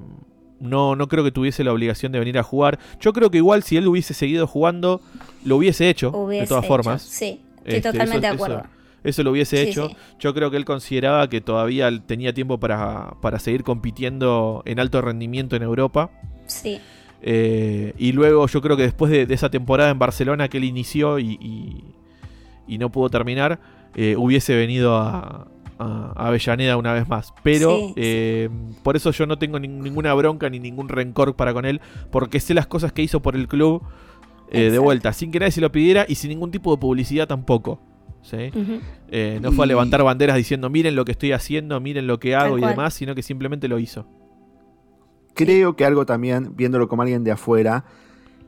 no, 0.59 0.97
no 0.97 1.09
creo 1.09 1.23
que 1.23 1.31
tuviese 1.31 1.65
la 1.65 1.73
obligación 1.73 2.13
de 2.13 2.19
venir 2.19 2.39
a 2.39 2.43
jugar. 2.43 2.79
Yo 3.01 3.13
creo 3.13 3.31
que 3.31 3.39
igual 3.39 3.63
si 3.63 3.77
él 3.77 3.87
hubiese 3.89 4.15
seguido 4.15 4.47
jugando, 4.47 5.03
lo 5.45 5.57
hubiese 5.57 5.91
hecho, 5.91 6.11
de 6.29 6.47
todas 6.47 6.67
formas. 6.67 7.03
Sí, 7.03 7.41
estoy 7.65 7.77
este, 7.77 7.93
totalmente 7.93 8.27
de 8.27 8.33
acuerdo. 8.33 8.63
Eso, 9.05 9.23
lo 9.23 9.33
hubiese 9.33 9.63
hecho. 9.63 9.91
Yo 10.21 10.33
creo 10.33 10.51
que 10.51 10.57
él 10.57 10.65
consideraba 10.65 11.29
que 11.29 11.41
todavía 11.41 11.91
tenía 12.07 12.33
tiempo 12.33 12.59
para, 12.59 13.17
para 13.21 13.39
seguir 13.39 13.65
compitiendo 13.65 14.63
en 14.65 14.79
alto 14.79 15.01
rendimiento 15.01 15.57
en 15.57 15.63
Europa. 15.63 16.11
Sí. 16.47 16.81
Eh, 17.21 17.95
y 17.99 18.13
luego 18.13 18.47
yo 18.49 18.61
creo 18.61 18.77
que 18.77 18.83
después 18.83 19.11
de, 19.11 19.33
esa 19.33 19.49
temporada 19.49 19.91
en 19.91 19.99
Barcelona 19.99 20.49
que 20.49 20.59
él 20.59 20.65
inició 20.65 21.19
y, 21.21 21.39
y, 22.67 22.79
no 22.79 22.91
pudo 22.91 23.11
terminar, 23.11 23.61
eh, 23.95 24.17
hubiese 24.17 24.57
venido 24.57 24.97
a, 24.97 25.49
Avellaneda 26.15 26.77
una 26.77 26.93
vez 26.93 27.09
más. 27.09 27.35
Pero 27.43 27.93
eh, 27.97 28.49
por 28.85 28.95
eso 28.95 29.11
yo 29.11 29.27
no 29.27 29.37
tengo 29.39 29.59
ninguna 29.59 30.15
bronca 30.15 30.49
ni 30.49 30.61
ningún 30.61 30.89
rencor 30.89 31.35
para 31.35 31.53
con 31.53 31.65
él, 31.65 31.81
porque 32.13 32.39
sé 32.39 32.55
las 32.55 32.69
cosas 32.69 32.93
que 32.93 33.03
hizo 33.03 33.21
por 33.21 33.35
el 33.35 33.49
club 33.49 33.83
de 34.51 34.79
vuelta, 34.79 35.13
sin 35.13 35.31
que 35.31 35.39
nadie 35.39 35.53
se 35.53 35.61
lo 35.61 35.73
pidiera 35.73 36.05
y 36.09 36.15
sin 36.17 36.31
ningún 36.31 36.51
tipo 36.51 36.71
de 36.75 36.81
publicidad 36.81 37.27
tampoco. 37.27 37.81
no 39.41 39.53
fue 39.53 39.65
a 39.65 39.67
levantar 39.67 40.03
banderas 40.03 40.37
diciendo 40.37 40.71
miren 40.71 40.95
lo 40.95 41.05
que 41.05 41.13
estoy 41.13 41.33
haciendo, 41.33 41.81
miren 41.81 42.07
lo 42.07 42.19
que 42.21 42.35
hago 42.35 42.59
y 42.59 42.61
demás, 42.61 42.95
sino 42.95 43.15
que 43.15 43.23
simplemente 43.23 43.69
lo 43.69 43.79
hizo. 43.79 44.07
Creo 45.35 45.77
que 45.77 45.85
algo 45.85 46.05
también, 46.05 46.55
viéndolo 46.57 46.89
como 46.89 47.03
alguien 47.03 47.25
de 47.25 47.31
afuera, 47.31 47.85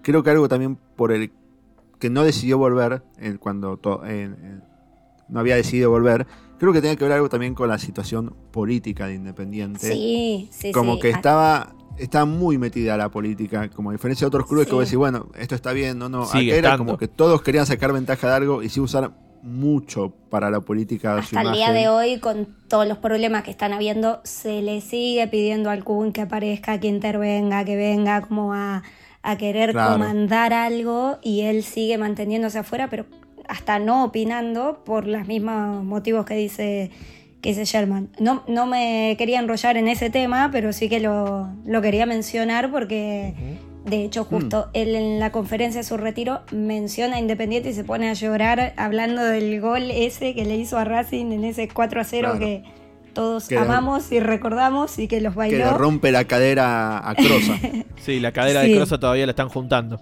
creo 0.02 0.22
que 0.22 0.30
algo 0.30 0.48
también 0.48 0.76
por 0.96 1.12
el 1.12 1.33
que 1.98 2.11
no 2.11 2.22
decidió 2.22 2.59
volver 2.59 3.02
cuando 3.40 3.80
no 5.28 5.40
había 5.40 5.57
decidido 5.57 5.88
volver, 5.90 6.26
creo 6.64 6.72
que 6.74 6.81
tenía 6.81 6.96
que 6.96 7.05
ver 7.05 7.12
algo 7.12 7.29
también 7.29 7.55
con 7.55 7.68
la 7.68 7.79
situación 7.79 8.35
política 8.50 9.07
de 9.07 9.14
Independiente. 9.14 9.92
Sí, 9.92 10.48
sí, 10.50 10.72
Como 10.72 10.98
que 10.98 11.11
estaba, 11.11 11.74
estaba 11.98 12.24
muy 12.24 12.59
metida 12.59 12.96
la 12.96 13.11
política, 13.11 13.68
como 13.70 13.90
a 13.90 13.92
diferencia 13.92 14.24
de 14.24 14.29
otros 14.29 14.46
clubes 14.46 14.66
que 14.66 14.74
vos 14.74 14.85
decís, 14.85 14.96
bueno, 14.96 15.29
esto 15.37 15.55
está 15.55 15.72
bien, 15.72 15.98
no, 15.98 16.09
no. 16.09 16.29
era 16.35 16.77
como 16.79 16.96
que 16.98 17.09
todos 17.09 17.42
querían 17.42 17.66
sacar 17.66 17.92
ventaja 17.92 18.29
de 18.29 18.35
algo 18.35 18.62
y 18.62 18.68
sí 18.68 18.81
usar 18.81 19.12
mucho 19.42 20.14
para 20.31 20.50
la 20.50 20.61
política. 20.61 21.18
Hasta 21.18 21.42
el 21.42 21.53
día 21.53 21.70
de 21.70 21.88
hoy, 21.88 22.18
con 22.18 22.48
todos 22.66 22.88
los 22.88 22.98
problemas 22.98 23.42
que 23.42 23.50
están 23.50 23.72
habiendo, 23.72 24.20
se 24.24 24.62
le 24.62 24.81
sigue 24.81 25.29
pidiendo 25.29 25.68
al 25.70 25.85
Kun 25.85 26.12
que 26.12 26.22
aparezca, 26.22 26.81
que 26.81 26.88
intervenga, 26.88 27.64
que 27.64 27.77
venga 27.77 28.22
como 28.22 28.55
a, 28.55 28.83
querer 29.38 29.72
comandar 29.72 30.53
algo 30.53 31.18
y 31.22 31.42
él 31.42 31.62
sigue 31.62 31.96
manteniéndose 31.96 32.59
afuera, 32.59 32.88
pero 32.88 33.07
hasta 33.48 33.78
no 33.78 34.04
opinando 34.04 34.83
por 34.85 35.07
los 35.07 35.26
mismos 35.26 35.85
motivos 35.85 36.24
que 36.24 36.35
dice 36.35 36.90
que 37.40 37.50
dice 37.50 37.66
Sherman. 37.66 38.09
No, 38.18 38.42
no 38.48 38.66
me 38.66 39.16
quería 39.18 39.38
enrollar 39.38 39.76
en 39.76 39.87
ese 39.87 40.09
tema, 40.09 40.48
pero 40.50 40.72
sí 40.72 40.88
que 40.88 40.98
lo, 41.00 41.50
quería 41.83 42.07
mencionar 42.07 42.70
porque 42.70 43.35
de 43.85 44.02
hecho, 44.02 44.24
justo 44.24 44.66
mm. 44.66 44.70
él 44.72 44.94
en 44.94 45.20
la 45.20 45.30
conferencia 45.30 45.80
de 45.80 45.85
su 45.85 45.98
retiro 45.98 46.40
menciona 46.52 47.16
a 47.16 47.20
Independiente 47.20 47.68
y 47.68 47.74
se 47.74 47.85
pone 47.85 48.09
a 48.09 48.14
llorar 48.14 48.72
hablando 48.76 49.22
del 49.22 49.61
gol 49.61 49.90
ese 49.90 50.35
que 50.35 50.44
le 50.46 50.57
hizo 50.57 50.78
a 50.78 50.85
Racing 50.85 51.33
en 51.33 51.44
ese 51.44 51.68
4 51.68 52.00
a 52.00 52.04
0 52.04 52.37
que 52.38 52.62
todos 53.12 53.52
amamos 53.52 54.11
y 54.11 54.20
recordamos 54.20 54.98
y 54.98 55.07
que 55.07 55.20
los 55.20 55.35
bailó. 55.35 55.59
Que 55.59 55.64
le 55.64 55.70
rompe 55.70 56.12
la 56.12 56.24
cadera 56.24 57.09
a 57.09 57.14
Crosa. 57.14 57.59
sí, 57.96 58.20
la 58.20 58.33
cadera 58.33 58.61
de 58.61 58.74
Crosa 58.74 58.98
todavía 58.98 59.26
la 59.26 59.33
están 59.33 59.50
juntando. 59.50 60.00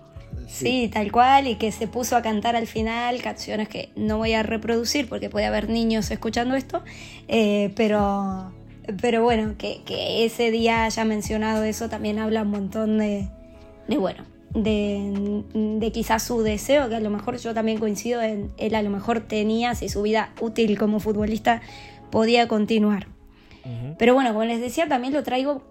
Sí. 0.48 0.90
tal 0.92 1.10
cual, 1.10 1.46
y 1.46 1.56
que 1.56 1.72
se 1.72 1.86
puso 1.86 2.16
a 2.16 2.22
cantar 2.22 2.56
al 2.56 2.66
final 2.66 3.20
canciones 3.22 3.68
que 3.68 3.90
no 3.96 4.18
voy 4.18 4.34
a 4.34 4.42
reproducir 4.42 5.08
porque 5.08 5.30
puede 5.30 5.46
haber 5.46 5.68
niños 5.68 6.10
escuchando 6.10 6.54
esto, 6.54 6.82
eh, 7.28 7.72
pero, 7.76 8.52
pero 9.00 9.22
bueno, 9.22 9.54
que, 9.58 9.82
que 9.84 10.24
ese 10.24 10.50
día 10.50 10.84
haya 10.84 11.04
mencionado 11.04 11.64
eso 11.64 11.88
también 11.88 12.18
habla 12.18 12.42
un 12.42 12.50
montón 12.50 12.98
de, 12.98 13.28
de 13.88 13.98
bueno, 13.98 14.24
de, 14.54 15.90
quizás 15.92 16.22
su 16.22 16.42
deseo, 16.42 16.88
que 16.88 16.96
a 16.96 17.00
lo 17.00 17.10
mejor 17.10 17.38
yo 17.38 17.54
también 17.54 17.78
coincido 17.78 18.20
en 18.22 18.52
él 18.58 18.74
a 18.74 18.82
lo 18.82 18.90
mejor 18.90 19.20
tenía, 19.20 19.74
si 19.74 19.88
su 19.88 20.02
vida 20.02 20.32
útil 20.40 20.78
como 20.78 21.00
futbolista 21.00 21.62
podía 22.10 22.48
continuar. 22.48 23.06
Pero 23.96 24.14
bueno, 24.14 24.30
como 24.30 24.44
les 24.44 24.60
decía, 24.60 24.88
también 24.88 25.12
lo 25.12 25.22
traigo 25.22 25.62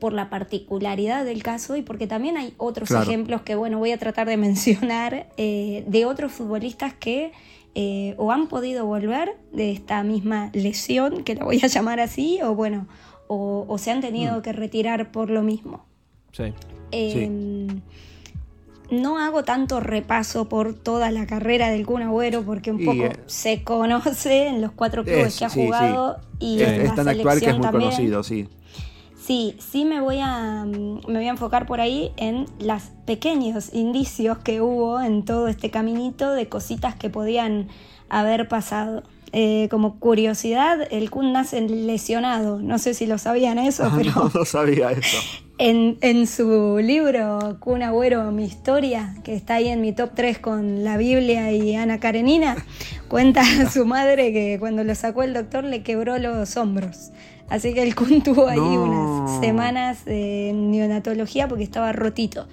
por 0.00 0.12
la 0.12 0.30
particularidad 0.30 1.24
del 1.24 1.42
caso 1.42 1.76
y 1.76 1.82
porque 1.82 2.06
también 2.06 2.36
hay 2.36 2.54
otros 2.56 2.90
ejemplos 2.90 3.42
que, 3.42 3.54
bueno, 3.54 3.78
voy 3.78 3.92
a 3.92 3.98
tratar 3.98 4.28
de 4.28 4.36
mencionar 4.36 5.28
eh, 5.36 5.84
de 5.86 6.04
otros 6.04 6.32
futbolistas 6.32 6.94
que 6.94 7.32
eh, 7.74 8.14
o 8.16 8.32
han 8.32 8.48
podido 8.48 8.86
volver 8.86 9.36
de 9.52 9.70
esta 9.70 10.02
misma 10.02 10.50
lesión, 10.54 11.24
que 11.24 11.34
la 11.34 11.44
voy 11.44 11.60
a 11.62 11.66
llamar 11.66 12.00
así, 12.00 12.40
o 12.42 12.54
bueno, 12.54 12.86
o, 13.28 13.76
se 13.78 13.90
han 13.90 14.00
tenido 14.00 14.38
mm. 14.38 14.42
que 14.42 14.52
retirar 14.52 15.12
por 15.12 15.30
lo 15.30 15.42
mismo. 15.42 15.84
Sí. 16.32 16.54
Em, 16.90 17.82
no 18.90 19.18
hago 19.18 19.44
tanto 19.44 19.80
repaso 19.80 20.48
por 20.48 20.74
toda 20.74 21.10
la 21.10 21.26
carrera 21.26 21.70
del 21.70 21.84
Kun 21.84 22.02
Agüero 22.02 22.42
porque 22.42 22.70
un 22.70 22.84
poco 22.84 23.04
eh, 23.04 23.16
se 23.26 23.62
conoce 23.62 24.46
en 24.48 24.60
los 24.60 24.72
cuatro 24.72 25.04
clubes 25.04 25.38
que 25.38 25.44
ha 25.44 25.50
jugado 25.50 26.18
y 26.38 26.62
es, 26.62 26.94
tan 26.94 27.08
actual 27.08 27.40
que 27.40 27.50
es 27.50 27.58
muy 27.58 27.68
conocido, 27.68 28.22
sí. 28.22 28.48
Sí, 29.26 29.56
sí 29.58 29.84
me 29.84 30.00
voy 30.00 30.20
a 30.20 30.64
me 30.64 31.00
voy 31.14 31.26
a 31.26 31.30
enfocar 31.30 31.66
por 31.66 31.80
ahí 31.80 32.12
en 32.16 32.46
los 32.60 32.82
pequeños 33.06 33.74
indicios 33.74 34.38
que 34.38 34.60
hubo 34.60 35.00
en 35.00 35.24
todo 35.24 35.48
este 35.48 35.68
caminito 35.68 36.32
de 36.32 36.48
cositas 36.48 36.94
que 36.94 37.10
podían 37.10 37.66
haber 38.08 38.46
pasado. 38.46 39.02
Eh, 39.32 39.66
como 39.68 39.98
curiosidad, 39.98 40.78
el 40.92 41.10
Kun 41.10 41.32
nace 41.32 41.60
lesionado. 41.60 42.60
No 42.60 42.78
sé 42.78 42.94
si 42.94 43.06
lo 43.06 43.18
sabían 43.18 43.58
eso, 43.58 43.84
ah, 43.84 43.94
pero. 43.96 44.30
No, 44.32 44.44
sabía 44.44 44.92
eso. 44.92 45.18
En, 45.58 45.96
en, 46.02 46.26
su 46.26 46.78
libro 46.82 47.56
Kun 47.60 47.82
Agüero, 47.82 48.30
mi 48.30 48.44
historia, 48.44 49.14
que 49.24 49.34
está 49.34 49.54
ahí 49.54 49.68
en 49.68 49.80
mi 49.80 49.94
top 49.94 50.10
3 50.14 50.38
con 50.38 50.84
la 50.84 50.98
Biblia 50.98 51.50
y 51.50 51.74
Ana 51.74 51.98
Karenina, 51.98 52.62
cuenta 53.08 53.40
a 53.40 53.70
su 53.70 53.86
madre 53.86 54.34
que 54.34 54.58
cuando 54.60 54.84
lo 54.84 54.94
sacó 54.94 55.22
el 55.22 55.32
doctor 55.32 55.64
le 55.64 55.82
quebró 55.82 56.18
los 56.18 56.58
hombros. 56.58 57.10
Así 57.48 57.74
que 57.74 57.82
el 57.82 57.94
Kun 57.94 58.22
tuvo 58.22 58.48
ahí 58.48 58.58
unas 58.58 59.40
semanas 59.40 60.04
de 60.04 60.52
neonatología 60.54 61.48
porque 61.48 61.64
estaba 61.64 61.92
rotito. 61.92 62.46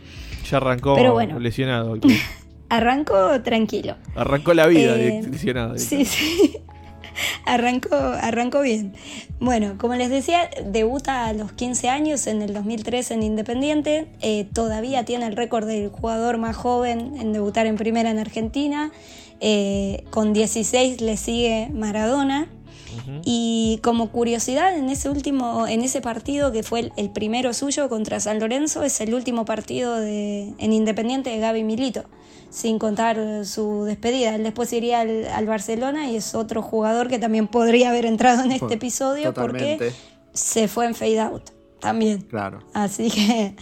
Ya 0.49 0.57
arrancó 0.57 0.95
Pero 0.95 1.13
bueno, 1.13 1.39
lesionado. 1.39 1.97
Arrancó 2.69 3.41
tranquilo. 3.41 3.95
Arrancó 4.15 4.53
la 4.55 4.65
vida 4.65 4.95
eh, 4.95 5.21
lesionado. 5.29 5.77
Sí, 5.77 6.05
sí. 6.05 6.57
arrancó, 7.45 7.95
arrancó 7.95 8.61
bien. 8.61 8.93
Bueno, 9.39 9.75
como 9.77 9.95
les 9.95 10.09
decía, 10.09 10.49
debuta 10.65 11.27
a 11.27 11.33
los 11.33 11.51
15 11.51 11.89
años 11.89 12.27
en 12.27 12.41
el 12.41 12.53
2003 12.53 13.11
en 13.11 13.23
Independiente. 13.23 14.07
Eh, 14.21 14.47
todavía 14.53 15.05
tiene 15.05 15.27
el 15.27 15.35
récord 15.35 15.67
del 15.67 15.89
jugador 15.89 16.37
más 16.37 16.55
joven 16.55 17.15
en 17.19 17.33
debutar 17.33 17.67
en 17.67 17.75
primera 17.75 18.09
en 18.09 18.19
Argentina. 18.19 18.91
Eh, 19.39 20.05
con 20.09 20.33
16 20.33 21.01
le 21.01 21.17
sigue 21.17 21.69
Maradona. 21.73 22.47
Y 23.23 23.79
como 23.83 24.09
curiosidad, 24.09 24.77
en 24.77 24.89
ese 24.89 25.09
último, 25.09 25.67
en 25.67 25.81
ese 25.81 26.01
partido 26.01 26.51
que 26.51 26.63
fue 26.63 26.91
el, 26.95 27.09
primero 27.11 27.53
suyo 27.53 27.89
contra 27.89 28.19
San 28.19 28.39
Lorenzo, 28.39 28.83
es 28.83 28.99
el 29.01 29.13
último 29.13 29.45
partido 29.45 29.95
de, 29.95 30.53
en 30.57 30.73
Independiente 30.73 31.29
de 31.29 31.39
Gaby 31.39 31.63
Milito 31.63 32.05
sin 32.49 32.77
contar 32.77 33.45
su 33.45 33.83
despedida. 33.83 34.35
Él 34.35 34.43
después 34.43 34.71
iría 34.73 35.01
al, 35.01 35.45
Barcelona 35.47 36.09
y 36.11 36.17
es 36.17 36.35
otro 36.35 36.61
jugador 36.61 37.07
que 37.07 37.17
también 37.17 37.47
podría 37.47 37.89
haber 37.89 38.05
entrado 38.05 38.43
en 38.43 38.51
este 38.51 38.75
episodio 38.75 39.33
porque 39.33 39.91
se 40.33 40.67
fue 40.67 40.85
en 40.85 40.93
fade 40.93 41.19
out 41.19 41.49
también. 41.79 42.21
Claro. 42.21 42.59
Así 42.73 43.09
que 43.09 43.55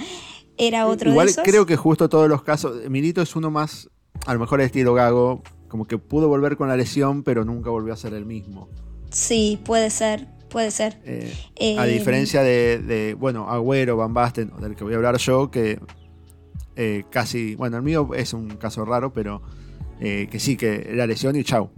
era 0.58 0.88
otro 0.88 1.10
Igual 1.10 1.28
de 1.28 1.32
esos. 1.32 1.44
creo 1.44 1.66
que 1.66 1.78
justo 1.78 2.10
todos 2.10 2.30
los 2.30 2.44
casos, 2.44 2.90
Milito 2.90 3.22
es 3.22 3.36
uno 3.36 3.50
más, 3.50 3.90
a 4.26 4.34
lo 4.34 4.40
mejor 4.40 4.60
estilo 4.62 4.94
Gago, 4.94 5.42
como 5.68 5.86
que 5.86 5.98
pudo 5.98 6.28
volver 6.28 6.58
con 6.58 6.68
la 6.68 6.76
lesión, 6.76 7.24
pero 7.24 7.46
nunca 7.46 7.70
volvió 7.70 7.94
a 7.94 7.98
ser 7.98 8.14
el 8.14 8.26
mismo. 8.26 8.70
Sí, 9.12 9.60
puede 9.64 9.90
ser, 9.90 10.28
puede 10.50 10.72
ser. 10.72 10.98
Eh, 11.06 11.78
a 11.78 11.88
eh, 11.88 11.92
diferencia 11.92 12.42
de, 12.42 13.16
bueno, 13.20 13.50
Agüero, 13.50 13.98
Van 13.98 14.14
Basten, 14.14 14.52
del 14.60 14.76
que 14.76 14.84
voy 14.84 14.94
a 14.94 14.96
hablar 14.96 15.18
yo, 15.18 15.52
que 15.52 15.80
eh, 16.76 17.04
casi, 17.10 17.56
bueno, 17.56 17.78
el 17.78 17.84
mío 17.84 18.10
es 18.16 18.34
un 18.34 18.50
caso 18.58 18.86
raro, 18.86 19.12
pero 19.14 19.42
eh, 20.00 20.28
que 20.32 20.40
sí, 20.40 20.56
que 20.56 20.90
la 20.94 21.06
lesión 21.06 21.36
y 21.36 21.44
chau. 21.44 21.70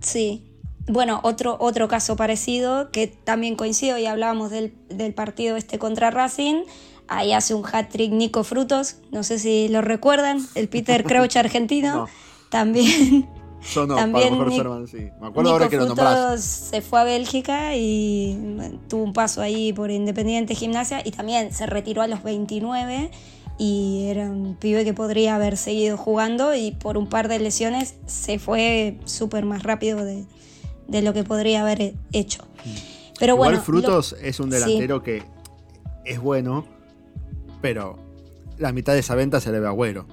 Sí. 0.00 0.44
Bueno, 0.86 1.20
otro, 1.22 1.56
otro 1.60 1.88
caso 1.88 2.16
parecido, 2.16 2.90
que 2.90 3.06
también 3.08 3.56
coincido 3.56 3.98
y 3.98 4.06
hablábamos 4.06 4.50
del, 4.50 4.74
del 4.88 5.12
partido 5.12 5.56
este 5.56 5.78
contra 5.78 6.10
Racing. 6.10 6.64
Ahí 7.08 7.32
hace 7.32 7.54
un 7.54 7.64
hat-trick 7.64 8.12
Nico 8.12 8.44
Frutos, 8.44 8.98
no 9.10 9.22
sé 9.22 9.38
si 9.38 9.68
lo 9.68 9.80
recuerdan, 9.80 10.40
el 10.54 10.68
Peter 10.68 11.04
Crouch 11.04 11.36
argentino. 11.36 12.06
No. 12.48 12.50
También 12.50 13.28
Yo 13.74 13.86
no, 13.86 13.96
También 13.96 14.28
a 14.28 14.30
lo 14.30 14.36
mejor 14.36 14.52
Nic- 14.52 14.56
Sherman, 14.56 14.86
sí. 14.86 14.96
Me 15.20 15.26
acuerdo 15.28 15.42
Nico 15.42 15.50
ahora 15.50 15.68
que 15.68 15.76
lo 15.76 15.86
nombrás. 15.86 16.42
Se 16.42 16.80
fue 16.80 17.00
a 17.00 17.04
Bélgica 17.04 17.74
y 17.76 18.78
tuvo 18.88 19.02
un 19.02 19.12
paso 19.12 19.40
ahí 19.42 19.72
por 19.72 19.90
Independiente 19.90 20.54
Gimnasia 20.54 21.02
y 21.04 21.10
también 21.10 21.52
se 21.52 21.66
retiró 21.66 22.02
a 22.02 22.06
los 22.06 22.22
29 22.22 23.10
y 23.58 24.06
era 24.08 24.30
un 24.30 24.54
pibe 24.54 24.84
que 24.84 24.94
podría 24.94 25.34
haber 25.34 25.56
seguido 25.56 25.96
jugando 25.96 26.54
y 26.54 26.70
por 26.70 26.96
un 26.96 27.08
par 27.08 27.26
de 27.28 27.40
lesiones 27.40 27.96
se 28.06 28.38
fue 28.38 28.98
súper 29.04 29.44
más 29.44 29.64
rápido 29.64 30.04
de, 30.04 30.24
de 30.86 31.02
lo 31.02 31.12
que 31.12 31.24
podría 31.24 31.62
haber 31.62 31.94
hecho. 32.12 32.46
Pero 33.18 33.34
Igual 33.34 33.50
bueno, 33.50 33.64
Frutos 33.64 34.14
es 34.22 34.38
un 34.38 34.52
sí. 34.52 34.58
delantero 34.58 35.02
que 35.02 35.24
es 36.04 36.20
bueno, 36.20 36.64
pero 37.60 37.98
la 38.58 38.72
mitad 38.72 38.92
de 38.92 39.00
esa 39.00 39.16
venta 39.16 39.40
se 39.40 39.50
le 39.50 39.58
ve 39.58 39.66
a 39.66 39.70
Agüero. 39.70 40.06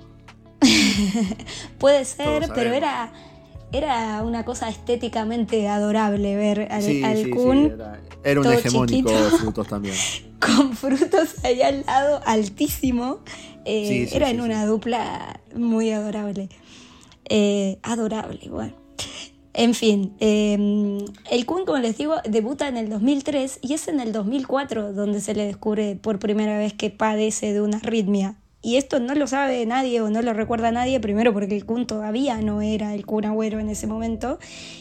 puede 1.77 2.05
ser, 2.05 2.49
pero 2.53 2.73
era, 2.73 3.11
era 3.77 4.23
una 4.23 4.45
cosa 4.45 4.69
estéticamente 4.69 5.67
adorable 5.67 6.35
ver 6.35 6.67
al, 6.71 6.81
Sí, 6.81 7.03
al 7.03 7.17
sí, 7.17 7.23
sí, 7.25 7.29
Kun 7.29 7.65
era, 7.65 8.01
era 8.23 8.41
un 8.41 8.51
hegemónico 8.51 9.09
chiquito. 9.09 9.37
Frutos 9.37 9.67
también. 9.67 9.95
con 10.39 10.75
frutos 10.75 11.43
ahí 11.43 11.61
al 11.61 11.85
lado, 11.85 12.21
altísimo. 12.25 13.19
Eh, 13.65 14.09
eran 14.13 14.35
sí, 14.35 14.39
una 14.41 14.65
dupla 14.65 15.41
muy 15.55 15.91
adorable. 15.91 16.49
Eh, 17.29 17.79
adorable, 17.83 18.39
bueno. 18.49 18.73
En 19.53 19.73
fin, 19.73 20.13
eh, 20.19 20.97
el 21.31 21.45
Kun, 21.45 21.65
como 21.65 21.77
les 21.77 21.97
digo, 21.97 22.15
debuta 22.25 22.67
en 22.67 22.75
el 22.75 22.89
2003 22.89 23.59
y 23.61 23.73
es 23.73 23.87
en 23.87 24.01
el 24.01 24.11
2004 24.11 24.91
donde 24.91 25.21
se 25.21 25.33
le 25.33 25.45
descubre 25.45 25.95
por 25.95 26.19
primera 26.19 26.57
vez 26.57 26.73
que 26.73 26.89
padece 26.89 27.53
de 27.53 27.61
una 27.61 27.77
arritmia. 27.77 28.35
Y 28.65 28.77
esto 28.77 28.99
no 28.99 29.13
lo 29.13 29.27
sabe 29.27 29.63
nadie 29.67 30.01
o 30.01 30.09
no 30.09 30.23
lo 30.23 30.33
recuerda 30.33 30.71
nadie, 30.71 30.99
primero 30.99 31.31
porque 31.33 31.55
el 31.55 31.67
Kun 31.67 31.85
todavía 31.85 32.41
no 32.41 32.63
era 32.63 32.95
el 32.95 33.05
Kun 33.05 33.23
Agüero 33.23 33.59
en 33.59 33.69
ese 33.69 33.85
momento, 33.85 34.39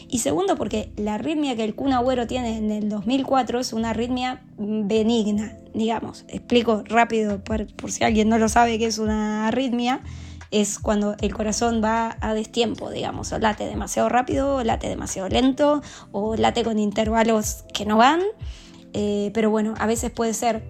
y 0.09 0.17
segundo 0.19 0.55
porque 0.55 0.89
la 0.97 1.13
arritmia 1.13 1.55
que 1.55 1.63
el 1.63 1.75
Kun 1.75 1.93
Agüero 1.93 2.25
tiene 2.25 2.57
en 2.57 2.71
el 2.71 2.89
2004 2.89 3.59
es 3.59 3.73
una 3.73 3.91
arritmia 3.91 4.41
benigna, 4.57 5.55
digamos. 5.75 6.25
Explico 6.29 6.81
rápido 6.87 7.43
por, 7.43 7.67
por 7.75 7.91
si 7.91 8.03
alguien 8.03 8.27
no 8.27 8.39
lo 8.39 8.49
sabe 8.49 8.79
qué 8.79 8.87
es 8.87 8.97
una 8.97 9.49
arritmia. 9.49 10.01
Es 10.49 10.79
cuando 10.79 11.15
el 11.21 11.35
corazón 11.35 11.79
va 11.83 12.17
a 12.21 12.33
destiempo, 12.33 12.89
digamos, 12.89 13.33
o 13.33 13.37
late 13.37 13.67
demasiado 13.67 14.09
rápido, 14.09 14.55
o 14.55 14.63
late 14.63 14.89
demasiado 14.89 15.29
lento, 15.29 15.83
o 16.11 16.35
late 16.35 16.63
con 16.63 16.79
intervalos 16.79 17.65
que 17.71 17.85
no 17.85 17.97
van. 17.97 18.21
Eh, 18.93 19.29
pero 19.35 19.51
bueno, 19.51 19.75
a 19.77 19.85
veces 19.85 20.09
puede 20.09 20.33
ser 20.33 20.63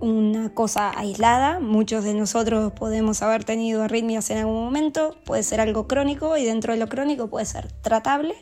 una 0.00 0.54
cosa 0.54 0.90
aislada. 0.96 1.60
Muchos 1.60 2.04
de 2.04 2.14
nosotros 2.14 2.72
podemos 2.72 3.22
haber 3.22 3.44
tenido 3.44 3.82
arritmias 3.82 4.30
en 4.30 4.38
algún 4.38 4.64
momento. 4.64 5.16
Puede 5.24 5.42
ser 5.42 5.60
algo 5.60 5.86
crónico 5.86 6.36
y 6.36 6.44
dentro 6.44 6.72
de 6.72 6.78
lo 6.78 6.88
crónico 6.88 7.28
puede 7.28 7.46
ser 7.46 7.72
tratable 7.82 8.34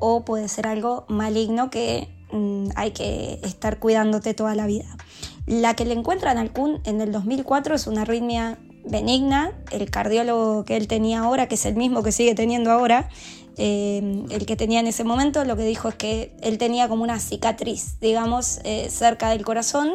o 0.00 0.24
puede 0.24 0.48
ser 0.48 0.66
algo 0.66 1.04
maligno 1.08 1.70
que 1.70 2.08
mm, 2.32 2.68
hay 2.74 2.90
que 2.92 3.40
estar 3.42 3.78
cuidándote 3.78 4.34
toda 4.34 4.54
la 4.54 4.66
vida. 4.66 4.96
La 5.46 5.74
que 5.74 5.84
le 5.84 5.94
encuentran 5.94 6.38
al 6.38 6.52
Kun 6.52 6.80
en 6.84 7.00
el 7.00 7.12
2004 7.12 7.74
es 7.74 7.86
una 7.86 8.02
arritmia 8.02 8.58
benigna. 8.84 9.52
El 9.70 9.90
cardiólogo 9.90 10.64
que 10.64 10.76
él 10.76 10.88
tenía 10.88 11.20
ahora, 11.20 11.48
que 11.48 11.54
es 11.54 11.66
el 11.66 11.76
mismo 11.76 12.02
que 12.02 12.12
sigue 12.12 12.34
teniendo 12.34 12.70
ahora, 12.70 13.08
eh, 13.56 14.24
el 14.30 14.46
que 14.46 14.56
tenía 14.56 14.80
en 14.80 14.86
ese 14.86 15.04
momento, 15.04 15.44
lo 15.44 15.56
que 15.56 15.64
dijo 15.64 15.88
es 15.88 15.94
que 15.94 16.34
él 16.40 16.56
tenía 16.56 16.88
como 16.88 17.02
una 17.02 17.18
cicatriz, 17.20 17.98
digamos, 18.00 18.60
eh, 18.64 18.88
cerca 18.90 19.30
del 19.30 19.44
corazón 19.44 19.92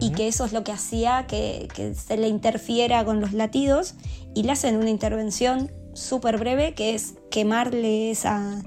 y 0.00 0.10
que 0.10 0.28
eso 0.28 0.44
es 0.44 0.52
lo 0.52 0.62
que 0.64 0.72
hacía 0.72 1.26
que, 1.26 1.68
que 1.74 1.94
se 1.94 2.16
le 2.16 2.28
interfiera 2.28 3.04
con 3.04 3.20
los 3.20 3.32
latidos 3.32 3.94
y 4.34 4.42
le 4.42 4.52
hacen 4.52 4.76
una 4.76 4.90
intervención 4.90 5.70
súper 5.94 6.38
breve 6.38 6.74
que 6.74 6.94
es 6.94 7.14
quemarle 7.30 8.10
esa, 8.10 8.62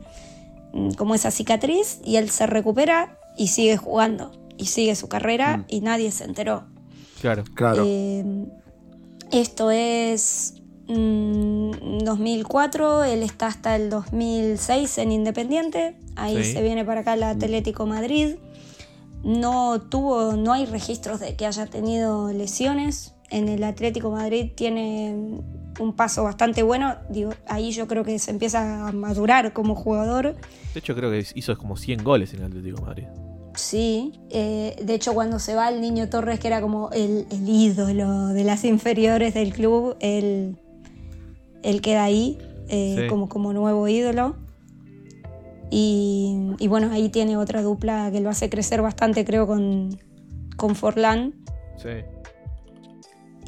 mm, 0.73 0.91
como 0.91 1.13
esa 1.15 1.29
cicatriz 1.31 1.99
y 2.03 2.15
él 2.15 2.29
se 2.31 2.47
recupera 2.47 3.17
y 3.37 3.47
sigue 3.49 3.77
jugando 3.77 4.31
y 4.57 4.65
sigue 4.65 4.95
su 4.95 5.07
carrera 5.07 5.57
Mm. 5.57 5.65
y 5.69 5.81
nadie 5.81 6.11
se 6.11 6.23
enteró. 6.23 6.65
Claro. 7.21 7.43
Claro. 7.53 7.83
Eh, 7.85 8.25
esto 9.31 9.69
es 9.71 10.55
mm, 10.87 11.99
2004, 12.03 13.03
él 13.03 13.21
está 13.21 13.45
hasta 13.47 13.75
el 13.75 13.89
2006 13.91 14.97
en 14.97 15.11
Independiente, 15.11 15.95
ahí 16.15 16.43
Sí. 16.43 16.53
se 16.53 16.63
viene 16.63 16.83
para 16.83 17.01
acá 17.01 17.13
el 17.13 17.21
Atlético 17.23 17.85
Madrid. 17.85 18.35
No 19.23 19.81
tuvo, 19.81 20.33
no 20.33 20.53
hay 20.53 20.65
registros 20.65 21.19
de 21.19 21.35
que 21.35 21.45
haya 21.45 21.65
tenido 21.65 22.31
lesiones. 22.31 23.15
En 23.31 23.47
el 23.47 23.63
Atlético 23.63 24.09
Madrid 24.11 24.51
tiene 24.55 25.41
un 25.79 25.93
paso 25.95 26.23
bastante 26.23 26.63
bueno. 26.63 26.95
Digo, 27.09 27.31
ahí 27.47 27.71
yo 27.71 27.87
creo 27.87 28.03
que 28.03 28.17
se 28.17 28.31
empieza 28.31 28.87
a 28.87 28.91
madurar 28.91 29.53
como 29.53 29.75
jugador. 29.75 30.35
De 30.73 30.79
hecho, 30.79 30.95
creo 30.95 31.11
que 31.11 31.23
hizo 31.35 31.55
como 31.57 31.77
100 31.77 32.03
goles 32.03 32.33
en 32.33 32.39
el 32.39 32.45
Atlético 32.47 32.81
Madrid. 32.81 33.03
Sí, 33.55 34.13
eh, 34.29 34.75
de 34.81 34.93
hecho 34.93 35.13
cuando 35.13 35.37
se 35.39 35.53
va 35.53 35.69
el 35.69 35.81
niño 35.81 36.07
Torres, 36.09 36.39
que 36.39 36.47
era 36.47 36.61
como 36.61 36.89
el, 36.91 37.27
el 37.29 37.49
ídolo 37.49 38.27
de 38.27 38.43
las 38.45 38.63
inferiores 38.63 39.33
del 39.33 39.53
club, 39.53 39.97
él, 39.99 40.57
él 41.63 41.81
queda 41.81 42.03
ahí 42.05 42.37
eh, 42.69 42.95
Sí. 43.01 43.07
como, 43.09 43.27
como 43.27 43.51
nuevo 43.51 43.87
ídolo. 43.87 44.37
Y, 45.69 46.55
y 46.59 46.67
bueno, 46.67 46.91
ahí 46.91 47.09
tiene 47.09 47.37
otra 47.37 47.61
dupla 47.61 48.09
que 48.11 48.21
lo 48.21 48.29
hace 48.29 48.49
crecer 48.49 48.81
bastante, 48.81 49.23
creo, 49.25 49.45
con, 49.45 49.97
con 50.57 50.75
Forlán. 50.75 51.35
Sí. 51.77 52.03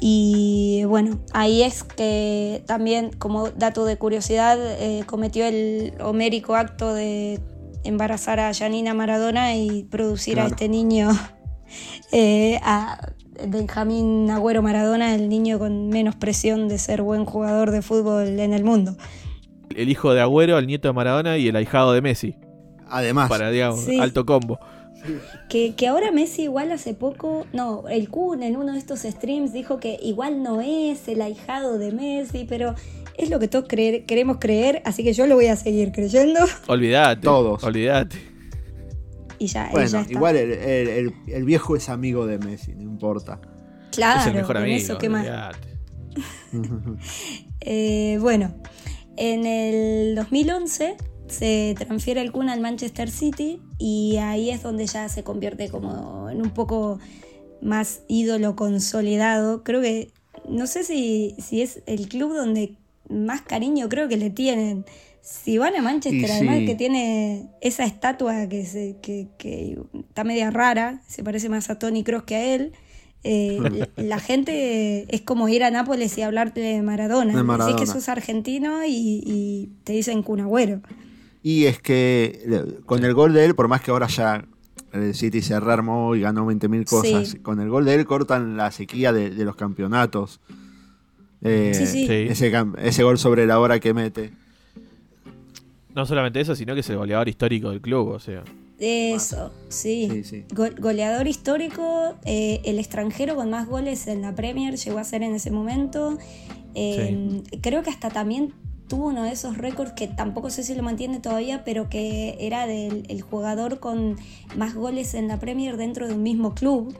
Y 0.04 0.82
bueno, 0.88 1.20
ahí 1.32 1.62
es 1.62 1.84
que 1.84 2.64
también, 2.66 3.10
como 3.18 3.50
dato 3.50 3.84
de 3.84 3.98
curiosidad, 3.98 4.58
eh, 4.60 5.04
cometió 5.06 5.46
el 5.46 5.94
homérico 6.00 6.56
acto 6.56 6.92
de 6.92 7.40
embarazar 7.84 8.40
a 8.40 8.52
Janina 8.52 8.94
Maradona 8.94 9.54
y 9.54 9.84
producir 9.84 10.40
a 10.40 10.46
este 10.46 10.68
niño, 10.68 11.10
eh, 12.12 12.58
a 12.64 13.12
Benjamín 13.46 14.28
Agüero 14.30 14.60
Maradona, 14.60 15.14
el 15.14 15.28
niño 15.28 15.60
con 15.60 15.88
menos 15.88 16.16
presión 16.16 16.66
de 16.66 16.78
ser 16.78 17.02
buen 17.02 17.24
jugador 17.24 17.70
de 17.70 17.82
fútbol 17.82 18.40
en 18.40 18.52
el 18.52 18.64
mundo. 18.64 18.96
El 19.76 19.88
hijo 19.88 20.12
de 20.14 20.20
Agüero, 20.20 20.58
el 20.58 20.66
nieto 20.66 20.88
de 20.88 20.94
Maradona 20.94 21.38
y 21.38 21.48
el 21.48 21.56
ahijado 21.56 21.92
de 21.92 22.00
Messi. 22.02 22.36
Además, 22.88 23.28
Para, 23.28 23.50
digamos, 23.50 23.80
Sí. 23.80 23.98
alto 23.98 24.26
combo. 24.26 24.58
Que, 25.48 25.74
que 25.74 25.88
ahora 25.88 26.12
Messi 26.12 26.42
igual 26.42 26.70
hace 26.70 26.94
poco, 26.94 27.46
no, 27.52 27.88
el 27.88 28.08
Kun 28.08 28.42
en 28.42 28.56
uno 28.56 28.72
de 28.74 28.78
estos 28.78 29.00
streams 29.00 29.52
dijo 29.52 29.80
que 29.80 29.98
igual 30.00 30.42
no 30.42 30.60
es 30.60 31.08
el 31.08 31.22
ahijado 31.22 31.78
de 31.78 31.90
Messi, 31.90 32.44
pero 32.48 32.74
es 33.18 33.28
lo 33.30 33.38
que 33.40 33.48
todos 33.48 33.66
creer- 33.66 34.04
queremos 34.06 34.36
creer, 34.38 34.80
así 34.84 35.02
que 35.02 35.12
yo 35.12 35.26
lo 35.26 35.34
voy 35.34 35.46
a 35.46 35.56
seguir 35.56 35.90
creyendo 35.90 36.40
Olvídate. 36.68 37.22
Todos. 37.22 37.64
Olvídate. 37.64 38.16
y 39.38 39.46
ya, 39.48 39.64
y 39.64 39.66
ya 39.66 39.70
bueno, 39.72 39.98
está. 40.00 40.12
igual 40.12 40.36
el, 40.36 40.52
el- 40.52 40.88
el- 40.88 41.12
el 41.26 41.44
viejo 41.44 41.74
es 41.74 41.88
amigo 41.88 42.26
de 42.26 42.38
Messi, 42.38 42.72
no 42.74 42.82
importa. 42.82 43.40
claro, 43.90 44.20
es 44.20 44.26
el 44.28 44.34
mejor 44.34 44.58
amigo. 44.58 44.76
eso, 44.76 44.98
¿qué 44.98 45.08
más? 45.08 45.26
olvídate. 45.26 45.68
Eh, 47.64 48.18
bueno, 48.20 48.54
en 49.16 49.46
el 49.46 50.14
2011 50.14 50.96
se 51.28 51.74
transfiere 51.78 52.20
el 52.20 52.32
Kun 52.32 52.48
al 52.48 52.60
Manchester 52.60 53.10
City 53.10 53.60
y 53.78 54.16
ahí 54.18 54.50
es 54.50 54.62
donde 54.62 54.86
ya 54.86 55.08
se 55.08 55.22
convierte 55.22 55.68
como 55.70 56.28
en 56.30 56.42
un 56.42 56.50
poco 56.50 56.98
más 57.60 58.02
ídolo 58.08 58.54
consolidado. 58.56 59.62
Creo 59.64 59.80
que, 59.80 60.10
no 60.48 60.66
sé 60.66 60.84
si, 60.84 61.34
si 61.38 61.62
es 61.62 61.82
el 61.86 62.08
club 62.08 62.34
donde 62.34 62.76
más 63.08 63.42
cariño 63.42 63.88
creo 63.88 64.08
que 64.08 64.16
le 64.16 64.30
tienen. 64.30 64.84
Si 65.22 65.56
van 65.56 65.76
a 65.76 65.82
Manchester, 65.82 66.30
además 66.32 66.58
que 66.66 66.74
tiene 66.74 67.48
esa 67.60 67.84
estatua 67.84 68.48
que, 68.48 68.66
se, 68.66 68.96
que, 69.00 69.28
que 69.38 69.78
está 70.08 70.24
media 70.24 70.50
rara, 70.50 71.00
se 71.06 71.22
parece 71.22 71.48
más 71.48 71.70
a 71.70 71.78
Tony 71.78 72.02
Cross 72.02 72.24
que 72.24 72.34
a 72.34 72.54
él. 72.54 72.72
Eh, 73.24 73.58
la- 73.96 74.02
la 74.02 74.18
gente 74.20 75.06
es 75.14 75.20
como 75.22 75.48
ir 75.48 75.62
a 75.64 75.70
Nápoles 75.70 76.16
y 76.18 76.22
hablarte 76.22 76.60
de 76.60 76.82
Maradona. 76.82 77.34
De 77.36 77.42
Maradona. 77.42 77.76
Decís 77.76 77.88
que 77.92 77.98
sos 77.98 78.08
argentino 78.08 78.84
y, 78.84 79.22
y 79.26 79.68
te 79.84 79.92
dicen 79.92 80.22
Kun 80.22 80.40
Agüero. 80.40 80.80
Y 81.42 81.64
es 81.64 81.80
que 81.80 82.42
le- 82.46 82.80
con 82.86 83.04
el 83.04 83.14
gol 83.14 83.32
de 83.32 83.44
él, 83.44 83.54
por 83.54 83.68
más 83.68 83.80
que 83.80 83.90
ahora 83.90 84.06
ya 84.08 84.44
el 84.92 85.14
City 85.14 85.40
se 85.42 85.58
rearmó 85.58 86.14
y 86.14 86.20
ganó 86.20 86.46
20.000 86.46 86.84
cosas, 86.84 87.28
Sí. 87.28 87.38
con 87.38 87.60
el 87.60 87.68
gol 87.70 87.84
de 87.84 87.94
él 87.94 88.04
cortan 88.04 88.56
la 88.56 88.70
sequía 88.70 89.12
de, 89.12 89.30
de 89.30 89.44
los 89.44 89.56
campeonatos. 89.56 90.40
Eh, 91.42 91.72
Sí, 91.74 91.86
sí. 91.86 92.06
Ese, 92.08 92.52
ese 92.78 93.02
gol 93.02 93.18
sobre 93.18 93.46
la 93.46 93.58
hora 93.58 93.80
que 93.80 93.92
mete. 93.94 94.32
No 95.94 96.06
solamente 96.06 96.40
eso, 96.40 96.54
sino 96.54 96.74
que 96.74 96.80
es 96.80 96.90
el 96.90 96.96
goleador 96.96 97.28
histórico 97.28 97.70
del 97.70 97.80
club, 97.80 98.08
o 98.08 98.18
sea. 98.20 98.42
Eso, 98.84 99.52
sí. 99.68 100.08
Sí, 100.10 100.24
sí. 100.24 100.44
Go- 100.54 100.74
goleador 100.78 101.28
histórico, 101.28 102.14
eh, 102.24 102.60
el 102.64 102.78
extranjero 102.78 103.36
con 103.36 103.48
más 103.50 103.68
goles 103.68 104.06
en 104.08 104.22
la 104.22 104.34
Premier 104.34 104.76
llegó 104.76 104.98
a 104.98 105.04
ser 105.04 105.22
en 105.22 105.34
ese 105.34 105.50
momento. 105.50 106.18
Eh, 106.74 107.42
Creo 107.60 107.82
que 107.82 107.90
hasta 107.90 108.10
también 108.10 108.52
tuvo 108.88 109.06
uno 109.08 109.22
de 109.22 109.30
esos 109.32 109.56
récords 109.56 109.92
que 109.92 110.08
tampoco 110.08 110.50
sé 110.50 110.64
si 110.64 110.74
lo 110.74 110.82
mantiene 110.82 111.20
todavía, 111.20 111.64
pero 111.64 111.88
que 111.88 112.36
era 112.40 112.66
del 112.66 113.04
el 113.08 113.22
jugador 113.22 113.78
con 113.78 114.16
más 114.56 114.74
goles 114.74 115.14
en 115.14 115.28
la 115.28 115.38
Premier 115.38 115.76
dentro 115.76 116.08
de 116.08 116.14
un 116.14 116.22
mismo 116.22 116.54
club. 116.54 116.94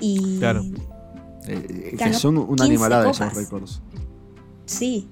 Y 0.00 0.38
Claro. 0.38 0.62
Eh, 1.46 1.88
que 1.92 1.96
Ganó 1.96 2.18
son 2.18 2.36
una 2.38 2.48
15 2.48 2.64
animalada 2.64 3.10
esos 3.10 3.32
récords. 3.34 3.80
sí, 4.66 5.08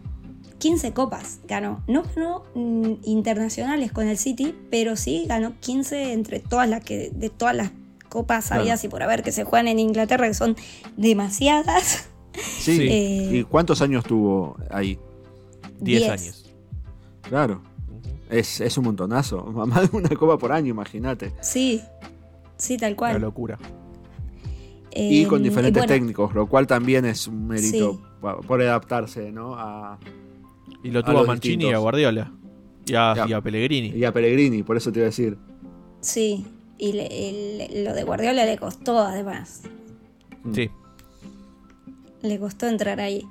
15 0.59 0.93
copas 0.93 1.41
ganó. 1.47 1.83
No 1.87 2.03
ganó 2.15 2.45
mm, 2.55 2.93
internacionales 3.05 3.93
con 3.93 4.09
el 4.09 4.17
City, 4.19 4.55
pero 4.71 4.97
sí 4.97 5.25
ganó 5.29 5.53
15 5.61 6.13
entre 6.13 6.41
todas 6.41 6.69
las 6.69 6.83
que 6.85 7.11
de 7.15 7.29
todas 7.31 7.55
las 7.55 7.73
copas 8.09 8.47
Claro. 8.47 8.63
habidas 8.63 8.83
y 8.85 8.89
por 8.89 9.03
haber 9.03 9.23
que 9.23 9.33
se 9.33 9.45
juegan 9.45 9.69
en 9.69 9.79
Inglaterra, 9.79 10.27
que 10.29 10.35
son 10.35 10.57
demasiadas. 10.97 12.09
Sí. 12.59 12.83
Eh, 12.83 13.31
¿Y 13.39 13.45
cuántos 13.45 13.81
años 13.81 14.05
tuvo 14.05 14.59
ahí? 14.71 14.99
10 15.81 16.03
10. 16.03 16.11
años. 16.11 16.53
Claro. 17.23 17.63
Es, 18.29 18.61
es 18.61 18.77
un 18.77 18.85
montonazo. 18.85 19.43
Más 19.67 19.91
de 19.91 19.97
una 19.97 20.11
copa 20.11 20.37
por 20.37 20.53
año, 20.53 20.69
imagínate. 20.69 21.33
Sí, 21.41 21.81
sí, 22.59 22.77
tal 22.77 22.91
Una 22.93 22.97
cual. 22.99 23.21
locura. 23.23 23.59
Y 24.95 25.25
con 25.25 25.43
diferentes 25.43 25.81
bueno, 25.83 25.95
técnicos, 25.95 26.35
lo 26.35 26.47
cual 26.47 26.67
también 26.67 27.07
es 27.07 27.27
un 27.27 27.49
mérito 27.49 27.93
Sí. 27.95 28.01
por 28.47 28.61
adaptarse, 28.61 29.33
¿no? 29.33 29.55
A, 29.55 29.99
Y 30.87 30.91
lo 30.91 31.03
tuvo 31.03 31.19
a 31.21 31.25
Mancini 31.25 31.67
y 31.67 31.73
a. 31.73 31.79
Guardiola. 31.79 32.33
Y 32.87 32.95
a, 32.95 33.15
Ya. 33.15 33.27
y 33.29 33.33
a 33.33 33.41
Pellegrini. 33.41 33.89
y 33.89 34.05
a 34.05 34.13
Pellegrini, 34.13 34.63
por 34.63 34.77
eso 34.77 34.93
te 34.93 35.01
iba 35.01 35.07
a 35.07 35.11
decir. 35.11 35.37
Sí, 36.01 36.47
y 36.79 36.93
le- 36.93 37.83
lo 37.85 37.93
de 37.95 38.05
Guardiola 38.05 38.45
le 38.45 38.57
costó 38.59 38.99
además. 39.01 39.63
Sí. 40.53 40.71
Le 42.23 42.39
costó 42.39 42.67
entrar 42.69 43.01
ahí. 43.01 43.27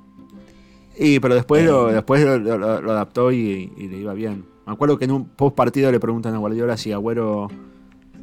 Y 0.98 1.20
pero 1.20 1.34
después, 1.34 1.64
lo, 1.64 1.90
Eh. 1.90 1.94
después 1.94 2.24
lo, 2.24 2.38
lo- 2.38 2.80
lo 2.80 2.90
adaptó 2.92 3.32
y, 3.32 3.72
y 3.76 3.88
le 3.88 3.98
iba 3.98 4.14
bien. 4.14 4.44
Me 4.66 4.72
acuerdo 4.72 4.98
que 4.98 5.04
en 5.04 5.12
un 5.12 5.26
post 5.26 5.54
partido 5.56 5.90
le 5.92 6.00
preguntan 6.00 6.34
a 6.34 6.38
Guardiola 6.38 6.76
si 6.76 6.92
Agüero 6.92 7.48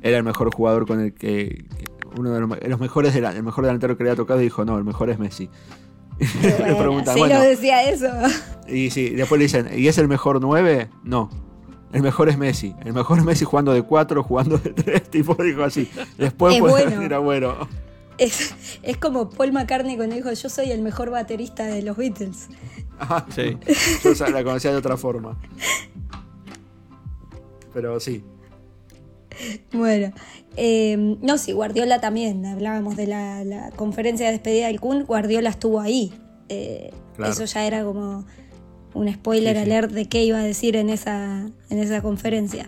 era 0.01 0.17
el 0.17 0.23
mejor 0.23 0.53
jugador 0.53 0.85
con 0.85 0.99
el 0.99 1.13
que, 1.13 1.65
que- 1.77 1.85
uno 2.19 2.31
de 2.31 2.39
los, 2.39 2.49
me- 2.49 2.57
los 2.67 2.79
mejores 2.79 3.15
el 3.15 3.43
mejor 3.43 3.63
delantero 3.65 3.97
que 3.97 4.03
le 4.03 4.11
había 4.11 4.17
tocado 4.17 4.39
y 4.39 4.43
dijo 4.43 4.65
no, 4.65 4.77
el 4.77 4.83
mejor 4.83 5.09
es 5.09 5.17
Messi. 5.19 5.49
Le 6.41 6.51
bueno, 6.57 6.77
preguntan, 6.77 7.13
sí 7.13 7.19
bueno, 7.19 7.35
lo 7.35 7.41
decía 7.41 7.83
eso. 7.89 8.07
y 8.67 8.89
sí, 8.89 9.09
después 9.09 9.39
le 9.39 9.45
dicen, 9.45 9.69
¿y 9.75 9.87
es 9.87 9.97
el 9.97 10.07
mejor 10.07 10.39
9? 10.41 10.89
No. 11.03 11.29
El 11.91 12.01
mejor 12.01 12.29
es 12.29 12.37
Messi. 12.37 12.75
El 12.83 12.93
mejor 12.93 13.19
es 13.19 13.23
Messi 13.23 13.45
jugando 13.45 13.71
de 13.73 13.83
4, 13.83 14.23
jugando 14.23 14.57
de 14.57 14.71
3, 14.71 15.03
tipo 15.11 15.35
dijo 15.35 15.63
así. 15.63 15.89
Después 16.17 16.55
Es 16.55 16.59
puede 16.59 16.73
bueno. 16.85 16.91
venir 16.97 17.13
Agüero. 17.13 17.67
Es, 18.17 18.53
es 18.83 18.97
como 18.97 19.29
Paul 19.29 19.51
McCartney 19.53 19.95
cuando 19.97 20.15
dijo 20.15 20.31
yo 20.31 20.47
soy 20.49 20.71
el 20.71 20.81
mejor 20.83 21.09
baterista 21.09 21.65
de 21.65 21.81
los 21.81 21.97
Beatles. 21.97 22.47
Ah, 22.99 23.25
Sí. 23.33 23.57
Yo 24.15 24.27
la 24.29 24.43
conocía 24.43 24.71
de 24.71 24.77
otra 24.77 24.97
forma. 24.97 25.37
Pero 27.73 27.99
sí. 27.99 28.23
Bueno, 29.71 30.13
eh, 30.57 31.17
no, 31.21 31.37
sí, 31.37 31.51
Guardiola 31.51 31.99
también, 32.01 32.45
hablábamos 32.45 32.95
de 32.95 33.07
la, 33.07 33.43
la 33.43 33.71
conferencia 33.71 34.25
de 34.27 34.33
despedida 34.33 34.67
del 34.67 34.79
Kun, 34.79 35.05
Guardiola 35.05 35.49
estuvo 35.49 35.79
ahí. 35.79 36.13
Eh, 36.49 36.91
Claro. 37.15 37.31
Eso 37.31 37.45
ya 37.45 37.67
era 37.67 37.83
como 37.83 38.25
un 38.95 39.13
spoiler 39.13 39.55
Sí, 39.55 39.63
sí. 39.63 39.69
alert 39.69 39.91
de 39.91 40.05
qué 40.05 40.23
iba 40.23 40.39
a 40.39 40.43
decir 40.43 40.75
en 40.75 40.89
esa, 40.89 41.45
en 41.69 41.77
esa 41.77 42.01
conferencia. 42.01 42.67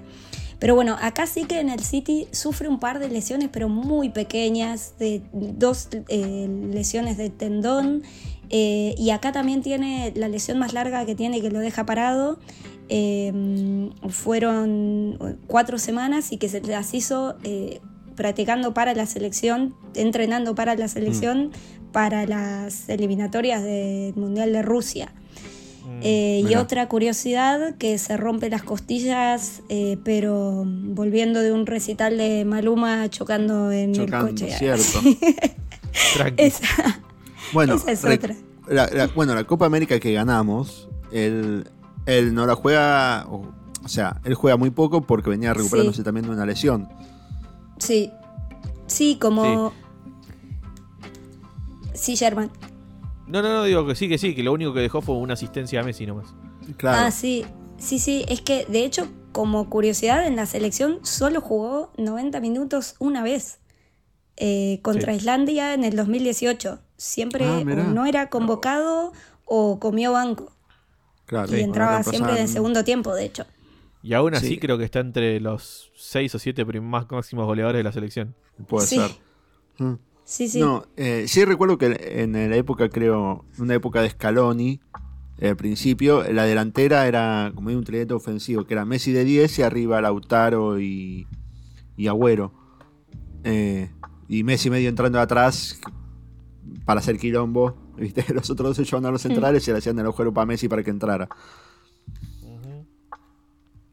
Pero 0.60 0.76
bueno, 0.76 0.96
acá 1.02 1.26
sí 1.26 1.46
que 1.46 1.60
en 1.60 1.70
el 1.70 1.80
City 1.80 2.28
sufre 2.32 2.68
un 2.70 2.80
par 2.80 3.00
de 3.00 3.10
lesiones, 3.10 3.50
pero 3.52 3.70
muy 3.70 4.10
pequeñas, 4.10 4.94
de 5.00 5.24
dos 5.34 5.90
eh, 6.10 6.48
lesiones 6.72 7.18
de 7.18 7.32
tendón. 7.32 8.04
eh, 8.52 8.94
y 9.00 9.10
acá 9.10 9.32
también 9.32 9.64
tiene 9.64 10.14
la 10.16 10.28
lesión 10.28 10.60
más 10.60 10.74
larga 10.74 11.06
que 11.08 11.16
tiene 11.16 11.42
que 11.42 11.50
lo 11.50 11.58
deja 11.60 11.88
parado. 11.88 12.38
Eh, 12.90 13.90
fueron 14.10 15.38
cuatro 15.48 15.78
semanas 15.78 16.32
y 16.32 16.38
que 16.38 16.50
se 16.50 16.62
las 16.62 16.94
hizo 16.94 17.36
eh, 17.44 17.80
practicando 18.16 18.74
para 18.74 18.94
la 18.94 19.06
selección, 19.06 19.76
entrenando 19.94 20.56
para 20.56 20.76
la 20.76 20.88
selección, 20.88 21.52
para 21.92 22.26
las 22.26 22.88
eliminatorias 22.90 23.64
del 23.64 24.14
Mundial 24.16 24.52
de 24.54 24.62
Rusia. 24.62 25.14
Eh, 26.02 26.44
y 26.50 26.56
otra 26.56 26.88
curiosidad, 26.90 27.76
que 27.78 27.98
se 27.98 28.18
rompe 28.18 28.50
las 28.50 28.64
costillas, 28.64 29.62
eh, 29.70 29.98
pero 30.04 30.64
volviendo 30.66 31.42
de 31.42 31.52
un 31.52 31.66
recital 31.66 32.18
de 32.18 32.44
Maluma 32.44 33.10
chocando 33.10 33.72
en 33.72 33.94
Chocando, 33.94 34.28
el 34.28 34.34
coche. 34.34 34.52
cierto. 34.58 35.00
Esa, 36.38 37.02
Bueno, 37.54 37.76
esa 37.88 37.92
es 38.12 38.18
otra. 38.20 38.36
la- 38.68 38.88
la- 38.88 39.08
bueno, 39.08 39.34
la 39.36 39.44
Copa 39.46 39.66
América 39.66 40.00
que 40.00 40.12
ganamos, 40.14 40.90
él, 41.12 41.68
él 42.06 42.34
no 42.34 42.46
la 42.46 42.56
juega, 42.56 43.26
o, 43.30 43.48
o 43.84 43.88
sea, 43.88 44.20
él 44.24 44.34
juega 44.36 44.58
muy 44.58 44.70
poco 44.72 45.02
porque 45.02 45.30
venía 45.30 45.54
recuperándose 45.54 45.98
Sí. 45.98 46.04
también 46.04 46.26
de 46.26 46.32
una 46.32 46.46
lesión. 46.46 46.88
Sí. 47.80 48.12
Sí, 48.88 49.18
como. 49.20 49.74
Sí, 51.94 52.16
Germán. 52.16 52.52
No, 53.28 53.42
no, 53.42 53.50
no, 53.50 53.64
digo 53.64 53.86
que 53.88 53.96
sí, 53.96 54.08
que 54.08 54.18
sí, 54.18 54.36
que 54.36 54.44
lo 54.44 54.54
único 54.54 54.74
que 54.74 54.82
dejó 54.82 55.02
fue 55.02 55.16
una 55.16 55.34
asistencia 55.34 55.80
a 55.80 55.84
Messi 55.84 56.06
nomás. 56.06 56.28
Claro. 56.78 57.06
Ah, 57.06 57.12
sí. 57.12 57.46
Sí, 57.78 58.00
sí. 58.00 58.24
Es 58.28 58.42
que, 58.42 58.66
de 58.66 58.86
hecho, 58.86 59.08
como 59.32 59.70
curiosidad, 59.70 60.26
en 60.28 60.36
la 60.36 60.46
selección 60.46 61.00
solo 61.04 61.42
jugó 61.42 61.92
90 61.98 62.40
minutos 62.40 62.96
una 63.00 63.24
vez. 63.24 63.60
eh, 64.38 64.82
contra 64.84 65.14
Sí. 65.14 65.20
Islandia 65.20 65.74
en 65.74 65.86
el 65.86 65.96
2018. 65.96 66.80
Siempre 66.98 67.46
Ah, 67.46 67.64
no 67.64 68.06
era 68.06 68.30
convocado 68.30 69.14
o 69.46 69.80
comió 69.80 70.12
banco. 70.12 70.52
Claro. 71.26 71.56
y 71.56 71.62
entraba 71.62 72.04
siempre 72.04 72.34
en 72.34 72.40
el 72.44 72.48
segundo 72.48 72.84
tiempo, 72.84 73.14
de 73.14 73.26
hecho. 73.26 73.46
Y 74.04 74.14
aún 74.14 74.36
así 74.36 74.48
Sí. 74.50 74.58
creo 74.60 74.78
que 74.78 74.84
está 74.84 75.00
entre 75.00 75.40
los 75.40 75.92
6 75.96 76.36
o 76.36 76.40
7 76.40 76.64
más 76.82 77.10
máximos 77.10 77.46
goleadores 77.46 77.80
de 77.80 77.84
la 77.84 77.92
selección. 77.92 78.36
Puede 78.68 78.86
Sí. 78.88 78.98
ser. 78.98 79.12
Mm. 79.80 79.94
Sí, 80.24 80.48
sí. 80.48 80.60
No, 80.60 80.86
eh, 80.96 81.26
sí 81.28 81.44
recuerdo 81.46 81.78
que 81.78 81.98
en 82.22 82.34
la 82.34 82.56
época, 82.56 82.90
creo, 82.90 83.46
una 83.60 83.74
época 83.76 84.02
de 84.02 84.10
Scaloni, 84.10 84.80
eh, 85.38 85.50
al 85.50 85.56
principio, 85.58 86.24
la 86.32 86.44
delantera 86.46 87.08
era 87.08 87.52
como 87.54 87.70
un 87.70 87.84
tridente 87.84 88.14
ofensivo, 88.14 88.64
que 88.66 88.74
era 88.74 88.86
Messi 88.86 89.12
de 89.12 89.24
10 89.24 89.60
y 89.60 89.62
arriba 89.64 90.02
Lautaro 90.02 90.80
y, 90.80 91.28
y 91.98 92.08
Agüero. 92.08 92.54
Eh, 93.44 93.92
y 94.28 94.44
Messi 94.44 94.70
medio 94.70 94.90
entrando 94.90 95.20
atrás 95.20 95.80
para 96.86 97.00
hacer 97.00 97.18
quilombo. 97.18 97.76
¿viste? 97.98 98.26
Los 98.34 98.50
otros 98.50 98.70
dos 98.70 98.78
se 98.78 98.84
llevaban 98.84 99.06
a 99.08 99.12
los 99.12 99.22
centrales 99.22 99.68
y 99.68 99.72
le 99.72 99.78
hacían 99.78 99.98
el 100.00 100.06
agujero 100.06 100.34
para 100.34 100.46
Messi 100.46 100.68
para 100.68 100.84
que 100.84 100.90
entrara. 100.92 101.30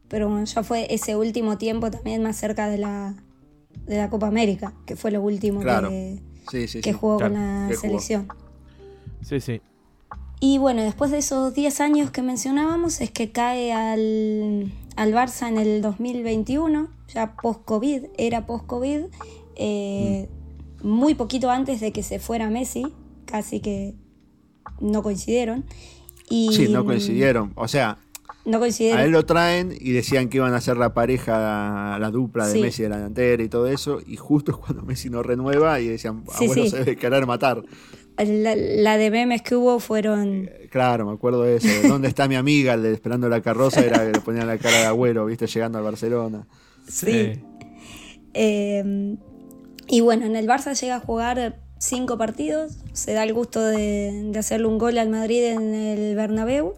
Pero 0.07 0.29
bueno, 0.29 0.45
ya 0.45 0.63
fue 0.63 0.93
ese 0.93 1.15
último 1.15 1.57
tiempo 1.57 1.89
también 1.89 2.21
más 2.21 2.35
cerca 2.37 2.67
de 2.69 2.77
la, 2.77 3.15
de 3.87 3.97
la 3.97 4.09
Copa 4.09 4.27
América, 4.27 4.73
que 4.85 4.95
fue 4.95 5.09
lo 5.11 5.21
último 5.21 5.61
Claro. 5.61 5.89
que, 5.89 6.19
Sí, 6.51 6.67
sí, 6.67 6.81
que 6.81 6.91
sí. 6.91 6.97
jugó 6.99 7.17
claro, 7.17 7.33
con 7.33 7.41
la 7.41 7.65
jugó. 7.69 7.79
selección. 7.79 8.27
Sí, 9.21 9.39
sí. 9.39 9.61
Y 10.39 10.57
bueno, 10.57 10.83
después 10.83 11.09
de 11.09 11.19
esos 11.19 11.53
10 11.53 11.79
años 11.79 12.11
que 12.11 12.21
mencionábamos, 12.21 12.99
es 12.99 13.09
que 13.11 13.31
cae 13.31 13.71
al, 13.71 14.71
al 14.97 15.13
Barça 15.13 15.47
en 15.47 15.57
el 15.57 15.81
2021, 15.81 16.89
ya 17.07 17.35
post-COVID, 17.37 18.07
era 18.17 18.45
post-COVID, 18.45 19.05
eh, 19.55 20.29
muy 20.83 21.15
poquito 21.15 21.49
antes 21.49 21.79
de 21.81 21.91
que 21.91 22.03
se 22.03 22.19
fuera 22.19 22.49
Messi, 22.49 22.85
casi 23.25 23.59
que 23.59 23.95
no 24.79 25.01
coincidieron. 25.03 25.65
Y, 26.29 26.49
Sí, 26.53 26.67
no 26.69 26.85
coincidieron. 26.85 27.51
O 27.55 27.67
sea, 27.67 27.97
No 28.45 28.59
coincidieron. 28.59 28.99
A 28.99 29.03
él 29.05 29.11
lo 29.11 29.25
traen 29.25 29.73
y 29.79 29.91
decían 29.91 30.27
que 30.29 30.37
iban 30.37 30.53
a 30.53 30.59
ser 30.61 30.75
la 30.77 30.93
pareja, 30.93 31.97
la 31.99 32.11
dupla 32.11 32.45
de 32.47 32.53
Sí. 32.53 32.61
Messi 32.61 32.83
de 32.83 32.89
la 32.89 32.97
delantera 32.97 33.41
y 33.43 33.47
todo 33.49 33.67
eso. 33.67 33.99
Y 34.05 34.17
justo 34.17 34.51
es 34.51 34.57
cuando 34.65 34.83
Messi 34.83 35.09
no 35.09 35.23
renueva 35.23 35.79
y 35.79 35.87
decían, 35.87 36.23
Sí, 36.37 36.45
abuelo 36.45 36.63
sí. 36.65 36.69
se 36.69 36.77
debe 36.79 36.95
querer 36.97 37.25
matar. 37.25 37.63
La, 38.17 38.55
la 38.55 38.97
de 38.97 39.09
memes 39.09 39.41
que 39.41 39.55
hubo 39.55 39.79
fueron... 39.79 40.49
Eh, 40.51 40.67
Claro, 40.69 41.05
me 41.05 41.13
acuerdo 41.13 41.43
de 41.43 41.55
eso. 41.57 41.67
de 41.67 41.87
¿Dónde 41.87 42.07
está 42.07 42.27
mi 42.27 42.35
amiga? 42.35 42.73
El 42.73 42.83
de 42.83 42.93
esperando 42.93 43.27
la 43.29 43.41
carroza 43.41 43.81
era 43.85 43.99
que 44.05 44.11
le 44.11 44.19
ponían 44.21 44.47
la 44.47 44.57
cara 44.57 44.77
de 44.79 44.85
abuelo, 44.85 45.25
viste, 45.25 45.47
llegando 45.47 45.77
al 45.77 45.83
Barcelona. 45.83 46.47
Sí. 46.87 47.41
Eh, 48.33 49.15
y 49.87 50.01
bueno, 50.01 50.25
en 50.25 50.35
el 50.35 50.47
Barça 50.47 50.79
llega 50.79 50.95
a 50.95 50.99
jugar 50.99 51.59
cinco 51.77 52.17
partidos, 52.17 52.77
se 52.93 53.13
da 53.13 53.23
el 53.23 53.33
gusto 53.33 53.61
de, 53.61 54.29
de 54.31 54.39
hacerle 54.39 54.67
un 54.67 54.77
gol 54.77 54.97
al 54.97 55.09
Madrid 55.09 55.43
en 55.45 55.73
el 55.73 56.15
Bernabéu. 56.15 56.73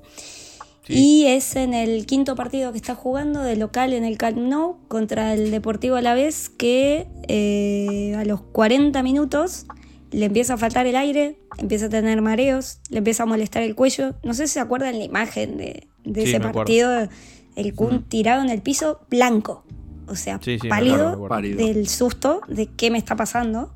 Sí. 0.87 0.93
Y 0.93 1.27
es 1.27 1.55
en 1.55 1.73
el 1.73 2.05
quinto 2.05 2.35
partido 2.35 2.71
que 2.71 2.77
está 2.77 2.93
jugando 2.93 3.41
de 3.41 3.55
local 3.55 3.91
en 3.93 4.03
el 4.05 4.17
Camp 4.19 4.37
Nou 4.37 4.77
contra 4.87 5.33
el 5.33 5.49
Deportivo 5.49 5.95
Alavés 5.95 6.49
que 6.49 7.07
eh, 7.27 8.13
a 8.15 8.23
los 8.23 8.41
40 8.41 9.01
minutos 9.01 9.65
le 10.11 10.25
empieza 10.27 10.53
a 10.53 10.57
faltar 10.57 10.85
el 10.85 10.95
aire, 10.95 11.39
empieza 11.57 11.87
a 11.87 11.89
tener 11.89 12.21
mareos, 12.21 12.79
le 12.89 12.99
empieza 12.99 13.23
a 13.23 13.25
molestar 13.25 13.63
el 13.63 13.73
cuello. 13.73 14.13
No 14.23 14.35
sé 14.35 14.45
si 14.47 14.53
se 14.53 14.59
acuerdan 14.59 14.99
la 14.99 15.03
imagen 15.05 15.57
de, 15.57 15.87
de 16.03 16.21
Sí, 16.21 16.29
ese 16.29 16.39
partido. 16.39 17.09
el 17.55 17.73
Kun 17.73 18.03
tirado 18.03 18.43
en 18.43 18.49
el 18.51 18.61
piso 18.61 18.99
blanco. 19.09 19.63
O 20.07 20.15
sea, 20.15 20.39
Sí, 20.43 20.57
sí. 20.59 20.67
Pálido. 20.67 21.27
del 21.57 21.87
susto 21.87 22.41
de 22.47 22.67
qué 22.67 22.91
me 22.91 22.97
está 22.97 23.15
pasando. 23.15 23.73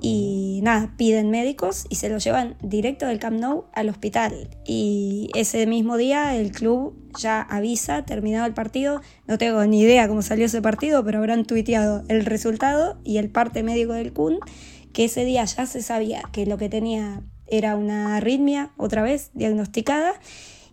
Y 0.00 0.60
nada, 0.62 0.92
piden 0.96 1.30
médicos 1.30 1.86
y 1.88 1.96
se 1.96 2.08
lo 2.08 2.18
llevan 2.18 2.56
directo 2.62 3.06
del 3.06 3.18
Camp 3.18 3.40
Nou 3.40 3.64
al 3.72 3.88
hospital. 3.88 4.48
Y 4.64 5.30
ese 5.34 5.66
mismo 5.66 5.96
día 5.96 6.36
el 6.36 6.52
club 6.52 6.94
ya 7.18 7.40
avisa, 7.42 8.04
terminado 8.04 8.46
el 8.46 8.54
partido. 8.54 9.00
No 9.26 9.38
tengo 9.38 9.64
ni 9.64 9.80
idea 9.80 10.06
cómo 10.06 10.22
salió 10.22 10.46
ese 10.46 10.62
partido, 10.62 11.04
pero 11.04 11.18
habrán 11.18 11.44
tuiteado 11.44 12.04
el 12.08 12.24
resultado 12.24 12.98
y 13.02 13.16
el 13.18 13.30
parte 13.30 13.62
médico 13.62 13.92
del 13.92 14.12
Kun, 14.12 14.38
que 14.92 15.06
ese 15.06 15.24
día 15.24 15.44
ya 15.44 15.66
se 15.66 15.82
sabía 15.82 16.22
que 16.32 16.46
lo 16.46 16.58
que 16.58 16.68
tenía 16.68 17.22
era 17.46 17.74
una 17.74 18.16
arritmia, 18.16 18.70
otra 18.76 19.02
vez 19.02 19.30
diagnosticada, 19.34 20.12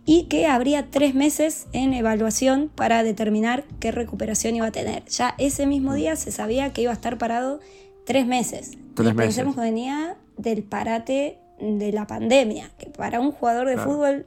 y 0.08 0.24
que 0.24 0.46
habría 0.46 0.88
tres 0.90 1.14
meses 1.14 1.66
en 1.72 1.92
evaluación 1.92 2.70
para 2.74 3.02
determinar 3.02 3.64
qué 3.80 3.90
recuperación 3.90 4.54
iba 4.54 4.66
a 4.66 4.72
tener. 4.72 5.04
Ya 5.06 5.34
ese 5.36 5.66
mismo 5.66 5.94
día 5.94 6.14
se 6.16 6.30
sabía 6.30 6.72
que 6.72 6.82
iba 6.82 6.92
a 6.92 6.94
estar 6.94 7.18
parado 7.18 7.58
tres 8.06 8.26
meses. 8.26 8.78
Tres 8.94 9.10
y 9.12 9.14
pensemos 9.14 9.56
meses. 9.56 9.68
que 9.68 9.74
venía 9.74 10.16
del 10.38 10.62
parate 10.62 11.38
de 11.60 11.92
la 11.92 12.06
pandemia, 12.06 12.70
que 12.78 12.86
para 12.90 13.18
un 13.18 13.32
jugador 13.32 13.66
de 13.66 13.74
Claro. 13.74 13.90
fútbol, 13.90 14.26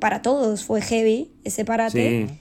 para 0.00 0.20
todos 0.22 0.64
fue 0.64 0.82
heavy 0.82 1.32
ese 1.44 1.64
parate. 1.64 2.28
Sí. 2.28 2.40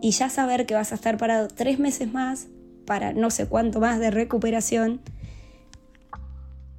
Y 0.00 0.12
ya 0.12 0.30
saber 0.30 0.64
que 0.64 0.74
vas 0.74 0.92
a 0.92 0.94
estar 0.94 1.16
parado 1.16 1.48
tres 1.48 1.80
meses 1.80 2.12
más 2.12 2.46
para 2.86 3.12
no 3.12 3.30
sé 3.30 3.46
cuánto 3.46 3.80
más 3.80 3.98
de 3.98 4.10
recuperación. 4.12 5.00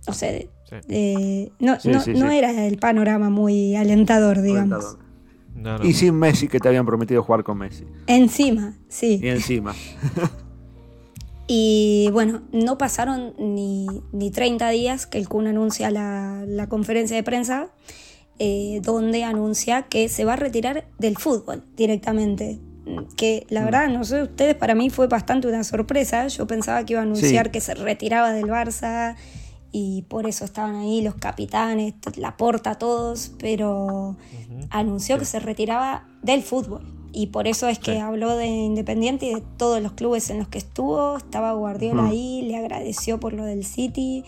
O 0.08 0.14
sea, 0.14 0.32
Sí. 0.70 0.76
eh, 0.89 1.51
no, 1.59 1.80
Sí, 1.80 1.89
no, 1.89 1.99
sí, 1.99 2.13
no 2.13 2.30
era 2.32 2.65
el 2.67 2.78
panorama 2.78 3.30
muy 3.30 3.76
alentador, 3.76 4.41
digamos. 4.41 4.97
No, 5.55 5.78
no. 5.80 5.84
Y 5.86 5.93
sin 5.93 6.15
Messi, 6.15 6.47
que 6.47 6.59
te 6.59 6.67
habían 6.70 6.86
prometido 6.86 7.22
jugar 7.24 7.43
con 7.43 7.57
Messi. 7.57 7.86
Encima, 8.07 8.78
sí. 8.88 9.20
Y 9.22 9.28
encima. 9.30 9.74
Y 11.51 12.09
bueno, 12.13 12.43
no 12.51 12.78
pasaron 12.78 13.34
ni, 13.39 13.88
ni 14.11 14.30
30 14.30 14.70
días 14.70 15.07
que 15.07 15.17
el 15.17 15.28
Kun 15.28 15.47
anuncia 15.47 15.89
la, 15.89 16.43
la 16.47 16.70
conferencia 16.70 17.15
de 17.15 17.24
prensa, 17.24 17.70
eh, 18.38 18.82
donde 18.84 19.24
anuncia 19.24 19.84
que 19.84 20.09
se 20.09 20.26
va 20.26 20.34
a 20.34 20.36
retirar 20.36 20.86
del 20.99 21.17
fútbol 21.17 21.63
directamente. 21.76 22.59
Que 23.17 23.47
la 23.49 23.65
verdad, 23.65 23.88
no 23.89 24.03
sé, 24.03 24.22
ustedes 24.24 24.53
para 24.55 24.76
mí 24.76 24.91
fue 24.91 25.07
bastante 25.07 25.47
una 25.47 25.63
sorpresa. 25.63 26.28
Yo 26.28 26.45
pensaba 26.45 26.86
que 26.86 26.93
iba 26.93 26.99
a 27.01 27.03
anunciar 27.03 27.47
Sí. 27.47 27.51
que 27.51 27.61
se 27.61 27.74
retiraba 27.74 28.32
del 28.32 28.45
Barça 28.45 29.15
y 29.72 30.03
por 30.03 30.26
eso 30.28 30.45
estaban 30.45 30.76
ahí 30.76 31.01
los 31.01 31.15
capitanes, 31.15 31.93
la 32.17 32.38
porta, 32.38 32.76
todos, 32.76 33.34
pero 33.39 34.15
anunció 34.70 35.17
que 35.20 35.26
se 35.26 35.39
retiraba 35.39 36.07
del 36.22 36.41
fútbol. 36.43 36.82
Y 37.11 37.28
por 37.28 37.47
eso 37.47 37.67
es 37.67 37.80
que 37.80 37.93
Sí. 37.93 37.97
habló 37.97 38.36
de 38.36 38.45
Independiente 38.47 39.26
y 39.26 39.34
de 39.34 39.41
todos 39.57 39.82
los 39.82 39.93
clubes 39.93 40.30
en 40.30 40.38
los 40.39 40.47
que 40.47 40.59
estuvo. 40.59 41.17
Estaba 41.17 41.53
Guardiola 41.53 42.05
ahí, 42.07 42.43
le 42.43 42.55
agradeció 42.55 43.20
por 43.20 43.34
lo 43.34 43.45
del 43.45 43.65
City. 43.65 44.24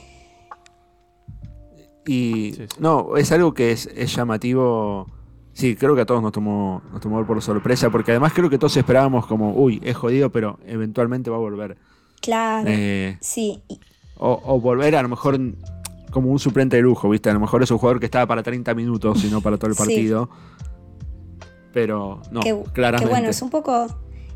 Y 2.07 2.53
Sí, 2.55 2.67
sí. 2.67 2.75
no, 2.79 3.15
es 3.17 3.31
algo 3.31 3.53
que 3.53 3.71
es, 3.71 3.87
es 3.95 4.15
llamativo. 4.15 5.07
Sí, 5.53 5.75
creo 5.75 5.93
que 5.95 6.01
a 6.01 6.05
todos 6.05 6.23
nos 6.23 6.31
tomó, 6.31 6.81
nos 6.91 7.01
tomó 7.01 7.25
por 7.27 7.41
sorpresa, 7.41 7.89
porque 7.89 8.11
además 8.11 8.31
creo 8.33 8.49
que 8.49 8.57
todos 8.57 8.75
esperábamos 8.77 9.27
como, 9.27 9.53
uy, 9.53 9.79
es 9.83 9.95
jodido, 9.95 10.31
pero 10.31 10.57
eventualmente 10.65 11.29
va 11.29 11.35
a 11.35 11.39
volver. 11.39 11.77
Claro. 12.21 12.67
Eh, 12.69 13.17
Sí, 13.21 13.61
y- 13.67 13.79
o, 14.21 14.41
o 14.45 14.59
volver 14.61 14.95
a 14.95 15.01
lo 15.01 15.09
mejor 15.09 15.37
como 16.11 16.29
un 16.31 16.39
suplente 16.39 16.75
de 16.77 16.81
lujo, 16.83 17.09
¿viste? 17.09 17.29
A 17.29 17.33
lo 17.33 17.39
mejor 17.39 17.63
es 17.63 17.71
un 17.71 17.77
jugador 17.77 17.99
que 17.99 18.05
estaba 18.05 18.25
para 18.27 18.43
30 18.43 18.73
minutos 18.75 19.23
y 19.23 19.27
no 19.27 19.41
para 19.41 19.57
todo 19.57 19.67
el 19.71 19.75
Sí. 19.75 19.79
partido. 19.83 20.29
Pero 21.73 22.21
no, 22.31 22.41
que, 22.41 22.57
claramente. 22.73 23.05
que 23.05 23.09
bueno, 23.11 23.29
es 23.29 23.41
un 23.41 23.49
poco 23.49 23.87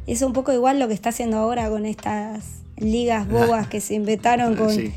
es 0.07 0.21
un 0.21 0.33
poco 0.33 0.53
igual 0.53 0.79
lo 0.79 0.87
que 0.87 0.93
está 0.93 1.09
haciendo 1.09 1.37
ahora 1.37 1.69
con 1.69 1.85
estas 1.85 2.61
ligas 2.77 3.27
bobas 3.27 3.67
que 3.67 3.81
se 3.81 3.95
inventaron 3.95 4.55
con 4.57 4.69
Sí. 4.69 4.91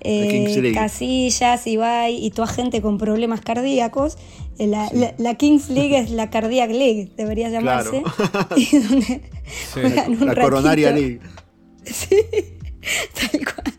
eh. 0.00 0.72
Casillas, 0.74 1.66
Ibai 1.66 2.16
y 2.24 2.30
toda 2.30 2.48
gente 2.48 2.82
con 2.82 2.98
problemas 2.98 3.40
cardíacos. 3.42 4.16
Eh, 4.58 4.66
La, 4.66 4.88
la- 4.92 5.14
la 5.18 5.34
Kings 5.36 5.68
League 5.70 5.96
es 5.98 6.10
la 6.10 6.30
Cardiac 6.30 6.70
League, 6.70 7.12
debería 7.16 7.48
llamarse. 7.48 8.02
Y 8.56 8.78
donde 8.78 9.20
juegan 9.72 10.12
un 10.20 10.26
La 10.26 10.34
Coronaria. 10.34 10.90
League. 10.92 11.20
Tal 13.14 13.40
cual. 13.44 13.74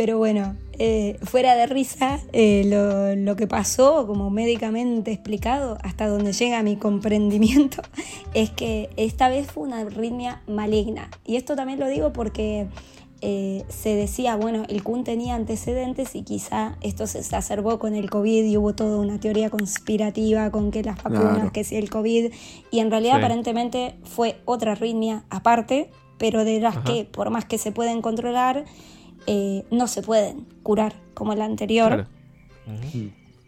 Pero 0.00 0.16
bueno, 0.16 0.56
eh, 0.78 1.18
fuera 1.24 1.54
de 1.56 1.66
risa, 1.66 2.20
eh, 2.32 2.62
lo, 2.64 3.14
lo 3.16 3.36
que 3.36 3.46
pasó, 3.46 4.06
como 4.06 4.30
médicamente 4.30 5.12
explicado, 5.12 5.76
hasta 5.82 6.08
donde 6.08 6.32
llega 6.32 6.62
mi 6.62 6.76
comprendimiento, 6.76 7.82
es 8.32 8.48
que 8.48 8.88
esta 8.96 9.28
vez 9.28 9.46
fue 9.50 9.64
una 9.64 9.80
arritmia 9.80 10.40
maligna. 10.46 11.10
Y 11.26 11.36
esto 11.36 11.54
también 11.54 11.80
lo 11.80 11.86
digo 11.86 12.14
porque 12.14 12.66
eh, 13.20 13.62
se 13.68 13.94
decía, 13.94 14.36
bueno, 14.36 14.62
el 14.70 14.82
Kun 14.82 15.04
tenía 15.04 15.34
antecedentes 15.34 16.14
y 16.14 16.22
quizá 16.22 16.78
esto 16.80 17.06
se 17.06 17.18
exacerbó 17.18 17.78
con 17.78 17.94
el 17.94 18.08
COVID 18.08 18.46
y 18.46 18.56
hubo 18.56 18.74
toda 18.74 18.96
una 18.96 19.20
teoría 19.20 19.50
conspirativa 19.50 20.50
con 20.50 20.70
que 20.70 20.82
las 20.82 20.96
vacunas, 21.02 21.34
Claro. 21.34 21.52
que 21.52 21.62
si 21.62 21.76
el 21.76 21.90
COVID, 21.90 22.32
y 22.70 22.78
en 22.78 22.90
realidad 22.90 23.16
Sí. 23.16 23.18
aparentemente 23.18 23.96
fue 24.04 24.40
otra 24.46 24.72
arritmia 24.72 25.24
aparte, 25.28 25.90
pero 26.16 26.46
de 26.46 26.58
las 26.58 26.78
Ajá. 26.78 26.84
que 26.84 27.04
por 27.04 27.28
más 27.28 27.44
que 27.44 27.58
se 27.58 27.70
pueden 27.70 28.00
controlar, 28.00 28.64
eh, 29.32 29.64
no 29.70 29.86
se 29.86 30.02
pueden 30.02 30.44
curar 30.64 30.94
como 31.14 31.34
la 31.36 31.44
anterior. 31.44 31.88
Claro. 31.88 32.06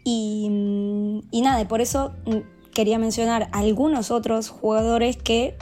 Y, 0.03 1.21
y 1.31 1.41
nada, 1.41 1.67
por 1.67 1.81
eso 1.81 2.13
mm, 2.25 2.71
quería 2.73 2.99
mencionar 2.99 3.49
algunos 3.51 4.11
otros 4.11 4.49
jugadores 4.49 5.17
que 5.17 5.55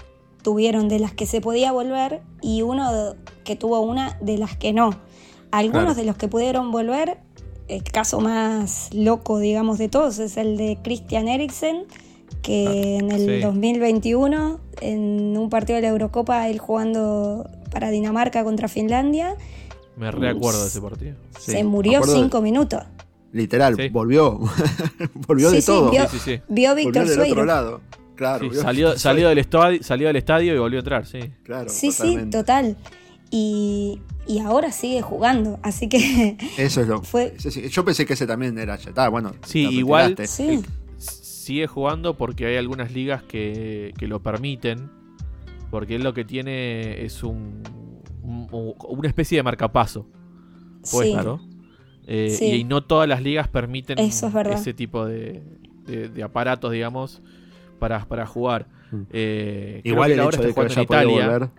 tuvieron 0.43 0.89
de 0.89 0.99
las 0.99 1.13
que 1.13 1.25
se 1.25 1.41
podía 1.41 1.71
volver 1.71 2.21
y 2.41 2.61
uno 2.63 3.15
que 3.43 3.55
tuvo 3.55 3.79
una 3.81 4.17
de 4.21 4.37
las 4.37 4.55
que 4.57 4.73
no. 4.73 4.91
Algunos 5.51 5.83
Claro. 5.83 5.95
de 5.95 6.05
los 6.05 6.15
que 6.17 6.27
pudieron 6.27 6.71
volver, 6.71 7.17
el 7.67 7.83
caso 7.83 8.19
más 8.19 8.89
loco, 8.93 9.39
digamos, 9.39 9.77
de 9.77 9.89
todos 9.89 10.19
es 10.19 10.37
el 10.37 10.57
de 10.57 10.77
Christian 10.83 11.27
Eriksen, 11.27 11.85
que 12.41 12.97
en 12.97 13.11
el 13.11 13.25
Sí. 13.25 13.39
2021, 13.41 14.59
en 14.81 15.37
un 15.37 15.49
partido 15.49 15.75
de 15.75 15.83
la 15.83 15.89
Eurocopa, 15.89 16.47
él 16.49 16.57
jugando 16.59 17.47
para 17.71 17.91
Dinamarca 17.91 18.43
contra 18.43 18.67
Finlandia, 18.67 19.35
Me 19.97 20.09
reacuerdo 20.11 20.61
de 20.61 20.67
ese 20.67 20.81
partido. 20.81 21.15
Sí, 21.39 21.51
se 21.51 21.63
murió 21.63 22.01
de- 22.01 22.07
cinco 22.07 22.41
minutos. 22.41 22.83
Literal, 23.33 23.75
Sí. 23.75 23.89
volvió. 23.89 24.39
volvió 25.27 25.49
Sí, 25.49 25.55
de 25.57 25.61
sí, 25.61 25.67
todo. 25.67 25.91
vio- 25.91 26.07
Sí, 26.09 26.17
sí, 26.19 26.35
sí. 26.37 26.41
Vio 26.49 26.75
Víctor 26.75 27.03
volvió 27.05 27.21
del 27.21 27.31
otro 27.31 27.45
lado. 27.45 27.81
Claro, 28.15 28.39
Sí, 28.39 28.45
volvió 28.47 28.61
salió, 28.61 28.97
salió, 28.99 29.29
del 29.29 29.37
estadio, 29.37 29.83
salió 29.83 30.07
del 30.07 30.15
estadio 30.17 30.53
y 30.55 30.57
volvió 30.59 30.79
a 30.79 30.81
entrar, 30.81 31.05
sí. 31.05 31.19
Claro, 31.43 31.69
Sí, 31.69 31.89
totalmente. 31.89 32.23
sí, 32.25 32.29
total. 32.31 32.77
Y, 33.31 34.01
y 34.27 34.39
ahora 34.39 34.71
sigue 34.73 35.01
jugando, 35.01 35.59
así 35.63 35.87
que 35.87 36.37
Eso 36.57 36.81
es 36.81 36.87
lo. 36.87 37.01
Fue- 37.03 37.33
sí, 37.37 37.49
sí. 37.51 37.69
Yo 37.69 37.85
pensé 37.85 38.05
que 38.05 38.13
ese 38.13 38.27
también 38.27 38.57
era 38.59 38.75
ya 38.75 38.89
está, 38.89 39.07
bueno. 39.09 39.31
Sí, 39.45 39.67
igual- 39.69 40.15
sí, 40.27 40.61
Sigue 40.97 41.65
jugando 41.67 42.15
porque 42.17 42.45
hay 42.45 42.57
algunas 42.57 42.91
ligas 42.91 43.23
que, 43.23 43.93
que 43.97 44.07
lo 44.07 44.21
permiten. 44.21 44.89
Porque 45.71 45.95
él 45.95 46.03
lo 46.03 46.13
que 46.13 46.23
tiene 46.25 47.03
es 47.05 47.23
un- 47.23 47.63
una 48.23 49.07
especie 49.07 49.37
de 49.37 49.43
marcapaso. 49.43 50.05
Pues 50.91 51.07
sí. 51.07 51.13
claro. 51.13 51.39
Eh, 52.07 52.29
Sí. 52.37 52.45
Y 52.45 52.63
no 52.63 52.83
todas 52.83 53.07
las 53.07 53.21
ligas 53.21 53.47
permiten 53.47 53.99
Eso 53.99 54.27
es 54.27 54.33
verdad. 54.33 54.53
ese 54.53 54.73
tipo 54.73 55.05
de, 55.05 55.43
de- 55.85 56.09
de 56.09 56.23
aparatos, 56.23 56.71
digamos, 56.71 57.21
para, 57.79 58.05
para 58.05 58.25
jugar. 58.25 58.67
Mm. 58.91 59.01
Eh, 59.11 59.79
creo 59.83 59.93
Igual 59.93 60.07
que 60.09 60.13
el 60.13 60.19
ahora 60.19 60.37
hecho 60.37 60.47
está 60.47 60.61
de 60.61 60.67
que 60.67 60.73
haya 60.73 60.81
en 60.81 60.83
Italia. 60.83 61.27
volver. 61.29 61.49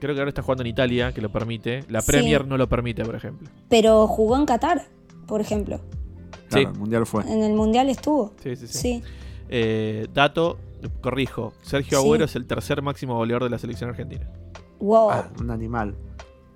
Creo 0.00 0.14
que 0.14 0.20
ahora 0.20 0.28
está 0.30 0.42
jugando 0.42 0.62
en 0.62 0.66
Italia, 0.68 1.12
que 1.12 1.20
lo 1.20 1.30
permite. 1.30 1.84
La 1.88 2.00
Sí. 2.00 2.10
Premier 2.12 2.46
no 2.46 2.56
lo 2.56 2.68
permite, 2.68 3.04
por 3.04 3.14
ejemplo. 3.14 3.48
Pero 3.68 4.06
jugó 4.06 4.36
en 4.36 4.46
Qatar, 4.46 4.82
por 5.26 5.40
ejemplo. 5.40 5.80
Claro, 6.48 6.68
Sí. 6.68 6.72
el 6.74 6.78
mundial 6.78 7.06
fue. 7.06 7.22
En 7.30 7.42
el 7.42 7.52
Mundial 7.54 7.88
estuvo. 7.88 8.32
Sí, 8.42 8.56
sí, 8.56 8.66
sí. 8.66 8.78
Sí, 8.78 9.02
Eh, 9.54 10.08
dato, 10.14 10.58
corrijo. 11.00 11.52
Sergio 11.62 11.98
Sí. 11.98 12.04
Agüero 12.04 12.24
es 12.24 12.36
el 12.36 12.46
tercer 12.46 12.80
máximo 12.82 13.14
goleador 13.16 13.44
de 13.44 13.50
la 13.50 13.58
selección 13.58 13.90
argentina. 13.90 14.28
Wow. 14.82 15.10
Ah, 15.10 15.30
un 15.40 15.50
animal. 15.50 15.94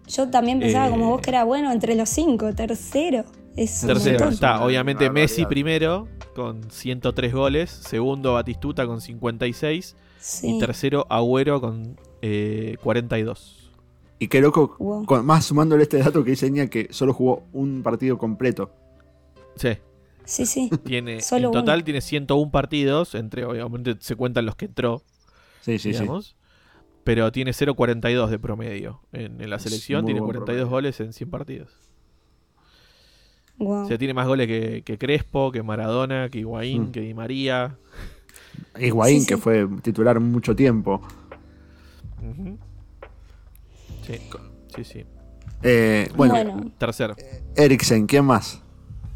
Yo 0.09 0.29
también 0.31 0.59
pensaba 0.61 0.89
Eh, 0.89 0.91
como 0.91 1.09
vos 1.11 1.21
que 1.21 1.31
era 1.31 1.45
bueno 1.45 1.71
entre 1.73 1.95
los 1.95 2.09
cinco, 2.09 2.53
tercero. 2.55 3.25
Es 3.57 3.81
Tercero 3.81 4.29
está, 4.29 4.63
obviamente. 4.65 5.09
Messi 5.11 5.47
primero, 5.47 6.09
con 6.35 6.71
103 6.71 7.33
goles. 7.33 7.71
Segundo, 7.71 8.35
Batistuta 8.35 8.87
con 8.87 9.01
56. 9.01 9.97
Sí. 10.19 10.57
Y 10.57 10.59
tercero, 10.59 11.07
Agüero 11.09 11.61
con 11.61 11.97
eh, 12.21 12.77
42. 12.83 13.71
Y 14.19 14.29
qué 14.29 14.41
loco, 14.41 14.75
Wow. 14.79 15.05
con- 15.07 15.25
más 15.25 15.45
sumándole 15.45 15.85
este 15.85 15.99
dato 15.99 16.25
que 16.25 16.31
dice 16.31 16.51
Ña 16.51 16.69
que 16.69 16.89
solo 16.91 17.13
jugó 17.15 17.45
un 17.53 17.83
partido 17.83 18.19
completo. 18.19 18.71
Sí, 19.57 19.79
Sí, 20.25 20.47
sí. 20.47 20.71
tiene, 20.85 21.21
Solo 21.23 21.49
en 21.49 21.53
total 21.53 21.77
uno. 21.79 21.85
tiene 21.85 22.01
101 22.01 22.51
partidos, 22.51 23.15
entre 23.15 23.45
obviamente 23.45 23.97
se 24.01 24.17
cuentan 24.17 24.47
los 24.47 24.57
que 24.57 24.65
entró, 24.67 25.03
Sí, 25.63 25.79
sí, 25.79 25.93
sí. 25.95 26.05
Pero 27.07 27.31
tiene 27.31 27.53
0.42 27.53 28.29
de 28.31 28.39
promedio 28.41 29.01
en, 29.13 29.41
en 29.41 29.49
la 29.49 29.59
selección, 29.61 30.05
tiene 30.05 30.19
buen 30.21 30.33
42 30.33 30.59
promedio. 30.63 30.71
goles 30.77 31.01
en 31.01 31.13
100 31.13 31.31
partidos. 31.31 31.71
Wow. 33.59 33.85
O 33.85 33.87
sea, 33.87 33.97
tiene 33.97 34.13
más 34.13 34.27
goles 34.27 34.49
que, 34.49 34.83
que 34.85 34.99
Crespo, 34.99 35.53
que 35.53 35.63
Maradona, 35.63 36.29
que 36.29 36.41
Higuaín, 36.41 36.89
Mm. 36.89 36.91
que 36.91 37.01
Di 37.01 37.15
María. 37.15 37.77
Higuaín, 38.79 39.21
Sí, 39.21 39.23
sí. 39.23 39.27
que 39.29 39.37
fue 39.37 39.69
titular 39.83 40.19
mucho 40.19 40.57
tiempo. 40.57 41.01
Sí, 44.07 44.19
sí, 44.75 44.85
sí. 44.85 45.05
Eh, 45.63 46.09
bueno, 46.17 46.35
Bueno. 46.35 46.73
Tercero. 46.79 47.15
Eriksen, 47.57 48.07
¿quién 48.07 48.25
más? 48.25 48.61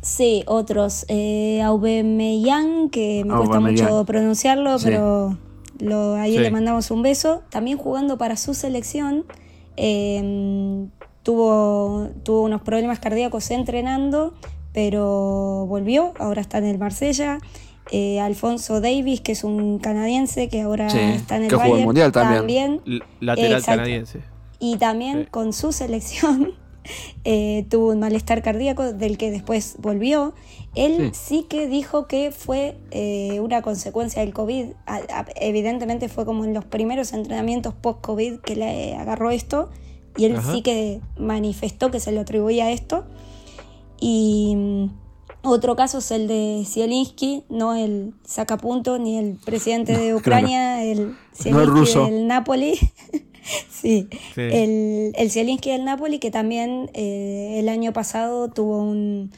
Sí, 0.02 0.42
otros. 0.46 1.04
Eh, 1.08 1.60
Aubameyang, 1.62 2.88
que 2.90 3.24
me 3.26 3.34
cuesta 3.36 3.60
mucho 3.60 4.04
pronunciarlo, 4.06 4.78
Sí. 4.78 4.86
pero 4.86 5.36
lo, 5.80 6.14
ahí 6.14 6.32
Sí. 6.32 6.38
le 6.38 6.50
mandamos 6.50 6.90
un 6.90 7.02
beso. 7.02 7.42
También 7.50 7.78
jugando 7.78 8.18
para 8.18 8.36
su 8.36 8.54
selección. 8.54 9.24
eh, 9.76 10.86
tuvo, 11.22 12.08
tuvo 12.22 12.42
unos 12.42 12.62
problemas 12.62 12.98
cardíacos 12.98 13.50
entrenando, 13.50 14.34
pero 14.72 15.66
volvió. 15.68 16.12
Ahora 16.18 16.40
está 16.40 16.58
en 16.58 16.64
el 16.66 16.78
Marsella. 16.78 17.38
Eh, 17.92 18.20
Alfonso 18.20 18.80
Davis, 18.80 19.20
que 19.20 19.32
es 19.32 19.42
un 19.44 19.78
canadiense 19.78 20.48
que 20.48 20.60
ahora 20.62 20.88
Sí, 20.90 20.98
está 20.98 21.36
en 21.36 21.44
el 21.44 21.48
que 21.48 21.54
el 21.56 21.60
Bayern, 21.60 21.84
Mundial 21.84 22.12
también. 22.12 22.80
Lateral 23.20 23.52
Exacto. 23.52 23.70
canadiense. 23.78 24.20
y 24.58 24.76
también 24.76 25.20
Sí. 25.24 25.26
con 25.30 25.52
su 25.52 25.72
selección 25.72 26.52
eh, 27.24 27.66
tuvo 27.68 27.90
un 27.90 28.00
malestar 28.00 28.42
cardíaco 28.42 28.92
del 28.92 29.18
que 29.18 29.30
después 29.30 29.76
volvió. 29.78 30.34
Él 30.76 31.10
sí, 31.14 31.46
que 31.48 31.66
dijo 31.66 32.06
que 32.06 32.30
fue 32.30 32.76
eh, 32.92 33.40
una 33.40 33.60
consecuencia 33.62 34.22
del 34.22 34.32
COVID. 34.32 34.66
A- 34.86 34.96
a- 34.96 35.26
evidentemente 35.36 36.08
fue 36.08 36.24
como 36.24 36.44
en 36.44 36.54
los 36.54 36.64
primeros 36.64 37.12
entrenamientos 37.12 37.74
post-COVID 37.74 38.38
que 38.40 38.54
le 38.56 38.94
agarró 38.94 39.30
esto. 39.30 39.68
Y 40.16 40.26
él 40.26 40.36
Ajá. 40.36 40.52
sí 40.52 40.62
que 40.62 41.00
manifestó 41.18 41.90
que 41.90 41.98
se 42.00 42.12
lo 42.12 42.20
atribuía 42.20 42.66
a 42.66 42.70
esto. 42.72 43.04
Y 44.00 44.54
mm, 44.56 44.84
otro 45.42 45.74
caso 45.76 45.98
es 45.98 46.10
el 46.10 46.28
de 46.28 46.64
Zielinski, 46.66 47.44
no 47.48 47.74
el 47.74 48.14
sacapunto 48.24 48.98
ni 48.98 49.18
el 49.18 49.38
presidente 49.44 49.92
de 49.92 49.98
claro. 50.04 50.18
Ucrania, 50.18 50.84
el 50.84 51.16
Zielinski 51.34 51.66
ruso. 51.70 52.04
del 52.06 52.26
Napoli. 52.26 52.78
sí, 53.70 54.08
Sí. 54.34 54.40
el, 54.42 55.12
el 55.16 55.30
Zielinski 55.30 55.70
del 55.70 55.84
Napoli 55.84 56.18
que 56.18 56.30
también 56.30 56.90
eh, 56.94 57.56
el 57.58 57.68
año 57.68 57.92
pasado 57.92 58.48
tuvo 58.48 58.78
un, 58.82 59.30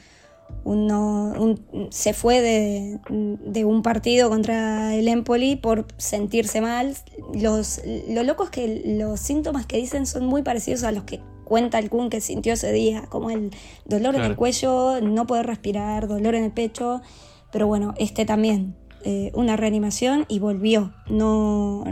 uno- 0.65 1.33
un- 1.39 1.89
se 1.91 2.13
fue 2.13 2.41
de, 2.41 2.99
de 3.11 3.65
un 3.65 3.83
partido 3.83 4.29
contra 4.29 4.95
el 4.95 5.09
Empoli 5.09 5.57
por 5.57 5.87
sentirse 5.97 6.61
mal. 6.61 6.95
Los, 7.35 7.81
lo 8.09 8.23
loco 8.23 8.45
es 8.45 8.51
que 8.51 8.83
los 8.99 9.19
síntomas 9.21 9.67
que 9.67 9.77
dicen 9.79 10.07
son 10.07 10.27
muy 10.27 10.43
parecidos 10.43 10.85
a 10.85 10.93
los 10.93 11.05
que 11.05 11.21
cuenta 11.45 11.79
el 11.79 11.91
Kun 11.91 12.09
que 12.11 12.21
sintió 12.21 12.53
ese 12.55 12.73
día, 12.73 13.05
como 13.09 13.31
el 13.31 13.51
dolor 13.85 14.15
en 14.15 14.23
el 14.23 14.37
cuello, 14.37 15.01
no 15.01 15.27
poder 15.27 15.47
respirar, 15.47 16.07
dolor 16.09 16.35
en 16.35 16.45
el 16.45 16.53
pecho. 16.53 17.03
Pero 17.51 17.67
bueno, 17.67 17.93
este 17.99 18.25
también, 18.25 18.75
eh, 19.05 19.31
una 19.35 19.57
reanimación 19.57 20.25
y 20.29 20.39
volvió. 20.39 20.93
No, 21.09 21.85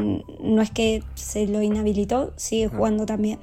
no 0.43 0.63
es 0.63 0.71
que 0.71 1.03
se 1.15 1.47
lo 1.47 1.63
inhabilitó, 1.63 2.33
sigue 2.37 2.69
jugando 2.69 3.07
también. 3.07 3.39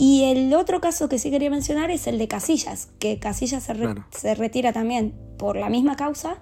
Y 0.00 0.24
el 0.24 0.54
otro 0.54 0.80
caso 0.80 1.08
que 1.08 1.18
sí 1.18 1.30
quería 1.30 1.50
mencionar 1.50 1.90
es 1.90 2.06
el 2.06 2.18
de 2.18 2.28
Casillas, 2.28 2.88
que 3.00 3.18
Casillas 3.18 3.64
se, 3.64 3.74
re- 3.74 3.94
se 4.10 4.34
retira 4.36 4.72
también 4.72 5.12
por 5.38 5.56
la 5.56 5.68
misma 5.68 5.96
causa, 5.96 6.40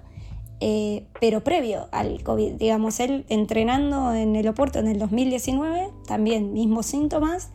eh, 0.60 1.06
pero 1.20 1.42
previo 1.42 1.88
al 1.90 2.22
COVID. 2.22 2.52
Digamos, 2.54 3.00
él 3.00 3.24
entrenando 3.30 4.12
en 4.12 4.36
el 4.36 4.46
Oporto 4.48 4.78
en 4.78 4.88
el 4.88 4.98
2019, 4.98 5.88
también 6.06 6.52
mismos 6.52 6.84
síntomas, 6.86 7.48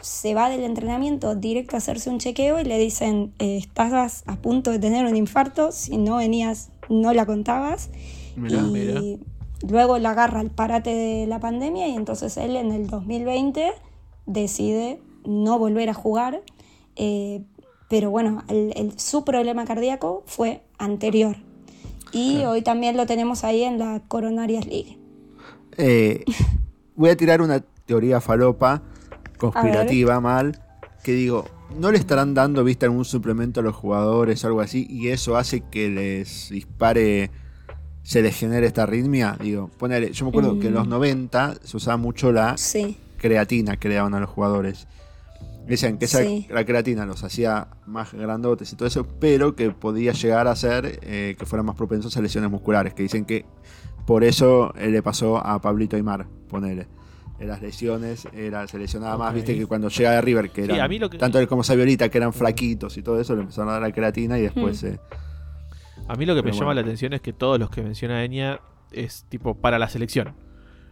se 0.00 0.34
va 0.34 0.48
del 0.48 0.64
entrenamiento 0.64 1.34
directo 1.34 1.76
a 1.76 1.78
hacerse 1.78 2.08
un 2.08 2.18
chequeo 2.18 2.58
y 2.58 2.64
le 2.64 2.78
dicen, 2.78 3.34
eh, 3.38 3.58
estás 3.58 4.24
a 4.26 4.36
punto 4.36 4.70
de 4.70 4.78
tener 4.78 5.04
un 5.04 5.16
infarto, 5.16 5.70
si 5.70 5.98
no 5.98 6.16
venías 6.16 6.70
no 6.88 7.12
la 7.14 7.26
contabas. 7.26 7.90
Mirá. 8.36 8.58
y 8.62 8.70
Mirá. 8.70 9.00
luego 9.68 9.98
la 9.98 10.10
agarra 10.10 10.40
el 10.40 10.50
parate 10.50 10.90
de 10.94 11.26
la 11.26 11.38
pandemia 11.40 11.86
y 11.88 11.94
entonces 11.94 12.36
él 12.36 12.56
en 12.56 12.72
el 12.72 12.86
2020 12.88 13.72
decide 14.26 15.00
no 15.24 15.58
volver 15.58 15.88
a 15.90 15.94
jugar. 15.94 16.42
eh, 16.96 17.42
pero 17.88 18.10
bueno, 18.10 18.42
el- 18.48 18.72
el- 18.76 18.98
su 18.98 19.24
problema 19.24 19.64
cardíaco 19.66 20.22
fue 20.26 20.62
anterior. 20.78 21.36
Y 22.12 22.38
hoy 22.44 22.60
también 22.62 22.96
lo 22.98 23.04
tenemos 23.06 23.44
ahí 23.44 23.62
en 23.62 23.78
la 23.78 24.00
Coronarias 24.08 24.66
League. 24.66 24.98
Eh, 25.78 26.24
voy 26.96 27.10
a 27.10 27.16
tirar 27.16 27.40
una 27.42 27.60
teoría 27.86 28.20
falopa, 28.20 28.82
conspirativa, 29.38 30.20
mal, 30.20 30.60
que 31.02 31.12
digo, 31.12 31.44
¿no 31.78 31.90
le 31.90 31.98
estarán 31.98 32.34
dando, 32.34 32.64
viste, 32.64 32.86
algún 32.86 33.04
suplemento 33.04 33.60
a 33.60 33.62
los 33.62 33.74
jugadores 33.74 34.42
o 34.44 34.46
algo 34.48 34.60
así? 34.60 34.86
Y 34.88 35.08
eso 35.08 35.36
hace 35.36 35.62
que 35.70 35.88
les 35.88 36.48
dispare, 36.50 37.30
se 38.02 38.22
les 38.22 38.36
genere 38.36 38.66
esta 38.66 38.84
arritmia. 38.84 39.36
Digo, 39.40 39.68
ponele, 39.78 40.12
yo 40.12 40.24
me 40.24 40.30
acuerdo 40.30 40.58
que 40.58 40.68
en 40.68 40.74
los 40.74 40.86
90 40.88 41.56
se 41.62 41.76
usaba 41.76 41.96
mucho 41.96 42.32
la 42.32 42.56
Sí, 42.56 42.96
creatina 43.18 43.76
que 43.76 43.88
le 43.88 43.96
daban 43.96 44.14
a 44.14 44.20
los 44.20 44.30
jugadores. 44.30 44.86
Decían 45.66 45.96
que 45.98 46.06
esa, 46.06 46.22
Sí. 46.22 46.46
la 46.50 46.64
creatina 46.64 47.06
los 47.06 47.22
hacía 47.22 47.68
más 47.86 48.12
grandotes 48.12 48.72
y 48.72 48.76
todo 48.76 48.88
eso, 48.88 49.06
pero 49.20 49.54
que 49.54 49.70
podía 49.70 50.12
llegar 50.12 50.48
a 50.48 50.56
ser 50.56 50.98
eh, 51.02 51.36
que 51.38 51.46
fueran 51.46 51.66
más 51.66 51.76
propensos 51.76 52.16
a 52.16 52.20
lesiones 52.20 52.50
musculares. 52.50 52.94
Que 52.94 53.04
dicen 53.04 53.24
que 53.24 53.46
por 54.06 54.24
eso 54.24 54.74
eh, 54.76 54.90
le 54.90 55.02
pasó 55.02 55.38
a 55.38 55.60
Pablito 55.60 55.94
Aymar, 55.96 56.26
ponele. 56.48 56.88
En 57.42 57.48
las 57.48 57.60
lesiones, 57.60 58.26
era, 58.32 58.66
se 58.68 58.78
lesionaba 58.78 59.16
más, 59.18 59.30
Ok. 59.30 59.34
viste, 59.36 59.58
que 59.58 59.66
cuando 59.66 59.88
llega 59.88 60.12
de 60.12 60.20
River, 60.20 60.50
que 60.50 60.62
Sí, 60.64 60.70
eran, 60.70 60.80
a 60.80 60.88
mí 60.88 60.98
lo 60.98 61.10
que- 61.10 61.18
tanto 61.18 61.38
él 61.38 61.48
como 61.48 61.62
Saviolita, 61.64 62.08
que 62.08 62.18
eran 62.18 62.32
flaquitos 62.32 62.96
y 62.96 63.02
todo 63.02 63.20
eso, 63.20 63.34
le 63.34 63.42
empezaron 63.42 63.68
a 63.70 63.72
dar 63.72 63.82
la 63.82 63.92
creatina 63.92 64.38
y 64.38 64.42
después... 64.42 64.82
Mm. 64.82 64.86
eh, 64.86 64.98
A 66.08 66.14
mí 66.14 66.24
lo 66.26 66.34
que 66.34 66.42
me 66.42 66.52
llama 66.52 66.74
la 66.74 66.80
atención 66.82 67.12
es 67.12 67.20
que 67.20 67.32
todos 67.32 67.58
los 67.58 67.70
que 67.70 67.82
menciona 67.82 68.24
Enya 68.24 68.60
es 68.90 69.24
tipo 69.28 69.54
para 69.54 69.78
la 69.78 69.88
selección. 69.88 70.34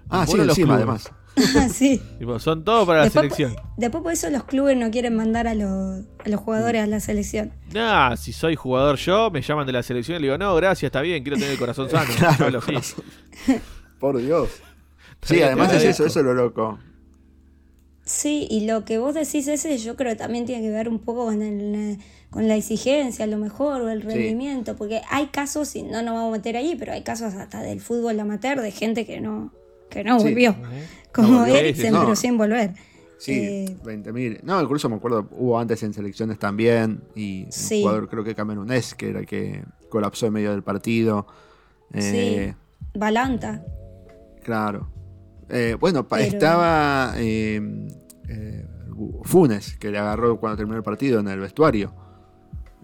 Ah, 0.09 0.27
sí, 0.27 0.37
los 0.37 0.49
encima, 0.59 0.77
clubes. 0.79 1.07
además. 1.37 1.73
sí. 1.73 2.03
Tipo, 2.19 2.39
son 2.41 2.65
todos 2.65 2.85
para 2.87 2.99
la 3.01 3.05
Después, 3.05 3.33
selección. 3.33 3.55
después 3.77 4.03
por 4.03 4.13
eso 4.13 4.29
los 4.31 4.43
clubes 4.45 4.77
no 4.77 4.91
quieren 4.91 5.15
mandar 5.17 5.47
a 5.47 5.55
los, 5.55 6.05
a 6.25 6.29
los 6.29 6.41
jugadores 6.41 6.83
a 6.83 6.87
la 6.89 6.99
selección. 6.99 7.53
Nah, 7.73 8.17
si 8.17 8.33
soy 8.33 8.57
jugador 8.57 8.97
yo, 8.97 9.31
me 9.31 9.41
llaman 9.41 9.67
de 9.67 9.73
la 9.73 9.83
selección 9.85 10.17
y 10.17 10.21
le 10.23 10.27
digo, 10.27 10.39
no, 10.39 10.55
gracias, 10.57 10.89
está 10.89 11.01
bien, 11.01 11.23
quiero 11.23 11.37
tener 11.39 11.53
el 11.53 11.59
corazón 11.59 11.89
sano. 11.91 12.11
Claro. 12.19 12.61
Por 14.01 14.19
Dios. 14.19 14.49
Sí, 15.23 15.43
además 15.43 15.73
es 15.75 15.85
eso, 15.85 16.07
eso 16.07 16.21
es 16.21 16.25
lo 16.25 16.35
loco. 16.35 16.79
Sí, 18.05 18.47
y 18.51 18.67
lo 18.67 18.85
que 18.85 18.99
vos 18.99 19.15
decís 19.15 19.47
ese 19.47 19.79
yo 19.79 19.95
creo 19.95 20.13
que 20.13 20.17
también 20.17 20.45
tiene 20.47 20.63
que 20.63 20.71
ver 20.71 20.89
un 20.89 20.99
poco 20.99 21.27
con, 21.27 21.43
el, 21.43 21.75
eh, 21.75 21.99
con 22.31 22.49
la 22.49 22.57
exigencia, 22.57 23.25
a 23.25 23.29
lo 23.29 23.37
mejor, 23.39 23.83
o 23.83 23.89
el 23.91 24.03
rendimiento, 24.03 24.75
porque 24.77 25.01
hay 25.11 25.27
casos, 25.27 25.77
y 25.77 25.83
no 25.83 26.03
nos 26.03 26.15
vamos 26.15 26.29
a 26.31 26.39
meter 26.39 26.57
ahí, 26.57 26.75
pero 26.77 26.93
hay 26.93 27.03
casos 27.03 27.35
hasta 27.35 27.61
del 27.63 27.81
fútbol 27.81 28.19
amateur 28.19 28.61
de 28.61 28.71
gente 28.73 29.07
que 29.07 29.21
no, 29.21 29.53
que 29.91 30.03
no 30.03 30.19
Sí. 30.19 30.29
volvió, 30.29 30.57
como 31.15 31.45
Eriksen, 31.47 31.93
no. 31.93 32.01
pero 32.01 32.17
sin 32.17 32.37
volver. 32.37 32.73
Sí, 33.19 33.33
Eh, 33.39 33.77
20.000. 33.85 34.41
No, 34.43 34.61
incluso 34.63 34.89
me 34.89 34.97
acuerdo, 34.97 35.29
hubo 35.33 35.59
antes 35.59 35.83
en 35.83 35.93
selecciones 35.93 36.39
también. 36.39 37.03
Y 37.15 37.47
Sí. 37.51 37.77
un 37.77 37.81
jugador, 37.83 38.09
creo 38.09 38.25
que 38.25 38.35
Camerunés, 38.35 38.95
que 38.95 39.11
era 39.11 39.21
el 39.21 39.27
que 39.27 39.63
colapsó 39.91 40.27
en 40.27 40.33
medio 40.33 40.53
del 40.53 40.63
partido. 40.63 41.27
Eh, 41.93 42.55
sí, 42.55 42.79
Balanta. 42.99 43.63
Claro. 44.43 44.89
Eh, 45.51 45.77
bueno, 45.79 46.07
Pero- 46.07 46.23
estaba 46.23 47.15
eh, 47.17 47.61
eh, 48.29 48.67
Funes, 49.25 49.77
que 49.79 49.91
le 49.91 49.99
agarró 49.99 50.39
cuando 50.39 50.57
terminó 50.57 50.77
el 50.77 50.83
partido 50.83 51.21
en 51.21 51.29
el 51.29 51.41
vestuario. 51.41 51.93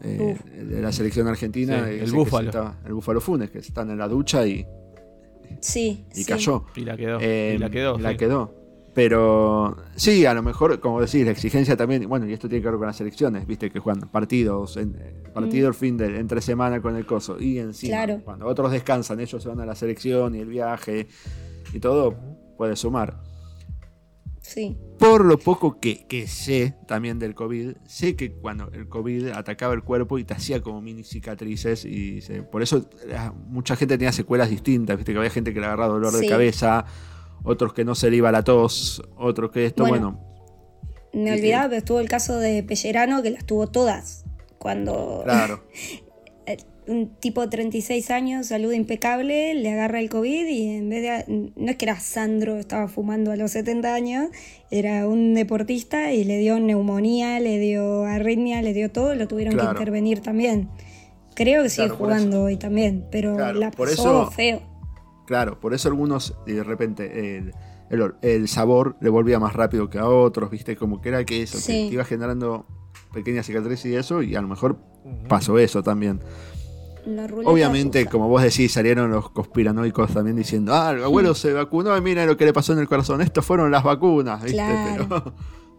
Eh, 0.02 0.36
de 0.62 0.80
la 0.82 0.92
selección 0.92 1.26
argentina. 1.26 1.86
Sí, 1.86 1.94
el 2.00 2.12
Búfalo. 2.12 2.48
estaba- 2.48 2.76
el 2.84 2.92
Búfalo 2.92 3.20
Funes, 3.20 3.50
que 3.50 3.58
están 3.58 3.90
en 3.90 3.98
la 3.98 4.08
ducha 4.08 4.46
y, 4.46 4.66
Sí, 5.60 6.04
y 6.14 6.22
sí. 6.22 6.24
cayó. 6.30 6.64
Y 6.76 6.80
la 6.80 6.96
quedó. 6.96 7.18
Eh, 7.20 7.54
y 7.56 7.58
la 7.58 7.70
quedó. 7.70 7.98
la 7.98 8.10
sí. 8.10 8.16
quedó. 8.18 8.54
Pero 8.94 9.76
sí, 9.94 10.24
a 10.24 10.32
lo 10.32 10.42
mejor, 10.42 10.80
como 10.80 11.00
decís, 11.02 11.22
la 11.24 11.30
exigencia 11.30 11.76
también, 11.76 12.08
bueno, 12.08 12.26
y 12.26 12.32
esto 12.32 12.48
tiene 12.48 12.62
que 12.62 12.68
ver 12.70 12.78
con 12.78 12.86
las 12.86 12.98
elecciones, 13.00 13.46
viste, 13.46 13.70
que 13.70 13.78
juegan 13.78 14.08
partidos, 14.08 14.78
en, 14.78 14.96
eh, 14.98 15.22
partido 15.34 15.68
el 15.68 15.74
fin 15.74 15.98
de 15.98 16.18
entre 16.18 16.40
semana 16.40 16.80
con 16.80 16.96
el 16.96 17.04
coso, 17.04 17.36
y 17.38 17.58
encima, 17.58 17.90
Mm. 17.96 18.04
Claro. 18.06 18.20
cuando 18.24 18.46
otros 18.46 18.72
descansan, 18.72 19.20
ellos 19.20 19.42
se 19.42 19.48
van 19.50 19.60
a 19.60 19.66
la 19.66 19.74
selección 19.74 20.34
y 20.34 20.38
el 20.40 20.48
viaje 20.48 21.08
y 21.74 21.78
todo, 21.78 22.16
puede 22.56 22.76
sumar. 22.76 23.22
Sí, 24.40 24.78
Por 25.00 25.24
lo 25.24 25.38
poco 25.38 25.80
que, 25.80 26.06
que 26.06 26.28
sé 26.28 26.76
también 26.86 27.18
del 27.18 27.34
COVID, 27.34 27.78
sé 27.84 28.14
que 28.14 28.32
cuando 28.32 28.70
el 28.72 28.88
COVID 28.88 29.30
atacaba 29.30 29.74
el 29.74 29.82
cuerpo 29.82 30.18
y 30.20 30.24
te 30.24 30.34
hacía 30.34 30.62
como 30.62 30.80
mini 30.80 31.02
cicatrices, 31.02 31.84
y 31.84 32.20
se- 32.20 32.44
por 32.44 32.62
eso 32.62 32.88
eh, 33.08 33.30
mucha 33.48 33.74
gente 33.74 33.98
tenía 33.98 34.12
secuelas 34.12 34.48
distintas, 34.48 34.96
viste 34.96 35.12
que 35.12 35.18
había 35.18 35.30
gente 35.30 35.52
que 35.52 35.58
le 35.58 35.66
agarraba 35.66 35.92
dolor 35.94 36.12
de 36.12 36.28
cabeza, 36.28 36.84
otros 37.42 37.72
que 37.72 37.84
no 37.84 37.96
se 37.96 38.08
le 38.08 38.18
iba 38.18 38.30
la 38.30 38.44
tos, 38.44 39.02
otros 39.16 39.50
que 39.50 39.66
esto, 39.66 39.84
Bueno. 39.84 40.12
bueno, 40.12 41.22
me 41.24 41.30
Y- 41.30 41.38
olvidaba, 41.40 41.64
pero 41.64 41.78
estuvo 41.78 41.98
el 41.98 42.08
caso 42.08 42.38
de 42.38 42.62
Pellerano 42.62 43.22
que 43.24 43.30
las 43.30 43.44
tuvo 43.46 43.66
todas. 43.66 44.24
Cuando 44.58 45.22
claro. 45.24 45.64
eh, 46.86 46.90
un 46.92 47.16
tipo 47.16 47.40
de 47.42 47.48
36 47.48 48.10
años, 48.10 48.46
salud 48.46 48.72
impecable, 48.72 49.54
le 49.54 49.72
agarra 49.72 50.00
el 50.00 50.08
COVID 50.10 50.46
y 50.46 50.68
en 50.76 50.88
vez 50.88 51.02
de... 51.26 51.50
No 51.56 51.70
es 51.70 51.76
que 51.76 51.84
era 51.84 51.98
Sandro, 52.00 52.56
estaba 52.56 52.88
fumando 52.88 53.32
a 53.32 53.36
los 53.36 53.50
70 53.52 53.94
años, 53.94 54.28
era 54.70 55.06
un 55.08 55.34
deportista 55.34 56.12
y 56.12 56.24
le 56.24 56.38
dio 56.38 56.58
neumonía, 56.60 57.40
le 57.40 57.58
dio 57.58 58.04
arritmia, 58.04 58.62
le 58.62 58.72
dio 58.72 58.90
todo, 58.90 59.14
lo 59.14 59.28
tuvieron 59.28 59.54
Claro. 59.54 59.70
que 59.70 59.78
intervenir 59.78 60.20
también. 60.20 60.68
Creo 61.34 61.62
que 61.62 61.68
sigue 61.68 61.88
Claro, 61.88 61.98
jugando 61.98 62.42
hoy 62.44 62.56
también, 62.56 63.04
pero 63.10 63.36
Claro, 63.36 63.58
la 63.58 63.70
por 63.70 63.88
pasó 63.88 64.22
eso- 64.22 64.30
feo. 64.30 64.62
Claro, 65.26 65.60
por 65.60 65.74
eso 65.74 65.88
algunos 65.88 66.34
de 66.46 66.62
repente 66.62 67.36
el, 67.38 67.52
el- 67.90 68.14
el 68.22 68.48
sabor 68.48 68.96
le 69.00 69.10
volvía 69.10 69.38
más 69.38 69.52
rápido 69.54 69.90
que 69.90 69.98
a 69.98 70.08
otros, 70.08 70.50
¿viste? 70.50 70.76
Como 70.76 71.00
que 71.00 71.08
era 71.10 71.24
que 71.24 71.42
eso, 71.42 71.58
Sí. 71.58 71.72
que 71.84 71.88
te 71.88 71.94
iba 71.94 72.04
generando 72.04 72.64
pequeñas 73.12 73.44
cicatrices 73.46 73.86
y 73.86 73.96
eso, 73.96 74.22
y 74.22 74.34
a 74.36 74.40
lo 74.40 74.48
mejor 74.48 74.78
pasó 75.28 75.58
eso 75.58 75.82
también. 75.82 76.20
La 77.06 77.26
ruleta 77.26 77.50
Obviamente, 77.50 78.00
rusa. 78.00 78.10
como 78.10 78.28
vos 78.28 78.42
decís, 78.42 78.72
salieron 78.72 79.10
los 79.10 79.30
conspiranoicos 79.30 80.12
también 80.12 80.36
diciendo, 80.36 80.74
ah, 80.74 80.90
el 80.90 81.04
abuelo 81.04 81.34
se 81.34 81.52
vacunó 81.52 81.96
y 81.96 82.00
mira 82.00 82.26
lo 82.26 82.36
que 82.36 82.44
le 82.44 82.52
pasó 82.52 82.72
en 82.72 82.80
el 82.80 82.88
corazón, 82.88 83.20
estos 83.20 83.44
fueron 83.44 83.70
las 83.70 83.84
vacunas, 83.84 84.42
¿viste? 84.42 84.56
Claro. 84.56 85.06
Pero, 85.08 85.34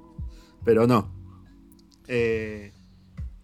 pero 0.63 0.87
no. 0.87 1.11
Eh, 2.07 2.71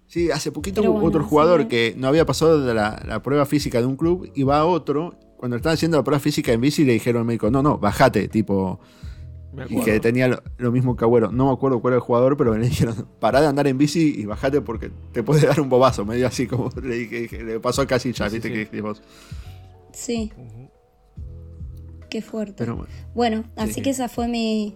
sí, 0.07 0.31
hace 0.31 0.51
poquito 0.51 0.81
hubo 0.81 0.93
bueno, 0.93 1.07
otro 1.07 1.23
jugador 1.25 1.63
sí. 1.63 1.67
que 1.67 1.95
no 1.97 2.07
había 2.07 2.25
pasado 2.25 2.61
de 2.65 2.73
la, 2.73 3.03
la 3.05 3.21
prueba 3.21 3.45
física 3.45 3.79
de 3.81 3.85
un 3.85 3.97
club 3.97 4.31
y 4.33 4.43
va 4.43 4.59
a 4.59 4.65
otro. 4.65 5.19
Cuando 5.35 5.57
estaban 5.57 5.73
haciendo 5.73 5.97
la 5.97 6.05
prueba 6.05 6.21
física 6.21 6.53
en 6.53 6.61
bici 6.61 6.85
le 6.85 6.93
dijeron 6.93 7.19
al 7.21 7.25
médico, 7.25 7.51
no, 7.51 7.61
no, 7.61 7.77
bajate, 7.77 8.29
tipo, 8.29 8.79
y 9.69 9.81
que 9.81 9.99
tenía 9.99 10.27
lo, 10.27 10.41
lo 10.57 10.71
mismo 10.71 10.95
que 10.95 11.05
Agüero. 11.05 11.31
No 11.31 11.47
me 11.47 11.53
acuerdo 11.53 11.79
cuál 11.81 11.93
era 11.93 11.97
el 11.97 12.01
jugador, 12.01 12.35
pero 12.37 12.57
le 12.57 12.67
dijeron, 12.69 13.07
pará 13.19 13.41
de 13.41 13.47
andar 13.47 13.67
en 13.67 13.77
bici 13.77 14.13
y 14.17 14.25
bajate 14.25 14.61
porque 14.61 14.91
te 15.11 15.23
puede 15.23 15.45
dar 15.47 15.59
un 15.61 15.69
bobazo. 15.69 16.05
Medio 16.05 16.27
así 16.27 16.47
como 16.47 16.69
le, 16.83 16.95
dije- 17.07 17.43
le 17.43 17.59
pasó 17.59 17.81
a 17.83 17.87
Casillas, 17.87 18.31
Sí, 18.31 18.37
viste 18.37 18.47
sí. 18.49 18.53
que 18.53 18.59
dijiste 18.59 18.81
vos. 18.81 19.01
Sí, 19.91 20.31
qué 22.09 22.21
fuerte. 22.21 22.55
Pero 22.57 22.75
bueno, 22.77 22.91
Bueno, 23.13 23.43
así 23.55 23.73
Sí. 23.75 23.81
que 23.81 23.89
esa 23.91 24.09
fue 24.09 24.27
mi, 24.27 24.75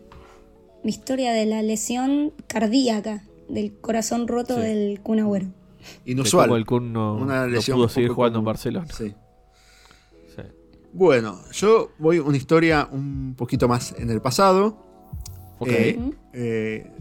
mi 0.84 0.90
historia 0.90 1.32
de 1.34 1.46
la 1.46 1.62
lesión 1.62 2.34
cardíaca 2.48 3.24
del 3.50 3.74
corazón 3.80 4.28
roto 4.28 4.56
Sí. 4.56 4.62
del 4.62 5.00
Kun 5.02 5.20
Agüero. 5.20 5.48
De 6.06 6.12
inusual. 6.12 6.48
cómo 6.48 6.58
el 6.58 6.66
Kun 6.66 6.92
no, 6.94 7.16
Una 7.16 7.42
no 7.42 7.48
lesión 7.48 7.78
pudo 7.78 7.86
un 7.86 7.90
seguir 7.92 8.10
jugando 8.10 8.40
en. 8.40 8.46
Barcelona. 8.46 8.88
Sí. 8.92 9.14
Bueno, 10.98 11.40
yo 11.52 11.92
voy 12.00 12.18
una 12.18 12.38
historia 12.38 12.90
un 12.92 13.36
poquito 13.38 13.68
más 13.68 13.94
en 14.00 14.10
el 14.10 14.20
pasado. 14.20 14.84
Ok. 15.60 15.70
Eh, 15.70 16.00
eh, 16.34 16.92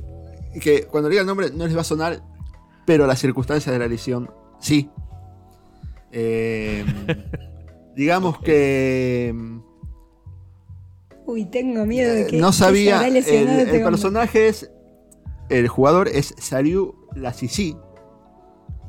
que 0.60 0.84
cuando 0.84 1.08
diga 1.08 1.22
el 1.22 1.26
nombre 1.26 1.48
no 1.50 1.64
les 1.64 1.74
va 1.74 1.80
a 1.80 1.84
sonar, 1.84 2.22
pero 2.84 3.06
las 3.06 3.18
circunstancias 3.18 3.72
de 3.72 3.78
la 3.78 3.88
lesión 3.88 4.30
sí. 4.60 4.90
Eh, 6.12 6.84
digamos 7.96 8.38
que 8.40 9.32
mm, 9.34 9.60
Uy, 11.24 11.46
tengo 11.46 11.86
miedo 11.86 12.14
de 12.14 12.26
que 12.26 12.36
no 12.36 12.48
que 12.48 12.52
se 12.52 12.58
sabía. 12.58 13.08
El, 13.08 13.16
este 13.16 13.80
personaje 13.80 14.48
es. 14.48 14.70
El 15.48 15.68
jugador 15.68 16.08
es 16.08 16.34
Sariu 16.38 16.94
Lassisi. 17.14 17.74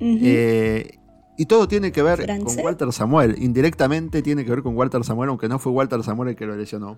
Ujú. 0.01 0.19
Eh, 0.21 0.96
y 1.37 1.45
todo 1.45 1.67
tiene 1.67 1.91
que 1.91 2.01
ver 2.01 2.23
¿Francés? 2.23 2.55
con 2.55 2.65
Walter 2.65 2.91
Samuel. 2.93 3.35
Indirectamente 3.41 4.21
tiene 4.21 4.43
que 4.43 4.51
ver 4.51 4.63
con 4.63 4.75
Walter 4.75 5.03
Samuel, 5.03 5.29
aunque 5.29 5.47
no 5.47 5.59
fue 5.59 5.71
Walter 5.71 6.03
Samuel 6.03 6.29
el 6.29 6.35
que 6.35 6.45
lo 6.45 6.55
lesionó. 6.55 6.97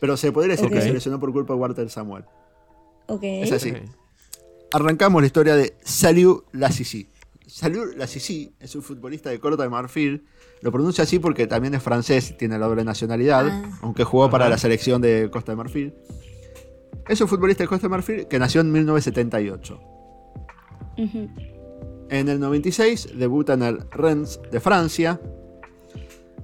Pero 0.00 0.16
se 0.16 0.30
podría 0.32 0.52
decir 0.52 0.66
Ok. 0.66 0.72
que 0.74 0.82
se 0.82 0.92
lesionó 0.92 1.18
por 1.18 1.32
culpa 1.32 1.54
de 1.54 1.60
Walter 1.60 1.88
Samuel. 1.90 2.24
ok. 3.06 3.22
es 3.22 3.52
así. 3.52 3.70
Ok. 3.70 3.76
Arrancamos 4.72 5.22
la 5.22 5.26
historia 5.26 5.56
de 5.56 5.76
Saliu 5.82 6.44
Lassisi. 6.52 7.08
Saliu 7.46 7.84
Lassisi 7.96 8.52
es 8.60 8.74
un 8.74 8.82
futbolista 8.82 9.30
de 9.30 9.38
Corta 9.38 9.62
de 9.62 9.68
Marfil. 9.68 10.26
Lo 10.60 10.72
pronuncia 10.72 11.04
así 11.04 11.18
porque 11.20 11.46
también 11.46 11.74
es 11.74 11.82
francés, 11.82 12.36
tiene 12.36 12.58
la 12.58 12.66
doble 12.66 12.84
nacionalidad, 12.84 13.46
Ah. 13.48 13.78
aunque 13.82 14.02
jugó 14.04 14.28
para 14.28 14.48
la 14.48 14.58
selección 14.58 15.00
de 15.00 15.30
Costa 15.30 15.52
de 15.52 15.56
Marfil. 15.56 15.94
Es 17.08 17.20
un 17.20 17.28
futbolista 17.28 17.62
de 17.62 17.68
Costa 17.68 17.86
de 17.86 17.90
Marfil 17.90 18.26
que 18.26 18.38
nació 18.40 18.60
en 18.62 18.72
1978. 18.72 19.80
Ujú. 20.98 21.28
En 22.08 22.28
el 22.28 22.38
96 22.40 23.10
debuta 23.18 23.54
en 23.54 23.62
el 23.62 23.90
Rennes 23.90 24.40
de 24.50 24.60
Francia, 24.60 25.20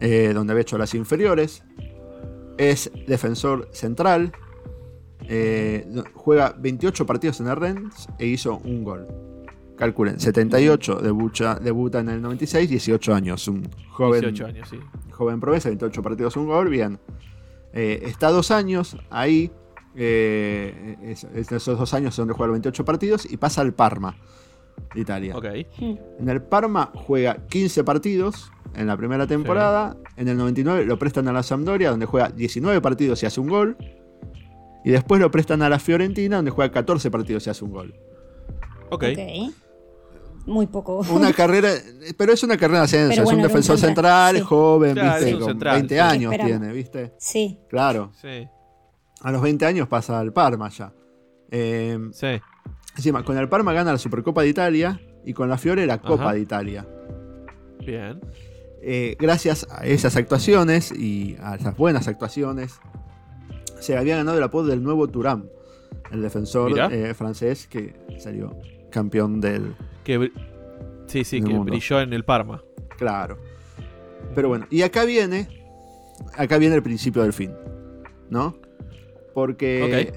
eh, 0.00 0.32
donde 0.34 0.52
había 0.52 0.62
hecho 0.62 0.78
las 0.78 0.94
inferiores. 0.94 1.62
Es 2.58 2.90
defensor 3.06 3.68
central. 3.72 4.32
eh, 5.28 5.86
juega 6.14 6.52
28 6.58 7.06
partidos 7.06 7.38
en 7.40 7.46
el 7.46 7.54
Rennes 7.56 8.08
e 8.18 8.26
hizo 8.26 8.58
un 8.64 8.82
gol. 8.82 9.06
Calculen, 9.76 10.18
78 10.18 10.96
debucha, 10.96 11.54
debuta 11.54 12.00
en 12.00 12.08
el 12.08 12.20
96, 12.20 12.68
18 12.68 13.14
años. 13.14 13.46
Un 13.46 13.62
joven, 13.90 14.20
18 14.20 14.46
años, 14.46 14.68
sí. 14.68 14.78
joven 15.12 15.38
promesa, 15.40 15.68
28 15.68 16.02
partidos, 16.02 16.36
un 16.36 16.48
gol, 16.48 16.68
bien. 16.68 16.98
Eh, 17.72 18.02
está 18.04 18.30
dos 18.30 18.50
años 18.50 18.96
ahí. 19.10 19.50
es- 19.94 21.24
es- 21.34 21.52
esos 21.52 21.78
dos 21.78 21.92
años 21.94 22.16
donde 22.16 22.32
juega 22.34 22.48
los 22.48 22.54
28 22.54 22.84
partidos 22.84 23.30
y 23.30 23.36
pasa 23.36 23.60
al 23.60 23.74
Parma 23.74 24.16
de 24.94 25.00
Italia. 25.00 25.36
Ok. 25.36 25.44
En 25.80 26.28
el 26.28 26.42
Parma 26.42 26.90
juega 26.94 27.46
15 27.48 27.84
partidos 27.84 28.50
en 28.74 28.86
la 28.86 28.96
primera 28.96 29.26
temporada. 29.26 29.96
En 30.16 30.28
el 30.28 30.36
99 30.36 30.84
lo 30.84 30.98
prestan 30.98 31.28
a 31.28 31.32
la 31.32 31.42
Sampdoria, 31.42 31.90
donde 31.90 32.06
juega 32.06 32.28
19 32.30 32.80
partidos 32.80 33.22
y 33.22 33.26
hace 33.26 33.40
un 33.40 33.48
gol. 33.48 33.76
Y 34.84 34.90
después 34.90 35.20
lo 35.20 35.30
prestan 35.30 35.62
a 35.62 35.68
la 35.68 35.78
Fiorentina, 35.78 36.36
donde 36.36 36.50
juega 36.50 36.72
14 36.72 37.10
partidos 37.10 37.46
y 37.46 37.50
hace 37.50 37.64
un 37.64 37.70
gol. 37.72 37.94
Ok. 38.90 39.04
Ok. 39.12 39.52
Muy 40.44 40.66
poco. 40.66 41.02
Una 41.12 41.32
carrera, 41.34 41.70
pero 42.16 42.32
es 42.32 42.42
una 42.42 42.56
carrera 42.56 42.80
de 42.80 42.84
ascenso. 42.86 43.22
Es 43.22 43.32
un 43.32 43.42
defensor 43.42 43.78
central, 43.78 44.36
sí. 44.36 44.42
joven, 44.42 44.94
Claro, 44.94 45.24
¿viste? 45.24 45.38
Con 45.38 45.48
central, 45.48 45.74
20 45.76 45.94
sí. 45.94 46.00
años 46.00 46.34
tiene, 46.44 46.72
¿viste? 46.72 47.12
Sí. 47.18 47.60
Claro. 47.70 48.10
Sí. 48.20 48.48
A 49.20 49.30
los 49.30 49.40
20 49.40 49.64
años 49.66 49.86
pasa 49.86 50.18
al 50.18 50.32
Parma 50.32 50.68
ya. 50.68 50.92
Eh, 51.48 51.96
Sí. 52.12 52.26
Encima, 52.96 53.24
con 53.24 53.36
el 53.38 53.48
Parma 53.48 53.72
gana 53.72 53.92
la 53.92 53.98
Supercopa 53.98 54.42
de 54.42 54.48
Italia 54.48 55.00
y 55.24 55.32
con 55.32 55.48
la 55.48 55.58
Fiore 55.58 55.86
la 55.86 55.98
Copa 55.98 56.24
Ajá. 56.24 56.32
de 56.34 56.40
Italia. 56.40 56.86
Bien. 57.84 58.20
Eh, 58.80 59.16
gracias 59.18 59.66
a 59.70 59.86
esas 59.86 60.16
actuaciones 60.16 60.90
y 60.92 61.36
a 61.40 61.54
esas 61.54 61.76
buenas 61.76 62.08
actuaciones, 62.08 62.80
se 63.80 63.96
había 63.96 64.16
ganado 64.16 64.38
el 64.38 64.42
apodo 64.44 64.66
del 64.66 64.82
nuevo 64.82 65.08
Turán, 65.08 65.48
el 66.10 66.22
defensor 66.22 66.72
eh, 66.92 67.14
francés 67.14 67.66
que 67.68 67.94
salió 68.18 68.56
campeón 68.90 69.40
del. 69.40 69.74
Que 70.04 70.30
sí, 71.06 71.24
sí, 71.24 71.40
Del 71.40 71.48
que 71.48 71.54
mundo. 71.54 71.70
brilló 71.70 72.00
en 72.00 72.12
el 72.12 72.24
Parma. 72.24 72.62
Claro. 72.98 73.38
Pero 74.34 74.48
bueno, 74.48 74.66
y 74.70 74.82
acá 74.82 75.04
viene. 75.04 75.48
Acá 76.36 76.58
viene 76.58 76.74
el 76.76 76.82
principio 76.82 77.22
del 77.22 77.32
fin. 77.32 77.52
¿No? 78.30 78.56
Porque 79.34 80.12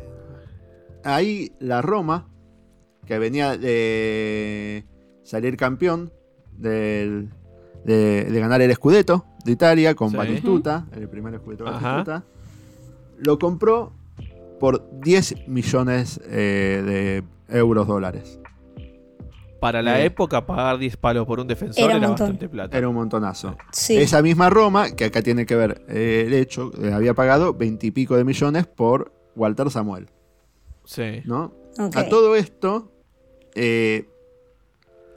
ahí 1.03 1.53
la 1.59 1.82
Roma, 1.82 2.28
que 3.06 3.20
venía 3.20 3.58
de 3.58 4.86
salir 5.24 5.58
campeón 5.58 6.12
del- 6.58 7.30
de, 7.84 8.26
de 8.26 8.39
ganar 8.39 8.62
el 8.62 8.74
Scudetto 8.74 9.26
de 9.43 9.51
Italia 9.51 9.93
con 9.95 10.10
Sí. 10.10 10.18
Batistuta, 10.18 10.88
el 10.95 11.08
primer 11.08 11.38
Scudetto 11.38 11.66
de. 11.66 11.72
Batistuta, 11.72 12.24
lo 13.20 13.38
compró 13.38 13.93
por 14.60 14.89
10 15.01 15.47
millones 15.47 16.20
eh, 16.26 17.24
de 17.49 17.58
euros 17.60 17.88
dólares. 17.88 18.39
Para 19.60 19.82
la 19.82 20.01
época, 20.01 20.45
pagar 20.45 20.78
10 20.78 20.97
palos 20.97 21.26
por 21.26 21.39
un 21.39 21.47
defensor 21.47 21.86
Era 21.86 21.95
era, 21.95 22.06
un 22.06 22.10
montón. 22.12 22.26
bastante 22.28 22.49
plata. 22.49 22.78
Era 22.78 22.88
un 22.89 22.95
montonazo. 22.95 23.56
Sí. 23.72 23.97
Esa 23.97 24.22
misma 24.22 24.49
Roma, 24.49 24.91
que 24.91 25.06
acá 25.06 25.22
tiene 25.24 25.45
que 25.45 25.56
ver 25.56 25.84
eh, 25.88 26.24
el 26.28 26.34
hecho, 26.34 26.72
eh, 26.84 26.91
había 26.93 27.14
pagado 27.16 27.53
20 27.53 27.88
y 27.88 27.91
pico 27.91 28.16
de 28.16 28.24
millones 28.24 28.68
por 28.68 29.12
Walter 29.36 29.70
Samuel, 29.72 30.08
Sí. 30.84 31.22
¿no? 31.26 31.53
A 31.95 32.03
todo 32.08 32.36
esto, 32.36 32.91
eh, 33.56 34.06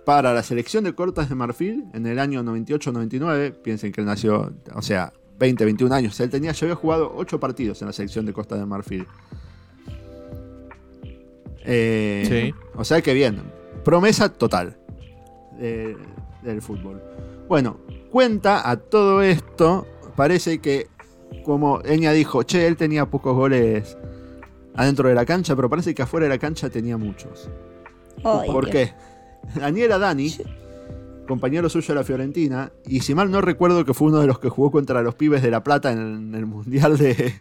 para 0.04 0.32
la 0.32 0.42
selección 0.42 0.84
de 0.84 0.94
Cortas 0.94 1.28
de 1.28 1.34
Marfil, 1.34 1.84
en 1.92 2.06
el 2.06 2.18
año 2.18 2.42
98-99, 2.42 3.52
piensen 3.62 3.92
que 3.92 4.00
él 4.00 4.06
nació, 4.06 4.52
o 4.74 4.80
sea, 4.82 5.12
20, 5.38 5.64
21 5.64 5.94
años, 5.94 6.18
él 6.20 6.30
tenía, 6.30 6.52
ya 6.52 6.64
había 6.66 6.74
jugado 6.76 7.12
8 7.14 7.38
partidos 7.38 7.80
en 7.82 7.86
la 7.88 7.92
selección 7.92 8.24
de 8.26 8.32
Costa 8.32 8.56
de 8.56 8.64
Marfil. 8.66 9.06
Eh, 11.64 12.24
Sí. 12.26 12.54
O 12.74 12.84
sea 12.84 13.02
que 13.02 13.12
bien, 13.14 13.42
promesa 13.84 14.32
total 14.32 14.76
de- 15.58 15.96
del 16.42 16.62
fútbol. 16.62 17.02
Bueno, 17.48 17.78
cuenta 18.10 18.68
a 18.70 18.76
todo 18.76 19.22
esto, 19.22 19.86
parece 20.16 20.60
que, 20.60 20.86
como 21.44 21.82
Eña 21.84 22.12
dijo, 22.12 22.42
che, 22.44 22.66
él 22.66 22.76
tenía 22.76 23.06
pocos 23.06 23.34
goles 23.34 23.96
adentro 24.74 25.08
de 25.08 25.14
la 25.14 25.26
cancha, 25.26 25.56
pero 25.56 25.68
parece 25.68 25.94
que 25.94 26.02
afuera 26.02 26.24
de 26.24 26.30
la 26.30 26.38
cancha 26.38 26.70
tenía 26.70 26.96
muchos. 26.96 27.50
Ay, 28.24 28.50
¿Por 28.50 28.70
Dios. 28.70 28.72
qué? 29.54 29.58
Daniela 29.60 29.98
Dani, 29.98 30.30
compañero 31.26 31.68
suyo 31.68 31.88
de 31.88 32.00
la 32.00 32.04
Fiorentina, 32.04 32.72
y 32.86 33.00
si 33.00 33.14
mal 33.14 33.30
no 33.30 33.40
recuerdo 33.40 33.84
que 33.84 33.94
fue 33.94 34.08
uno 34.08 34.20
de 34.20 34.26
los 34.26 34.38
que 34.38 34.48
jugó 34.48 34.70
contra 34.70 35.02
los 35.02 35.14
pibes 35.14 35.42
de 35.42 35.50
La 35.50 35.62
Plata 35.62 35.92
en 35.92 36.34
el 36.34 36.46
Mundial 36.46 36.96
de, 36.98 37.34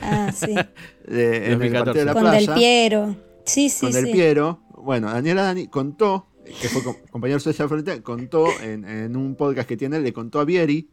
Ah, 0.00 0.32
sí. 0.32 0.54
de- 1.06 1.36
en 1.46 1.52
el 1.52 1.58
2014. 1.58 1.84
partido 1.84 1.92
de 1.94 2.04
la 2.04 2.12
Con 2.14 2.30
Del 2.30 2.54
Piero. 2.54 3.16
Sí, 3.44 3.68
sí, 3.68 3.86
con 3.86 3.92
Del 3.92 4.06
sí. 4.06 4.12
Piero. 4.12 4.60
Bueno, 4.76 5.10
Daniela 5.10 5.42
Dani 5.44 5.68
contó, 5.68 6.26
que 6.60 6.68
fue 6.68 6.82
com- 6.82 6.96
compañero 7.10 7.38
suyo 7.40 7.56
de 7.56 7.62
la 7.64 7.68
Fiorentina, 7.68 8.02
contó 8.02 8.46
en, 8.60 8.84
en 8.84 9.16
un 9.16 9.34
podcast 9.36 9.68
que 9.68 9.76
tiene, 9.76 10.00
le 10.00 10.12
contó 10.12 10.40
a 10.40 10.44
Vieri, 10.44 10.90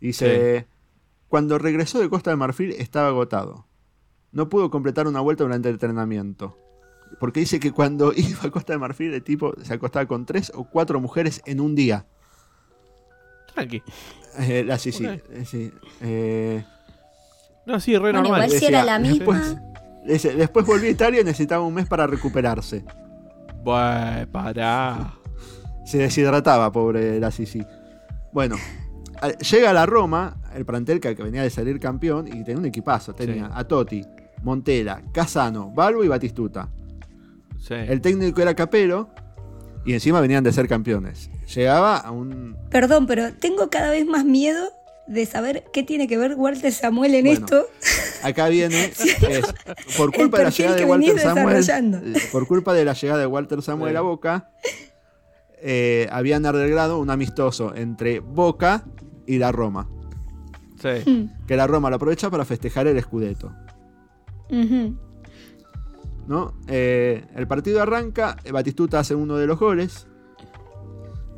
dice, 0.00 0.66
cuando 1.28 1.58
regresó 1.58 1.98
de 2.00 2.08
Costa 2.08 2.30
de 2.30 2.36
Marfil 2.36 2.72
estaba 2.72 3.08
agotado. 3.08 3.66
No 4.32 4.48
pudo 4.48 4.70
completar 4.70 5.06
una 5.08 5.20
vuelta 5.20 5.44
durante 5.44 5.68
el 5.68 5.74
entrenamiento. 5.76 6.56
Porque 7.20 7.40
dice 7.40 7.58
que 7.60 7.72
cuando 7.72 8.12
iba 8.16 8.40
a 8.44 8.50
Costa 8.50 8.72
de 8.72 8.78
Marfil 8.78 9.12
el 9.14 9.22
tipo 9.22 9.54
se 9.62 9.74
acostaba 9.74 10.06
con 10.06 10.24
tres 10.26 10.52
o 10.54 10.64
cuatro 10.64 11.00
mujeres 11.00 11.42
en 11.46 11.60
un 11.60 11.74
día. 11.74 12.04
Tranqui. 13.54 13.82
Eh, 14.38 14.62
la 14.64 14.78
sí, 14.78 14.90
eh, 15.04 15.44
sí. 15.44 15.72
Eh, 16.00 16.64
No, 17.66 17.80
sí, 17.80 17.94
re 17.94 18.00
Bueno, 18.00 18.22
normal. 18.22 18.44
igual 18.46 18.58
si 18.60 18.66
era 18.66 18.84
la 18.84 18.98
misma. 18.98 19.16
después- 19.16 19.56
dice, 20.06 20.34
después 20.34 20.64
volví 20.66 20.86
a 20.86 20.90
Italia 20.90 21.20
y 21.20 21.24
necesitaba 21.24 21.64
un 21.64 21.74
mes 21.74 21.86
para 21.86 22.06
recuperarse. 22.06 22.84
Buah, 23.64 24.26
pará. 24.30 25.14
Se 25.84 25.98
deshidrataba, 25.98 26.70
pobre 26.70 27.18
la 27.18 27.30
Sisi. 27.30 27.64
Bueno, 28.32 28.56
llega 29.50 29.70
a 29.70 29.72
la 29.72 29.86
Roma, 29.86 30.36
el 30.54 30.64
plantel 30.64 31.00
que 31.00 31.16
que 31.16 31.22
venía 31.22 31.42
de 31.42 31.50
salir 31.50 31.80
campeón 31.80 32.28
y 32.28 32.44
tenía 32.44 32.58
un 32.58 32.66
equipazo. 32.66 33.14
Tenía 33.14 33.46
Sí. 33.46 33.52
a 33.54 33.64
Totti, 33.64 34.04
Montela, 34.42 35.02
Casano, 35.12 35.70
Balbo 35.74 36.04
y 36.04 36.08
Batistuta. 36.08 36.68
Sí. 37.58 37.74
El 37.74 38.00
técnico 38.00 38.40
era 38.40 38.54
Capero 38.54 39.10
y 39.84 39.92
encima 39.94 40.20
venían 40.20 40.44
de 40.44 40.52
ser 40.52 40.68
campeones. 40.68 41.30
Llegaba 41.54 41.96
a 41.98 42.10
un. 42.10 42.56
Perdón, 42.70 43.06
pero 43.06 43.32
tengo 43.34 43.68
cada 43.70 43.90
vez 43.90 44.06
más 44.06 44.24
miedo 44.24 44.68
de 45.06 45.24
saber 45.24 45.64
qué 45.72 45.82
tiene 45.82 46.06
que 46.06 46.18
ver 46.18 46.34
Walter 46.34 46.70
Samuel 46.72 47.14
en 47.14 47.24
Bueno, 47.24 47.40
esto. 47.46 47.66
Acá 48.22 48.48
viene. 48.48 48.84
es, 49.28 49.54
por 49.96 50.12
culpa 50.12 50.38
de 50.38 50.44
la 50.44 50.50
llegada 50.50 50.76
de 50.76 50.84
Walter 50.84 51.18
Samuel. 51.18 51.64
eh, 52.16 52.20
Por 52.30 52.46
culpa 52.46 52.74
de 52.74 52.84
la 52.84 52.92
llegada 52.92 53.20
de 53.20 53.26
Walter 53.26 53.62
Samuel 53.62 53.92
Sí. 53.92 53.96
a 53.96 54.00
Boca. 54.02 54.50
eh, 55.60 56.06
habían 56.12 56.46
arreglado 56.46 56.98
un 56.98 57.10
amistoso 57.10 57.74
entre 57.74 58.20
Boca 58.20 58.84
y 59.26 59.38
la 59.38 59.50
Roma. 59.52 59.88
Sí. 60.80 61.10
Mm, 61.10 61.46
Que 61.46 61.56
la 61.56 61.66
Roma 61.66 61.90
lo 61.90 61.96
aprovecha 61.96 62.30
para 62.30 62.44
festejar 62.44 62.86
el 62.86 63.00
Scudetto. 63.02 63.52
ujú. 64.50 64.96
¿No? 66.28 66.52
Eh, 66.68 67.24
el 67.34 67.48
partido 67.48 67.82
arranca, 67.82 68.36
Batistuta 68.52 69.00
hace 69.00 69.14
uno 69.14 69.36
de 69.36 69.46
los 69.46 69.58
goles. 69.58 70.06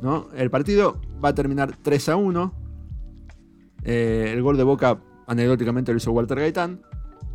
¿no? 0.01 0.27
El 0.35 0.49
partido 0.49 0.99
va 1.23 1.29
a 1.29 1.35
terminar 1.35 1.75
3 1.81 2.09
a 2.09 2.15
1. 2.17 2.53
Eh, 3.83 4.31
el 4.33 4.41
gol 4.43 4.57
de 4.57 4.63
Boca 4.63 4.99
anecdóticamente 5.27 5.91
lo 5.91 5.97
hizo 5.97 6.11
Walter 6.11 6.39
Gaitán. 6.39 6.81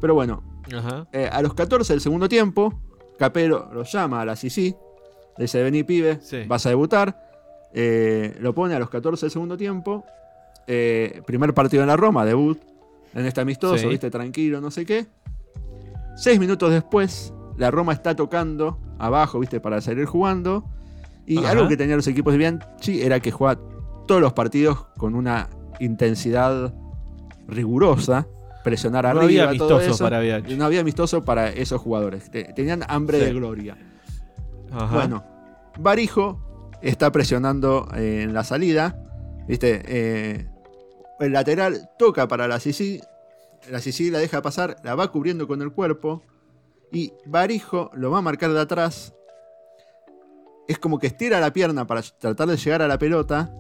Pero 0.01 0.15
bueno, 0.15 0.43
Ajá. 0.77 1.07
eh, 1.13 1.29
a 1.33 1.41
los 1.43 1.55
14 1.55 1.93
del 1.93 2.01
segundo 2.01 2.29
tiempo, 2.29 2.79
Capero 3.19 3.71
lo 3.73 3.83
llama 3.85 4.21
a 4.21 4.25
la 4.25 4.37
Sisi. 4.37 4.75
Le 5.39 5.45
dice, 5.45 5.63
vení 5.63 5.83
pibe, 5.85 6.19
Sí. 6.21 6.45
vas 6.47 6.67
a 6.67 6.71
debutar. 6.71 7.23
Lo 8.41 8.55
pone 8.55 8.75
a 8.75 8.79
los 8.79 8.89
14 8.91 9.27
del 9.27 9.31
segundo 9.31 9.57
tiempo. 9.57 10.05
Primer 10.67 11.55
partido 11.55 11.83
en 11.83 11.89
la 11.89 11.97
Roma, 11.97 12.25
debut. 12.25 12.59
En 13.15 13.25
este 13.27 13.41
amistoso, 13.41 13.79
Sí. 13.79 13.87
viste, 13.87 14.11
tranquilo, 14.11 14.61
no 14.61 14.71
sé 14.71 14.85
qué. 14.85 15.07
Seis 16.17 16.39
minutos 16.41 16.71
después, 16.71 17.33
la 17.59 17.71
Roma 17.71 17.93
está 17.93 18.15
tocando 18.17 18.79
abajo, 18.99 19.39
viste, 19.41 19.61
para 19.61 19.81
salir 19.81 20.05
jugando. 20.07 20.65
Y 21.27 21.39
Ajá. 21.39 21.51
algo 21.51 21.69
que 21.69 21.77
tenían 21.77 21.97
los 21.97 22.07
equipos 22.07 22.33
de 22.33 22.39
Bianchi 22.39 23.03
era 23.03 23.19
que 23.21 23.31
jugaba 23.33 23.61
todos 24.07 24.21
los 24.21 24.33
partidos 24.33 24.87
con 24.97 25.15
una 25.15 25.49
intensidad 25.81 26.73
rigurosa. 27.49 28.27
Presionar 28.65 29.05
No 29.05 29.21
arriba, 29.21 29.45
había 29.45 29.59
todo 29.59 29.69
amistosos 29.77 29.95
eso. 29.97 30.05
para 30.05 30.21
Bianchi. 30.21 30.57
No 30.57 30.65
había 30.65 30.81
amistoso 30.81 31.25
para 31.25 31.51
esos 31.51 31.81
jugadores. 31.81 32.31
Te- 32.31 32.45
Tenían 32.53 32.83
hambre 32.89 33.19
Sí. 33.21 33.25
de 33.27 33.33
gloria. 33.35 33.77
Ajá. 34.73 34.95
Bueno, 34.97 35.25
Barijo 35.79 36.41
está 36.83 37.13
presionando 37.13 37.89
eh, 37.95 38.23
en 38.25 38.35
la 38.35 38.43
salida. 38.45 39.01
¿Viste? 39.47 39.83
Eh, 39.87 40.49
el 41.21 41.33
lateral 41.33 41.91
toca 41.99 42.27
para 42.27 42.49
la 42.49 42.59
Sisi. 42.59 43.01
La 43.71 43.79
Sisi 43.81 44.11
la 44.11 44.19
deja 44.19 44.43
pasar, 44.43 44.77
la 44.83 44.95
va 44.97 45.11
cubriendo 45.13 45.47
con 45.47 45.63
el 45.63 45.71
cuerpo. 45.73 46.23
Y 46.93 47.13
Barijo 47.27 47.91
lo 47.95 48.11
va 48.11 48.19
a 48.19 48.23
marcar 48.23 48.53
de 48.53 48.61
atrás. 48.61 49.13
Es 50.69 50.79
como 50.79 50.99
que 50.99 51.07
estira 51.09 51.39
la 51.41 51.53
pierna 51.53 51.87
para 51.87 52.03
tratar 52.03 52.49
de 52.49 52.57
llegar 52.57 52.83
a 52.83 52.89
la 52.89 52.99
pelota. 52.99 53.53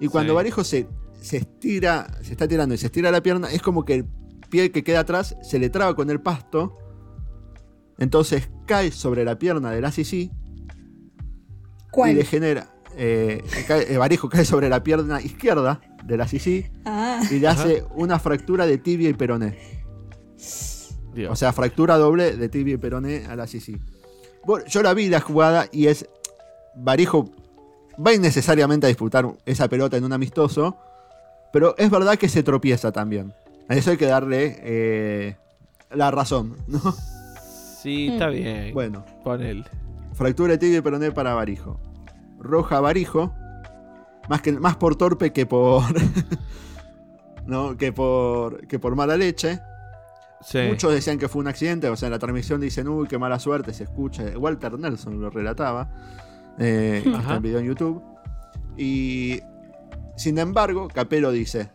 Y 0.00 0.08
cuando 0.08 0.32
Sí. 0.32 0.36
Barijo 0.36 0.64
se, 0.64 0.88
se 1.20 1.38
estira, 1.38 2.06
se 2.22 2.32
está 2.32 2.48
tirando 2.48 2.74
y 2.74 2.78
se 2.78 2.86
estira 2.86 3.10
la 3.10 3.22
pierna, 3.22 3.50
es 3.50 3.60
como 3.62 3.84
que 3.84 3.94
el 3.94 4.04
pie 4.48 4.72
que 4.72 4.82
queda 4.82 5.00
atrás 5.00 5.36
se 5.42 5.58
le 5.58 5.68
traba 5.70 5.94
con 5.94 6.08
el 6.10 6.20
pasto. 6.20 6.76
Entonces 7.98 8.50
cae 8.66 8.90
sobre 8.92 9.24
la 9.24 9.38
pierna 9.38 9.70
de 9.72 9.80
la 9.82 9.92
Sisi 9.92 10.30
y 10.30 11.90
¿Cuál? 11.90 12.14
le 12.14 12.24
genera. 12.24 12.74
eh, 12.96 13.42
cae- 13.68 13.92
eh, 13.92 13.98
Barijo 13.98 14.28
cae 14.28 14.44
sobre 14.44 14.68
la 14.68 14.82
pierna 14.82 15.20
izquierda 15.20 15.80
de 16.04 16.16
la 16.16 16.26
Sisi 16.26 16.66
Ah, 16.86 17.20
y 17.30 17.38
le 17.38 17.46
Ajá. 17.48 17.62
hace 17.62 17.84
una 17.94 18.18
fractura 18.18 18.64
de 18.66 18.78
tibia 18.78 19.08
y 19.10 19.14
peroné. 19.14 19.58
Dios. 21.14 21.32
O 21.32 21.36
sea, 21.36 21.52
fractura 21.52 21.96
doble 21.96 22.36
de 22.36 22.48
tibia 22.48 22.74
y 22.74 22.78
peroné 22.78 23.26
a 23.26 23.36
la 23.36 23.46
Sisi. 23.46 23.76
Bueno, 24.44 24.66
yo 24.66 24.82
la 24.82 24.94
vi 24.94 25.08
la 25.08 25.20
jugada 25.20 25.66
y 25.72 25.86
es. 25.86 26.08
Barijo 26.74 27.30
va 28.04 28.14
innecesariamente 28.14 28.86
a 28.86 28.88
disputar 28.88 29.26
esa 29.44 29.68
pelota 29.68 29.96
en 29.96 30.04
un 30.04 30.12
amistoso, 30.12 30.76
pero 31.52 31.74
es 31.76 31.90
verdad 31.90 32.16
que 32.16 32.28
se 32.28 32.42
tropieza 32.42 32.92
también. 32.92 33.34
A 33.68 33.74
eso 33.74 33.90
hay 33.90 33.96
que 33.96 34.06
darle 34.06 34.58
eh, 34.62 35.36
la 35.90 36.10
razón, 36.10 36.56
¿no? 36.66 36.80
sí, 37.80 38.08
está 38.08 38.28
bien. 38.28 38.72
Bueno, 38.72 39.04
Ponele. 39.24 39.64
Fractura 40.14 40.52
de 40.52 40.58
tibia 40.58 40.78
y 40.78 40.82
peroné 40.82 41.12
para 41.12 41.34
Barijo. 41.34 41.80
Roja 42.38 42.80
Barijo. 42.80 43.32
Más, 44.28 44.42
que, 44.42 44.52
más 44.52 44.76
por 44.76 44.96
torpe 44.96 45.32
que 45.32 45.46
por. 45.46 45.82
¿no? 47.46 47.76
Que 47.76 47.92
por. 47.92 48.66
que 48.66 48.78
por 48.78 48.96
mala 48.96 49.16
leche. 49.16 49.60
Sí. 50.42 50.58
Muchos 50.68 50.92
decían 50.92 51.18
que 51.18 51.28
fue 51.28 51.40
un 51.40 51.48
accidente. 51.48 51.88
O 51.88 51.96
sea, 51.96 52.06
en 52.06 52.12
la 52.12 52.18
transmisión 52.18 52.60
dicen, 52.60 52.88
uy, 52.88 53.06
qué 53.08 53.18
mala 53.18 53.38
suerte, 53.38 53.72
se 53.74 53.84
escucha. 53.84 54.24
Walter 54.38 54.78
Nelson 54.78 55.20
lo 55.20 55.30
relataba. 55.30 55.90
eh, 56.58 57.02
está 57.04 57.36
en 57.36 57.42
video 57.42 57.58
en 57.58 57.66
YouTube. 57.66 58.02
Y. 58.76 59.40
Sin 60.16 60.38
embargo, 60.38 60.88
Capello 60.92 61.30
dice. 61.30 61.70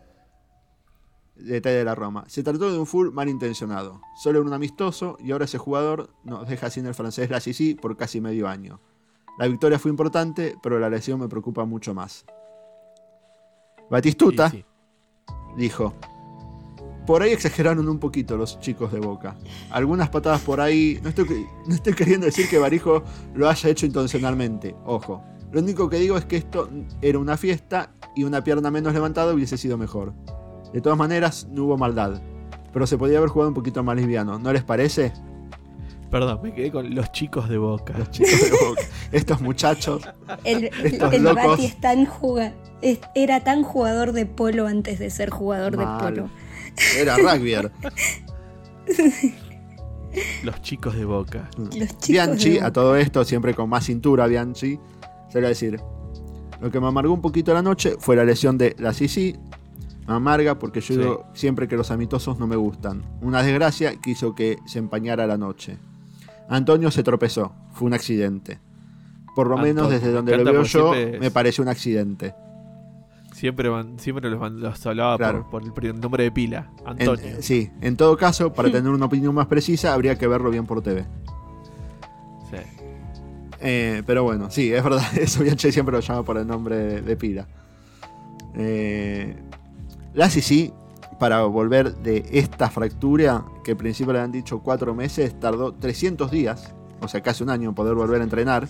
Detalle 1.36 1.78
de 1.78 1.84
la 1.84 1.96
Roma. 1.96 2.24
Se 2.28 2.44
trató 2.44 2.72
de 2.72 2.80
un 2.80 2.86
full 2.86 3.10
malintencionado. 3.12 4.00
Solo 4.24 4.42
un 4.42 4.54
amistoso 4.54 5.18
y 5.20 5.32
ahora 5.32 5.46
ese 5.46 5.58
jugador 5.58 6.10
nos 6.24 6.48
deja 6.48 6.70
sin 6.70 6.86
el 6.86 6.94
francés 6.94 7.30
la 7.30 7.42
Sisi 7.42 7.76
por 7.76 7.98
casi 7.98 8.22
medio 8.22 8.48
año. 8.48 8.80
La 9.38 9.48
victoria 9.48 9.78
fue 9.78 9.92
importante, 9.92 10.56
pero 10.64 10.80
la 10.80 10.90
lesión 10.90 11.20
me 11.20 11.28
preocupa 11.28 11.66
mucho 11.66 11.94
más. 11.94 12.26
Batistuta 13.90 14.50
Sí, 14.50 14.64
sí. 15.28 15.34
dijo: 15.58 15.94
Por 17.06 17.22
ahí 17.22 17.32
exageraron 17.32 17.88
un 17.88 18.00
poquito 18.00 18.36
los 18.38 18.60
chicos 18.60 18.92
de 18.92 19.00
Boca. 19.00 19.36
Algunas 19.72 20.10
patadas 20.10 20.42
por 20.42 20.60
ahí. 20.60 21.00
No 21.04 21.10
estoy, 21.10 21.46
no 21.68 21.76
estoy 21.76 21.94
queriendo 21.94 22.26
decir 22.26 22.50
que 22.50 22.58
Barijo 22.58 23.04
lo 23.34 23.50
haya 23.50 23.70
hecho 23.70 23.86
intencionalmente. 23.86 24.76
Ojo. 24.86 25.24
Lo 25.52 25.62
único 25.62 25.90
que 25.90 25.98
digo 26.00 26.18
es 26.18 26.26
que 26.26 26.36
esto 26.38 26.70
era 27.02 27.20
una 27.20 27.38
fiesta 27.38 27.92
y 28.16 28.24
una 28.24 28.44
pierna 28.44 28.72
menos 28.72 28.94
levantada 28.94 29.34
hubiese 29.34 29.58
sido 29.58 29.78
mejor. 29.78 30.14
De 30.74 30.82
todas 30.82 30.98
maneras, 30.98 31.48
no 31.52 31.64
hubo 31.66 31.78
maldad. 31.78 32.22
Pero 32.74 32.88
se 32.88 32.98
podía 32.98 33.20
haber 33.20 33.30
jugado 33.30 33.50
un 33.50 33.56
poquito 33.56 33.82
más 33.84 33.96
liviano, 33.96 34.38
¿no 34.40 34.52
les 34.52 34.64
parece? 34.64 35.14
Perdón, 36.12 36.40
me 36.44 36.54
quedé 36.54 36.72
con 36.72 36.94
los 36.94 37.12
chicos 37.12 37.48
de 37.50 37.58
boca. 37.58 37.98
Los 37.98 38.10
chicos 38.12 38.32
de 38.42 38.50
Boca. 38.52 38.82
Estos 39.12 39.42
muchachos. 39.42 40.04
el, 40.44 40.66
Estos 40.84 41.14
el 41.14 41.24
locos. 41.24 41.46
Bati 41.46 41.66
es 41.66 41.80
tan 41.80 42.06
juga- 42.06 42.54
es- 42.82 43.00
era 43.16 43.44
tan 43.44 43.64
jugador 43.64 44.12
de 44.12 44.26
polo 44.26 44.68
antes 44.68 45.00
de 45.00 45.10
ser 45.10 45.30
jugador 45.30 45.78
Mal. 45.78 45.98
de 45.98 46.04
polo. 46.22 46.30
Era 46.98 47.18
rugbyer. 47.18 47.72
Los 50.44 50.62
chicos 50.62 50.96
de 50.96 51.06
boca. 51.06 51.50
Los 51.58 51.70
chicos 51.98 52.08
Bianchi, 52.08 52.50
de 52.52 52.62
a 52.62 52.72
todo 52.72 52.96
esto, 52.96 53.26
siempre 53.26 53.54
con 53.54 53.70
más 53.70 53.86
cintura, 53.86 54.28
Bianchi, 54.28 54.80
se 55.30 55.40
a 55.40 55.42
decir. 55.42 55.80
Lo 56.62 56.72
que 56.72 56.80
me 56.80 56.88
amargó 56.88 57.14
un 57.14 57.22
poquito 57.22 57.54
la 57.54 57.62
noche 57.62 57.96
fue 58.00 58.16
la 58.16 58.24
lesión 58.24 58.58
de 58.58 58.76
la 58.80 58.94
Sisi. 58.94 59.36
Me 60.08 60.14
amarga 60.14 60.58
porque 60.58 60.80
yo 60.82 60.88
Sí. 60.94 60.98
digo 61.00 61.26
siempre 61.34 61.68
que 61.68 61.76
los 61.76 61.92
amistosos 61.92 62.40
no 62.40 62.48
me 62.48 62.56
gustan. 62.56 63.04
Una 63.22 63.44
desgracia 63.44 64.00
que 64.00 64.12
hizo 64.12 64.36
que 64.36 64.58
se 64.66 64.80
empañara 64.80 65.28
la 65.28 65.38
noche. 65.38 65.78
Antonio 66.48 66.92
se 66.92 67.04
tropezó, 67.04 67.52
fue 67.74 67.88
un 67.88 67.94
accidente. 67.94 68.60
Por 69.36 69.48
lo 69.48 69.58
menos 69.58 69.90
desde 69.90 70.08
me 70.08 70.14
donde 70.14 70.38
lo 70.38 70.44
veo 70.54 70.64
yo, 70.64 70.94
siempre 70.94 71.20
me 71.20 71.32
pareció 71.32 71.64
un 71.64 71.68
accidente. 71.70 72.34
Siempre, 73.36 73.68
van- 73.68 74.00
siempre 74.00 74.30
los, 74.30 74.40
van- 74.40 74.62
los 74.62 74.86
hablaba 74.86 75.18
Claro. 75.18 75.46
por, 75.52 75.74
por 75.74 75.86
el 75.86 76.00
nombre 76.00 76.24
de 76.24 76.32
pila. 76.32 76.70
En- 76.84 76.88
Antonio. 76.88 77.26
eh, 77.26 77.38
sí, 77.42 77.70
en 77.82 77.98
todo 77.98 78.16
caso, 78.16 78.54
para 78.54 78.72
tener 78.72 78.90
una 78.90 79.06
opinión 79.08 79.36
más 79.36 79.48
precisa, 79.48 79.94
habría 79.94 80.18
que 80.18 80.26
verlo 80.26 80.50
bien 80.50 80.66
por 80.66 80.82
TV. 80.82 81.06
Sí. 82.50 82.58
Eh, 83.60 84.04
pero 84.06 84.24
bueno, 84.24 84.50
sí, 84.50 84.72
es 84.72 84.82
verdad, 84.82 85.04
eso 85.18 85.44
Bianchi 85.44 85.72
siempre 85.74 85.92
lo 85.94 86.00
llama 86.00 86.24
por 86.24 86.38
el 86.38 86.48
nombre 86.48 86.78
de, 86.78 87.02
de 87.02 87.18
pila. 87.18 87.46
Eh, 88.56 89.36
la 90.14 90.30
Sisi, 90.30 90.72
para 91.20 91.44
volver 91.44 91.94
de 91.98 92.26
esta 92.32 92.70
fractura, 92.70 93.44
que 93.66 93.72
al 93.72 93.78
principio 93.78 94.14
le 94.14 94.20
han 94.20 94.32
dicho 94.32 94.60
cuatro 94.60 94.96
meses, 94.96 95.38
tardó 95.40 95.74
300 95.74 96.32
días, 96.32 96.74
o 97.02 97.08
sea, 97.10 97.22
casi 97.22 97.44
un 97.44 97.50
año 97.50 97.68
en 97.70 97.76
poder 97.76 97.96
volver 97.96 98.22
a 98.22 98.24
entrenar. 98.24 98.68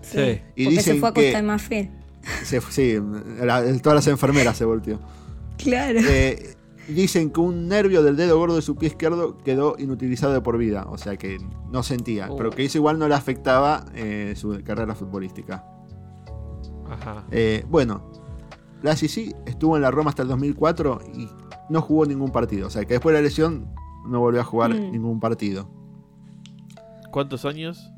Sí. 0.00 0.40
Y 0.56 0.64
Porque 0.64 0.80
se 0.80 0.90
dicen 0.92 1.00
fue 1.00 1.08
a 1.10 1.12
que- 1.12 1.22
Costa 1.24 1.36
de 1.38 1.42
Marfil. 1.42 1.90
Se- 2.44 2.60
sí, 2.60 2.98
la- 3.42 3.62
todas 3.80 3.96
las 3.96 4.06
enfermeras 4.06 4.56
se 4.56 4.64
volteó. 4.64 4.98
Claro. 5.58 6.00
Eh, 6.02 6.56
dicen 6.88 7.30
que 7.30 7.40
un 7.40 7.68
nervio 7.68 8.02
del 8.02 8.16
dedo 8.16 8.38
gordo 8.38 8.56
de 8.56 8.62
su 8.62 8.76
pie 8.76 8.88
izquierdo 8.88 9.38
quedó 9.38 9.76
inutilizado 9.78 10.32
de 10.32 10.40
por 10.40 10.58
vida, 10.58 10.86
o 10.88 10.98
sea 10.98 11.16
que 11.16 11.38
no 11.70 11.82
sentía, 11.82 12.28
Oh. 12.30 12.36
pero 12.36 12.50
que 12.50 12.64
eso 12.64 12.78
igual 12.78 12.98
no 12.98 13.08
le 13.08 13.14
afectaba 13.14 13.84
eh, 13.94 14.34
su 14.36 14.60
carrera 14.64 14.94
futbolística. 14.94 15.64
Ajá. 16.90 17.24
Eh, 17.30 17.64
bueno, 17.68 18.10
la 18.82 18.94
Sisi 18.96 19.34
estuvo 19.46 19.76
en 19.76 19.82
la 19.82 19.90
Roma 19.90 20.10
hasta 20.10 20.22
el 20.22 20.28
2004 20.28 21.00
y 21.14 21.28
no 21.70 21.80
jugó 21.80 22.04
ningún 22.04 22.30
partido. 22.30 22.66
O 22.66 22.70
sea, 22.70 22.84
que 22.84 22.94
después 22.94 23.14
de 23.14 23.20
la 23.20 23.24
lesión 23.24 23.66
no 24.06 24.20
volvió 24.20 24.42
a 24.42 24.44
jugar 24.44 24.74
Mm. 24.74 24.92
ningún 24.92 25.20
partido. 25.20 25.68
¿Cuántos 27.10 27.44
años? 27.46 27.90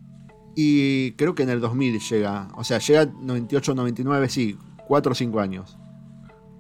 Y 0.57 1.13
creo 1.13 1.35
que 1.35 1.43
en 1.43 1.51
el 1.51 1.61
2000 1.61 2.01
llega. 2.01 2.49
O 2.57 2.65
sea, 2.65 2.79
llega 2.79 3.05
98-99, 3.07 4.29
sí, 4.29 4.57
4 4.89 5.13
o 5.13 5.15
5 5.15 5.39
años. 5.41 5.77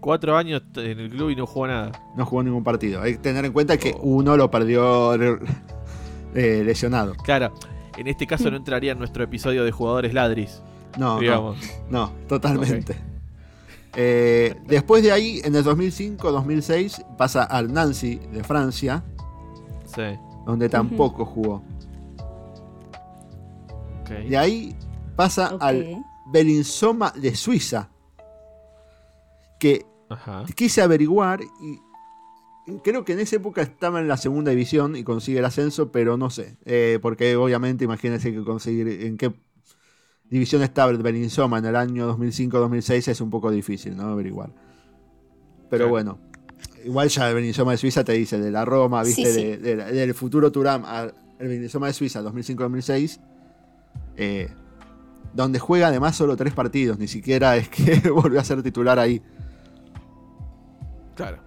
Cuatro 0.00 0.36
años 0.36 0.62
en 0.76 1.00
el 1.00 1.10
club 1.10 1.30
y 1.30 1.36
no 1.36 1.46
jugó 1.46 1.66
nada. 1.66 1.90
No 2.16 2.24
jugó 2.26 2.42
ningún 2.42 2.62
partido. 2.62 3.00
Hay 3.02 3.12
que 3.14 3.18
tener 3.18 3.44
en 3.44 3.52
cuenta 3.52 3.76
que 3.78 3.92
Oh. 3.96 4.00
uno 4.02 4.36
lo 4.36 4.50
perdió 4.50 5.14
eh, 6.34 6.62
lesionado. 6.64 7.14
Claro, 7.24 7.52
en 7.96 8.06
este 8.06 8.26
caso 8.26 8.50
no 8.50 8.56
entraría 8.58 8.92
en 8.92 8.98
nuestro 8.98 9.24
episodio 9.24 9.64
de 9.64 9.72
jugadores 9.72 10.12
ladris, 10.14 10.62
No, 10.98 11.14
no, 11.14 11.20
digamos. 11.20 11.56
no, 11.90 12.12
totalmente. 12.28 12.94
Eh, 13.96 14.54
después 14.66 15.02
de 15.02 15.10
ahí, 15.10 15.40
en 15.42 15.56
el 15.56 15.64
2005-2006, 15.64 17.16
pasa 17.16 17.42
al 17.44 17.72
Nancy 17.72 18.16
de 18.32 18.44
Francia, 18.44 19.02
Sí. 19.86 20.02
donde 20.44 20.68
tampoco 20.68 21.24
jugó. 21.24 21.62
De 24.08 24.36
ahí 24.36 24.74
pasa 25.16 25.56
al 25.60 26.04
Belinsoma 26.32 27.10
de 27.12 27.34
Suiza, 27.34 27.88
que 29.58 29.86
Ajá. 30.08 30.44
quise 30.54 30.82
averiguar 30.82 31.40
y 31.42 31.80
creo 32.82 33.04
que 33.04 33.12
en 33.12 33.20
esa 33.20 33.36
época 33.36 33.62
estaba 33.62 34.00
en 34.00 34.08
la 34.08 34.16
segunda 34.16 34.50
división 34.50 34.96
y 34.96 35.04
consigue 35.04 35.38
el 35.38 35.44
ascenso, 35.44 35.90
pero 35.92 36.16
no 36.16 36.30
sé, 36.30 36.56
eh, 36.64 36.98
porque 37.00 37.36
obviamente 37.36 37.84
imagínense 37.84 38.32
que 38.32 38.42
conseguir 38.44 38.88
en 38.88 39.16
qué 39.16 39.32
división 40.28 40.62
estaba 40.62 40.90
el 40.90 40.98
Belinsoma 40.98 41.58
en 41.58 41.66
el 41.66 41.76
año 41.76 42.06
2005-2006 42.16 43.08
es 43.08 43.20
un 43.20 43.30
poco 43.30 43.50
difícil, 43.50 43.96
¿no? 43.96 44.04
Averiguar. 44.04 44.50
Pero 45.70 45.84
Claro. 45.84 45.88
bueno, 45.90 46.18
igual 46.84 47.08
ya 47.08 47.28
el 47.28 47.34
Belinsoma 47.36 47.70
de 47.72 47.78
Suiza 47.78 48.02
te 48.04 48.12
dice 48.12 48.38
de 48.38 48.50
la 48.50 48.64
Roma, 48.64 49.02
viste, 49.04 49.32
sí. 49.32 49.44
de- 49.56 49.76
del 49.76 50.14
futuro 50.14 50.50
Turam 50.50 50.84
al 50.84 51.14
Belinsoma 51.38 51.86
de 51.86 51.92
Suiza 51.92 52.20
2005-2006. 52.22 53.20
Eh, 54.16 54.48
donde 55.34 55.58
juega 55.58 55.88
además 55.88 56.16
solo 56.16 56.36
tres 56.36 56.54
partidos, 56.54 56.98
ni 56.98 57.08
siquiera 57.08 57.56
es 57.56 57.68
que 57.68 58.10
volvió 58.10 58.40
a 58.40 58.44
ser 58.44 58.62
titular 58.62 58.98
ahí. 58.98 59.22
Claro. 61.14 61.38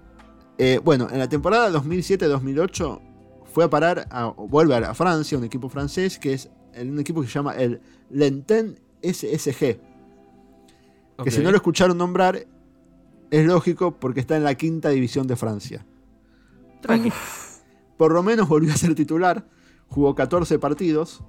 Eh, 0.57 0.80
bueno, 0.84 1.07
en 1.11 1.20
la 1.20 1.30
temporada 1.30 1.72
2007-2008 1.72 3.01
fue 3.45 3.63
a 3.63 3.70
parar, 3.70 4.07
a, 4.11 4.28
vuelve 4.28 4.76
a 4.76 4.93
Francia, 4.93 5.38
un 5.38 5.43
equipo 5.43 5.70
francés, 5.70 6.20
que 6.20 6.34
es 6.34 6.49
un 6.80 6.99
equipo 6.99 7.22
que 7.22 7.28
se 7.28 7.34
llama 7.34 7.53
el 7.53 7.82
Lenten 8.09 8.80
SSG. 9.01 9.80
Que 11.24 11.32
si 11.32 11.41
no 11.41 11.51
lo 11.51 11.57
escucharon 11.57 11.97
nombrar, 11.97 12.45
es 13.32 13.45
lógico 13.45 13.99
porque 13.99 14.20
está 14.20 14.38
en 14.38 14.43
la 14.43 14.55
quinta 14.55 14.89
división 14.89 15.28
de 15.28 15.36
Francia. 15.36 15.86
Tranqui. 16.82 17.11
Por 17.97 18.13
lo 18.13 18.24
menos 18.24 18.47
volvió 18.47 18.72
a 18.72 18.78
ser 18.78 18.95
titular, 18.95 19.45
jugó 19.88 20.15
14 20.15 20.59
partidos 20.59 21.22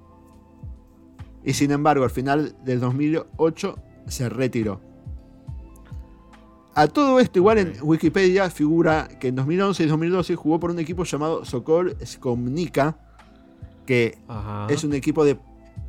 y 1.44 1.52
sin 1.54 1.70
embargo 1.70 2.04
al 2.04 2.10
final 2.10 2.54
del 2.64 2.80
2008 2.80 3.76
se 4.06 4.28
retiró. 4.28 4.80
A 6.74 6.86
todo 6.86 7.18
esto, 7.18 7.38
igual 7.38 7.58
en. 7.58 7.72
Wikipedia 7.82 8.48
figura 8.48 9.08
que 9.18 9.28
en 9.28 9.34
2011 9.36 9.82
y 9.82 9.86
2012 9.86 10.36
jugó 10.36 10.60
por 10.60 10.70
un 10.70 10.78
equipo 10.78 11.04
llamado 11.04 11.44
Sokol 11.44 11.96
Skomnica, 12.04 12.96
que 13.86 14.18
Ajá. 14.28 14.66
es 14.70 14.84
un 14.84 14.94
equipo 14.94 15.24
de 15.24 15.36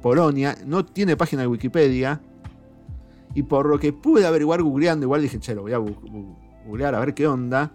Polonia, 0.01 0.55
no 0.65 0.83
tiene 0.83 1.15
página 1.15 1.43
de 1.43 1.47
Wikipedia. 1.47 2.21
Y 3.35 3.43
por 3.43 3.67
lo 3.67 3.79
que 3.79 3.93
pude 3.93 4.25
averiguar 4.25 4.61
googleando, 4.61 5.05
igual 5.05 5.21
dije, 5.21 5.39
che, 5.39 5.55
lo 5.55 5.61
voy 5.61 5.71
a 5.73 5.77
googlear 5.77 6.95
a 6.95 6.99
ver 6.99 7.13
qué 7.13 7.27
onda. 7.27 7.71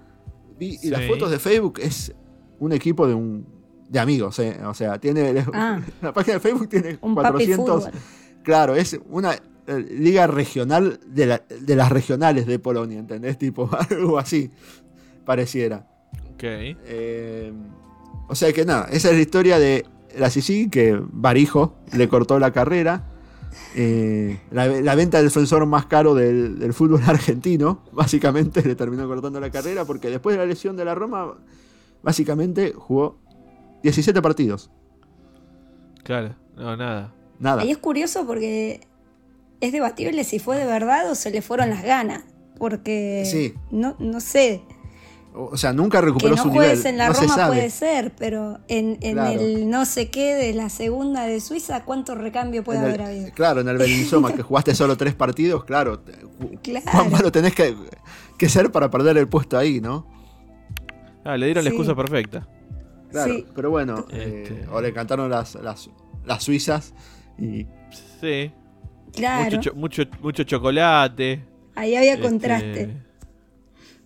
Vi- 0.58 0.78
y 0.82 0.90
las 0.90 1.06
fotos 1.06 1.30
de 1.30 1.38
Facebook 1.38 1.78
es 1.80 2.12
un 2.58 2.72
equipo 2.72 3.06
de 3.06 3.14
un 3.14 3.46
de 3.88 3.98
amigos, 3.98 4.38
eh. 4.40 4.58
o 4.64 4.74
sea, 4.74 4.98
tiene 4.98 5.44
Ah. 5.54 5.80
la 6.02 6.12
página 6.12 6.34
de 6.34 6.40
Facebook 6.40 6.68
tiene 6.68 6.98
Un 7.00 7.14
papi 7.14 7.30
400. 7.46 7.84
fútbol. 7.84 8.00
Claro, 8.42 8.74
es 8.76 8.98
una 9.10 9.34
eh, 9.34 9.40
liga 9.98 10.26
regional 10.26 11.00
de, 11.06 11.26
la- 11.26 11.42
de 11.60 11.76
las 11.76 11.90
regionales 11.90 12.46
de 12.46 12.58
Polonia, 12.58 12.98
¿entendés? 12.98 13.38
Tipo, 13.38 13.68
algo 13.90 14.18
así 14.18 14.50
pareciera. 15.24 15.86
Ok. 16.34 16.42
Eh, 16.42 17.52
o 18.28 18.34
sea 18.34 18.52
que 18.52 18.64
nada, 18.64 18.88
esa 18.90 19.08
es 19.10 19.14
la 19.16 19.20
historia 19.22 19.58
de 19.58 19.84
la 20.18 20.30
Sisi, 20.30 20.68
que 20.68 20.98
Barijo 21.00 21.76
le 21.92 22.08
cortó 22.08 22.38
la 22.38 22.52
carrera. 22.52 23.12
Eh, 23.74 24.40
la, 24.50 24.66
la 24.66 24.94
venta 24.94 25.18
del 25.18 25.26
defensor 25.28 25.64
más 25.66 25.86
caro 25.86 26.14
del, 26.14 26.58
del 26.58 26.72
fútbol 26.74 27.02
argentino, 27.06 27.84
básicamente 27.92 28.62
le 28.62 28.74
terminó 28.74 29.06
cortando 29.06 29.40
la 29.40 29.50
carrera 29.50 29.84
porque 29.84 30.10
después 30.10 30.34
de 30.36 30.42
la 30.42 30.46
lesión 30.46 30.76
de 30.76 30.84
la 30.84 30.94
Roma, 30.94 31.34
básicamente 32.02 32.72
jugó 32.76 33.18
17 33.82 34.20
partidos. 34.22 34.70
Claro. 36.02 36.34
No, 36.56 36.76
nada. 36.76 37.12
Nada. 37.38 37.62
Ahí 37.62 37.70
es 37.70 37.78
curioso 37.78 38.26
porque 38.26 38.80
es 39.60 39.72
debatible 39.72 40.24
si 40.24 40.38
fue 40.38 40.56
de 40.56 40.64
verdad 40.64 41.10
o 41.10 41.14
se 41.14 41.30
le 41.30 41.42
fueron 41.42 41.70
las 41.70 41.82
ganas. 41.82 42.24
Porque 42.58 43.24
Sí. 43.30 43.54
no, 43.70 43.96
no 43.98 44.20
sé. 44.20 44.62
O 45.34 45.58
sea, 45.58 45.74
nunca 45.74 46.00
Que 46.00 46.06
recuperó 46.06 46.34
no 46.36 46.42
su 46.44 46.50
juegues 46.50 46.78
nivel. 46.78 46.92
en 46.92 46.96
la 46.98 47.08
no 47.08 47.14
se 47.14 47.20
Roma 47.22 47.34
sabe. 47.34 47.56
puede 47.56 47.68
ser, 47.70 48.14
pero 48.16 48.60
en, 48.68 48.96
en 49.02 49.12
Claro. 49.16 49.38
el 49.38 49.68
no 49.68 49.84
sé 49.84 50.08
qué 50.08 50.34
de 50.34 50.54
la 50.54 50.70
segunda 50.70 51.24
de 51.24 51.40
Suiza, 51.42 51.84
¿cuánto 51.84 52.14
recambio 52.14 52.64
puede 52.64 52.78
En 52.78 52.84
el- 52.86 52.90
haber 52.90 53.02
habido? 53.02 53.30
Claro, 53.34 53.60
en 53.60 53.68
el 53.68 53.76
Belinsoma, 53.76 54.32
que 54.32 54.40
jugaste 54.42 54.74
solo 54.74 54.96
tres 54.96 55.14
partidos, 55.14 55.64
claro. 55.64 56.00
Claro. 56.62 56.86
Cuán 56.90 57.12
malo 57.12 57.30
tenés 57.30 57.54
que, 57.54 57.76
que 58.38 58.48
ser 58.48 58.72
para 58.72 58.90
perder 58.90 59.18
el 59.18 59.28
puesto 59.28 59.58
ahí, 59.58 59.82
¿no? 59.82 60.06
Ah, 61.22 61.36
le 61.36 61.44
dieron 61.46 61.64
la 61.64 61.70
excusa 61.70 61.94
perfecta. 61.94 62.48
Claro, 63.24 63.34
Sí. 63.34 63.46
pero 63.54 63.70
bueno, 63.70 64.06
eh, 64.10 64.44
Este- 64.48 64.68
o 64.70 64.80
le 64.80 64.92
cantaron 64.92 65.30
las, 65.30 65.54
las, 65.56 65.90
las 66.24 66.42
suizas 66.42 66.94
y 67.38 67.66
Sí. 68.20 68.50
Claro, 69.14 69.44
Mucho, 69.56 69.60
cho- 69.70 69.74
mucho, 69.76 70.02
mucho 70.20 70.44
chocolate. 70.44 71.44
ahí 71.74 71.94
había 71.96 72.14
este, 72.14 72.22
contraste. 72.28 72.96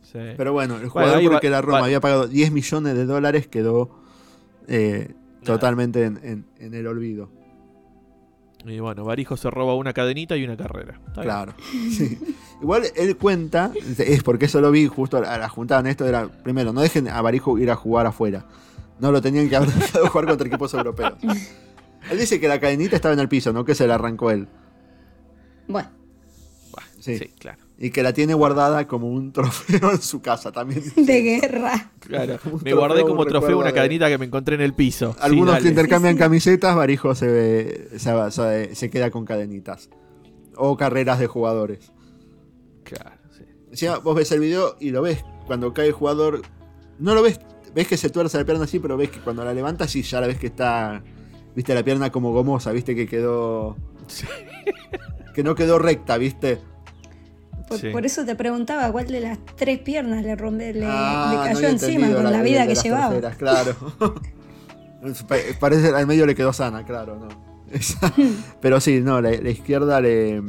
Sí. 0.02 0.18
pero 0.36 0.52
bueno, 0.52 0.76
el 0.78 0.88
jugador 0.88 1.18
ahí 1.18 1.24
por 1.24 1.32
el 1.32 1.36
va- 1.36 1.40
que 1.40 1.50
la 1.50 1.60
Roma 1.62 1.78
va- 1.80 1.84
había 1.86 2.00
pagado 2.00 2.26
10 2.26 2.50
millones 2.50 2.94
de 2.96 3.04
dólares 3.06 3.46
quedó 3.46 4.00
eh, 4.68 5.14
totalmente 5.44 6.04
en, 6.04 6.18
en- 6.22 6.46
en 6.58 6.74
el 6.74 6.86
olvido. 6.86 7.30
Y 8.66 8.78
bueno, 8.78 9.04
Barijo 9.04 9.36
se 9.36 9.48
roba 9.50 9.74
una 9.74 9.92
cadenita 9.94 10.36
y 10.36 10.44
una 10.44 10.56
carrera. 10.56 11.00
Está. 11.08 11.22
Claro. 11.22 11.54
sí. 11.90 12.18
Igual 12.60 12.82
él 12.94 13.16
cuenta, 13.16 13.72
es 13.98 14.22
porque 14.22 14.44
eso 14.46 14.60
lo 14.60 14.70
vi 14.70 14.86
justo 14.86 15.16
a 15.16 15.38
la 15.38 15.48
juntada 15.48 15.80
en 15.80 15.86
esto, 15.86 16.06
era, 16.06 16.28
primero, 16.28 16.72
no 16.72 16.80
dejen 16.82 17.08
a 17.08 17.22
Barijo 17.22 17.56
ir 17.58 17.70
a 17.70 17.76
jugar 17.76 18.06
afuera. 18.06 18.44
No 19.00 19.10
lo 19.12 19.20
tenían 19.22 19.48
que 19.48 19.56
haber 19.56 19.70
dejado 19.74 20.08
jugar 20.08 20.26
contra 20.26 20.46
equipos 20.46 20.72
europeos. 20.74 21.14
Él 22.10 22.18
dice 22.18 22.40
que 22.40 22.48
la 22.48 22.58
cadenita 22.60 22.96
estaba 22.96 23.14
en 23.14 23.20
el 23.20 23.28
piso, 23.28 23.52
no 23.52 23.64
que 23.64 23.74
se 23.74 23.86
la 23.86 23.94
arrancó 23.96 24.30
él. 24.30 24.48
Bueno, 25.68 25.88
Sí. 26.98 27.16
sí, 27.18 27.28
claro. 27.38 27.58
Y 27.78 27.90
que 27.90 28.02
la 28.02 28.12
tiene 28.12 28.34
guardada 28.34 28.86
como 28.86 29.08
un 29.08 29.32
trofeo 29.32 29.90
en 29.92 30.02
su 30.02 30.20
casa 30.20 30.52
también. 30.52 30.82
de 30.96 31.22
guerra. 31.22 31.92
Claro. 32.00 32.38
Me 32.62 32.74
guardé 32.74 33.02
como 33.02 33.22
un 33.22 33.28
trofeo 33.28 33.56
una 33.58 33.68
de- 33.68 33.72
cadenita 33.74 34.08
que 34.08 34.18
me 34.18 34.26
encontré 34.26 34.54
en 34.56 34.60
el 34.60 34.74
piso. 34.74 35.16
Algunos 35.20 35.58
que 35.60 35.68
intercambian 35.68 36.12
Sí, 36.14 36.18
sí. 36.18 36.22
camisetas, 36.22 36.76
Barijo 36.76 37.14
se, 37.14 37.98
se, 37.98 38.30
se- 38.30 38.74
se 38.74 38.90
queda 38.90 39.10
con 39.10 39.24
cadenitas. 39.24 39.88
O 40.56 40.76
carreras 40.76 41.18
de 41.18 41.26
jugadores. 41.26 41.90
Claro, 42.84 43.12
sí. 43.36 43.44
Encima, 43.70 43.96
vos 43.98 44.14
ves 44.14 44.30
el 44.32 44.40
video 44.40 44.76
y 44.78 44.90
lo 44.90 45.00
ves. 45.00 45.24
Cuando 45.46 45.72
cae 45.72 45.86
el 45.86 45.92
jugador, 45.92 46.42
no 46.98 47.14
lo 47.14 47.22
ves. 47.22 47.40
Ves 47.74 47.86
que 47.86 47.96
se 47.96 48.10
tuerce 48.10 48.36
la 48.38 48.44
pierna 48.44 48.64
así, 48.64 48.78
pero 48.78 48.96
ves 48.96 49.10
que 49.10 49.20
cuando 49.20 49.44
la 49.44 49.54
levantas, 49.54 49.90
sí, 49.90 50.02
ya 50.02 50.20
la 50.20 50.26
ves 50.26 50.38
que 50.38 50.48
está. 50.48 51.02
Viste 51.54 51.74
la 51.74 51.82
pierna 51.84 52.10
como 52.10 52.32
gomosa, 52.32 52.72
viste 52.72 52.94
que 52.94 53.06
quedó. 53.06 53.76
Sí. 54.06 54.26
Que 55.34 55.42
no 55.44 55.54
quedó 55.54 55.78
recta, 55.78 56.16
viste. 56.18 56.58
Por, 57.68 57.78
Sí. 57.78 57.90
por 57.90 58.04
eso 58.04 58.24
te 58.24 58.34
preguntaba 58.34 58.90
cuál 58.90 59.06
de 59.06 59.20
las 59.20 59.38
tres 59.56 59.78
piernas 59.78 60.24
le, 60.24 60.34
rompe, 60.34 60.74
le, 60.74 60.84
Ah, 60.88 61.44
le 61.46 61.54
cayó 61.54 61.68
encima 61.68 62.12
con 62.12 62.24
la, 62.24 62.42
vida 62.42 62.66
que 62.66 62.74
las 62.74 62.82
llevaba. 62.82 63.10
terceras, 63.20 63.36
claro. 63.36 63.76
Pa- 65.28 65.36
Parece 65.60 65.88
al 65.94 66.06
medio 66.06 66.26
le 66.26 66.34
quedó 66.34 66.52
sana, 66.52 66.84
claro, 66.84 67.16
no. 67.16 67.28
Esa- 67.70 68.12
Pero 68.60 68.80
sí, 68.80 69.00
no, 69.00 69.20
la, 69.20 69.30
la 69.30 69.50
izquierda 69.50 70.00
le. 70.00 70.42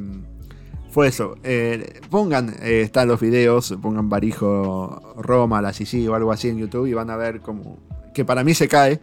Fue 0.91 1.07
eso. 1.07 1.35
Eh, 1.43 2.01
pongan, 2.09 2.49
eh, 2.61 2.81
están 2.81 3.07
los 3.07 3.19
videos, 3.19 3.73
pongan 3.81 4.09
Barijo 4.09 5.13
Roma, 5.17 5.61
la 5.61 5.73
Sisi 5.73 6.07
o 6.07 6.15
algo 6.15 6.31
así 6.31 6.49
en 6.49 6.57
YouTube 6.57 6.85
y 6.87 6.93
van 6.93 7.09
a 7.09 7.15
ver 7.17 7.39
como. 7.41 7.79
Que 8.13 8.25
para 8.25 8.43
mí 8.43 8.53
se 8.53 8.67
cae. 8.67 8.99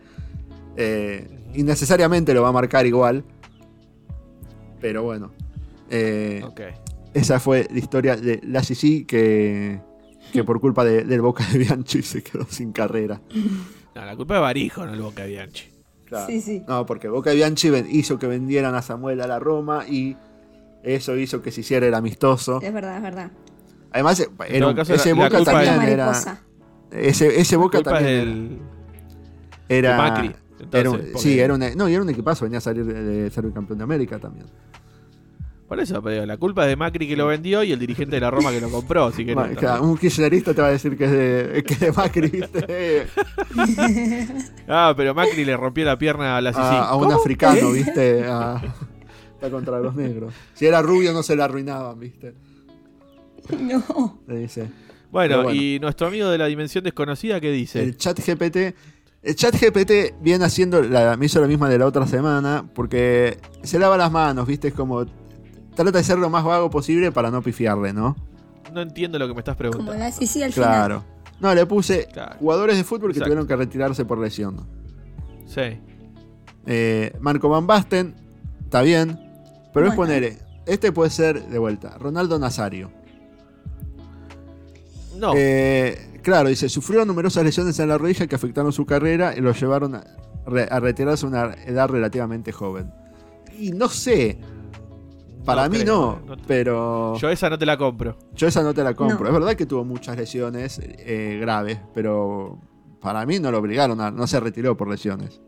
Eh, 0.76 1.26
innecesariamente 1.54 2.34
lo 2.34 2.42
va 2.42 2.50
a 2.50 2.52
marcar 2.52 2.86
igual. 2.86 3.24
Pero 4.80 5.02
bueno. 5.02 5.30
Eh, 5.90 6.42
Ok. 6.44 6.60
esa 7.14 7.40
fue 7.40 7.66
la 7.70 7.78
historia 7.78 8.16
de 8.16 8.40
la 8.44 8.62
Sisi 8.62 9.04
que, 9.06 9.80
que 10.32 10.44
por 10.44 10.60
culpa 10.60 10.84
de- 10.84 11.04
del 11.04 11.22
Boca 11.22 11.44
de 11.50 11.58
Bianchi 11.58 12.02
se 12.02 12.22
quedó 12.22 12.44
sin 12.48 12.72
carrera. 12.72 13.20
No, 13.94 14.04
la 14.04 14.14
culpa 14.14 14.34
es 14.36 14.40
Barijo, 14.42 14.84
no 14.84 14.92
el 14.92 15.00
Boca 15.00 15.24
Bianchi. 15.24 15.64
Claro. 16.04 16.26
Sí, 16.26 16.40
sí. 16.42 16.62
No, 16.68 16.84
porque 16.86 17.08
Boca 17.08 17.30
de 17.30 17.36
Bianchi 17.36 17.70
hizo 17.90 18.18
que 18.18 18.26
vendieran 18.26 18.74
a 18.74 18.82
Samuel 18.82 19.20
a 19.22 19.26
la 19.26 19.38
Roma 19.38 19.84
y 19.88 20.16
eso 20.82 21.16
hizo 21.16 21.42
que 21.42 21.50
se 21.50 21.60
hiciera 21.62 21.86
el 21.86 21.94
amistoso. 21.94 22.60
Es 22.62 22.72
verdad, 22.72 22.96
es 22.96 23.02
verdad. 23.02 23.30
Además, 23.92 24.28
era 24.48 24.74
caso, 24.74 24.94
ese 24.94 25.10
la- 25.10 25.16
la 25.16 25.24
Boca 25.24 25.36
culpa 25.38 25.52
también 25.52 25.82
es- 25.82 25.88
era. 25.88 26.38
Ese, 26.92 27.40
ese 27.40 27.56
Boca 27.56 27.82
también 27.82 28.04
del, 28.06 28.58
era. 29.68 29.92
de 29.92 29.98
Macri. 29.98 30.26
era 30.26 30.90
un- 30.90 30.96
entonces, 30.96 31.12
porque- 31.12 31.18
sí, 31.28 31.38
era 31.40 31.54
un, 31.54 31.60
no, 31.76 31.88
y 31.88 31.92
era 31.94 32.02
un 32.02 32.08
equipazo, 32.10 32.44
venía 32.44 32.58
a 32.58 32.60
salir 32.62 32.84
de, 32.84 33.02
de 33.02 33.30
ser 33.30 33.44
el 33.44 33.52
campeón 33.52 33.78
de 33.78 33.84
América 33.84 34.18
también. 34.18 34.46
Por 35.68 35.78
eso, 35.80 36.02
pero 36.02 36.24
la 36.24 36.38
culpa 36.38 36.62
es 36.64 36.68
de 36.70 36.76
Macri 36.76 37.06
que 37.06 37.14
lo 37.14 37.26
vendió 37.26 37.62
y 37.62 37.72
el 37.72 37.78
dirigente 37.78 38.16
de 38.16 38.20
la 38.20 38.30
Roma 38.30 38.50
que 38.50 38.58
lo 38.60 38.70
compró. 38.70 39.04
Así 39.04 39.26
que 39.26 39.34
claro, 39.54 39.82
un 39.84 39.98
kirchnerista 39.98 40.54
te 40.54 40.62
va 40.62 40.68
a 40.68 40.70
decir 40.70 40.96
que 40.96 41.04
es 41.04 41.10
de, 41.10 41.62
que 41.62 41.74
es 41.74 41.80
de 41.80 41.92
Macri, 41.92 42.28
¿viste? 42.30 43.06
Ah, 44.68 44.94
pero 44.96 45.14
Macri 45.14 45.44
le 45.44 45.56
rompió 45.56 45.84
la 45.84 45.98
pierna 45.98 46.36
a 46.36 46.40
la 46.40 46.52
Sisi. 46.52 46.62
a, 46.64 46.84
a 46.88 46.96
un 46.96 47.12
africano, 47.12 47.70
¿viste? 47.72 48.24
A- 48.26 48.62
está 49.38 49.50
contra 49.50 49.78
los 49.80 49.94
negros. 49.94 50.34
Si 50.54 50.66
era 50.66 50.82
rubio 50.82 51.12
no 51.12 51.22
se 51.22 51.36
le 51.36 51.42
arruinaban, 51.42 51.98
¿viste? 51.98 52.34
No. 53.60 54.20
Le 54.26 54.36
dice. 54.40 54.68
Bueno, 55.10 55.50
y 55.52 55.78
nuestro 55.80 56.08
amigo 56.08 56.28
de 56.28 56.36
la 56.36 56.46
dimensión 56.46 56.84
desconocida, 56.84 57.40
¿qué 57.40 57.50
dice? 57.50 57.82
El 57.82 57.96
chat 57.96 58.18
GPT. 58.18 58.74
El 59.22 59.34
chat 59.34 59.54
GPT 59.54 60.20
viene 60.20 60.44
haciendo, 60.44 60.82
la, 60.82 61.16
me 61.16 61.26
hizo 61.26 61.40
la 61.40 61.46
misma 61.48 61.68
de 61.68 61.78
la 61.78 61.86
otra 61.86 62.06
semana, 62.06 62.68
porque 62.74 63.38
se 63.62 63.78
lava 63.78 63.96
las 63.96 64.12
manos, 64.12 64.46
¿viste? 64.46 64.68
Es 64.68 64.74
como. 64.74 65.06
Trata 65.74 65.92
de 65.98 66.04
ser 66.04 66.18
lo 66.18 66.28
más 66.28 66.44
vago 66.44 66.68
posible 66.70 67.10
para 67.12 67.30
no 67.30 67.40
pifiarle, 67.40 67.92
¿no? 67.92 68.16
No 68.74 68.82
entiendo 68.82 69.18
lo 69.18 69.28
que 69.28 69.32
me 69.34 69.38
estás 69.40 69.56
Como 69.56 69.70
preguntando. 69.70 69.98
la 70.04 70.10
Sisi 70.12 70.42
al 70.42 70.52
final. 70.52 70.68
Claro. 70.68 71.04
No, 71.40 71.54
le 71.54 71.64
puse 71.66 72.06
Claro. 72.12 72.36
jugadores 72.38 72.76
de 72.76 72.84
fútbol 72.84 73.12
que 73.12 73.18
Exacto. 73.18 73.26
tuvieron 73.30 73.46
que 73.46 73.56
retirarse 73.56 74.04
por 74.04 74.18
lesión. 74.18 74.66
Sí. 75.46 75.78
Eh, 76.66 77.12
Marco 77.20 77.48
Van 77.48 77.66
Basten, 77.66 78.14
está 78.64 78.82
bien. 78.82 79.18
Pero 79.78 79.90
es 79.90 79.96
Bueno. 79.96 80.12
poner. 80.14 80.38
Este 80.66 80.92
puede 80.92 81.10
ser 81.10 81.46
de 81.48 81.58
vuelta. 81.58 81.96
Ronaldo 81.98 82.38
Nazario. 82.38 82.90
No, 85.16 85.32
Eh, 85.34 86.20
claro, 86.22 86.48
dice, 86.48 86.68
sufrió 86.68 87.04
numerosas 87.04 87.42
lesiones 87.44 87.78
en 87.80 87.88
la 87.88 87.98
rodilla 87.98 88.26
que 88.26 88.36
afectaron 88.36 88.72
su 88.72 88.86
carrera 88.86 89.34
y 89.36 89.40
lo 89.40 89.52
llevaron 89.52 89.96
a, 89.96 90.04
re- 90.46 90.68
a 90.70 90.78
retirarse 90.78 91.26
a 91.26 91.28
una 91.28 91.54
edad 91.66 91.88
relativamente 91.88 92.52
joven. 92.52 92.92
Y 93.58 93.72
no 93.72 93.88
sé, 93.88 94.38
para 95.44 95.64
no 95.64 95.70
mí 95.70 95.80
creo, 95.80 96.20
no, 96.24 96.36
te- 96.36 96.42
pero 96.46 97.14
yo, 97.14 97.20
Yo 97.20 97.30
esa 97.30 97.50
no 97.50 97.58
te 97.58 97.66
la 97.66 97.76
compro. 97.76 98.16
esa 98.36 98.62
no 98.62 98.72
te 98.74 98.84
la 98.84 98.94
compro. 98.94 99.18
No. 99.20 99.26
Es 99.26 99.32
verdad 99.32 99.54
que 99.56 99.66
tuvo 99.66 99.84
muchas 99.84 100.16
lesiones 100.16 100.80
eh, 100.84 101.38
graves, 101.40 101.80
pero 101.94 102.60
para 103.00 103.26
mí 103.26 103.40
no 103.40 103.50
lo 103.50 103.58
obligaron, 103.58 104.00
a, 104.00 104.12
no 104.12 104.26
se 104.28 104.38
retiró 104.38 104.76
por 104.76 104.88
lesiones. 104.88 105.40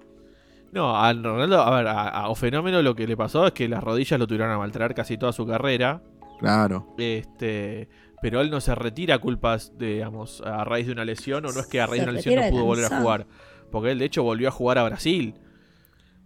No, 0.73 0.97
a 0.97 1.13
Ronaldo, 1.13 1.61
a 1.61 1.77
ver, 1.77 1.87
a, 1.89 2.09
a 2.09 2.29
O 2.29 2.35
Fenómeno 2.35 2.81
lo 2.83 2.95
que 2.95 3.07
le 3.07 3.17
pasó 3.17 3.47
es 3.47 3.53
que 3.53 3.69
las 3.69 3.83
rodillas 3.83 4.19
lo 4.19 4.27
tuvieron 4.27 4.51
a 4.51 4.59
maltratar 4.59 4.95
casi 4.95 5.19
toda 5.19 5.33
su 5.33 5.47
carrera. 5.47 6.03
Claro, 6.39 6.95
Este, 6.97 7.89
pero 8.23 8.41
él 8.41 8.51
no 8.51 8.61
se 8.61 8.75
retira 8.75 9.17
a 9.17 9.19
culpas, 9.19 9.77
de, 9.77 9.95
digamos, 9.95 10.41
a 10.43 10.65
raíz 10.65 10.87
de 10.87 10.93
una 10.93 11.05
lesión, 11.05 11.45
o 11.45 11.53
no 11.53 11.61
es 11.61 11.67
que 11.67 11.81
a 11.81 11.87
raíz 11.87 12.01
Se 12.01 12.07
de 12.07 12.11
una 12.11 12.17
lesión 12.17 12.35
no 12.37 12.51
pudo 12.51 12.65
volver 12.65 12.93
a 12.93 13.01
jugar. 13.01 13.27
Porque 13.71 13.91
él, 13.91 13.99
de 13.99 14.05
hecho, 14.07 14.23
volvió 14.23 14.49
a 14.49 14.51
jugar 14.51 14.79
a 14.79 14.85
Brasil. 14.85 15.35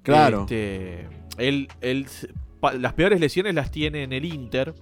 claro. 0.03 0.42
Este, 0.42 1.09
él, 1.38 1.68
él, 1.80 2.07
las 2.78 2.92
peores 2.92 3.20
lesiones 3.20 3.55
las 3.55 3.70
tiene 3.70 4.03
en 4.05 4.12
el 4.12 4.24
Inter, 4.24 4.74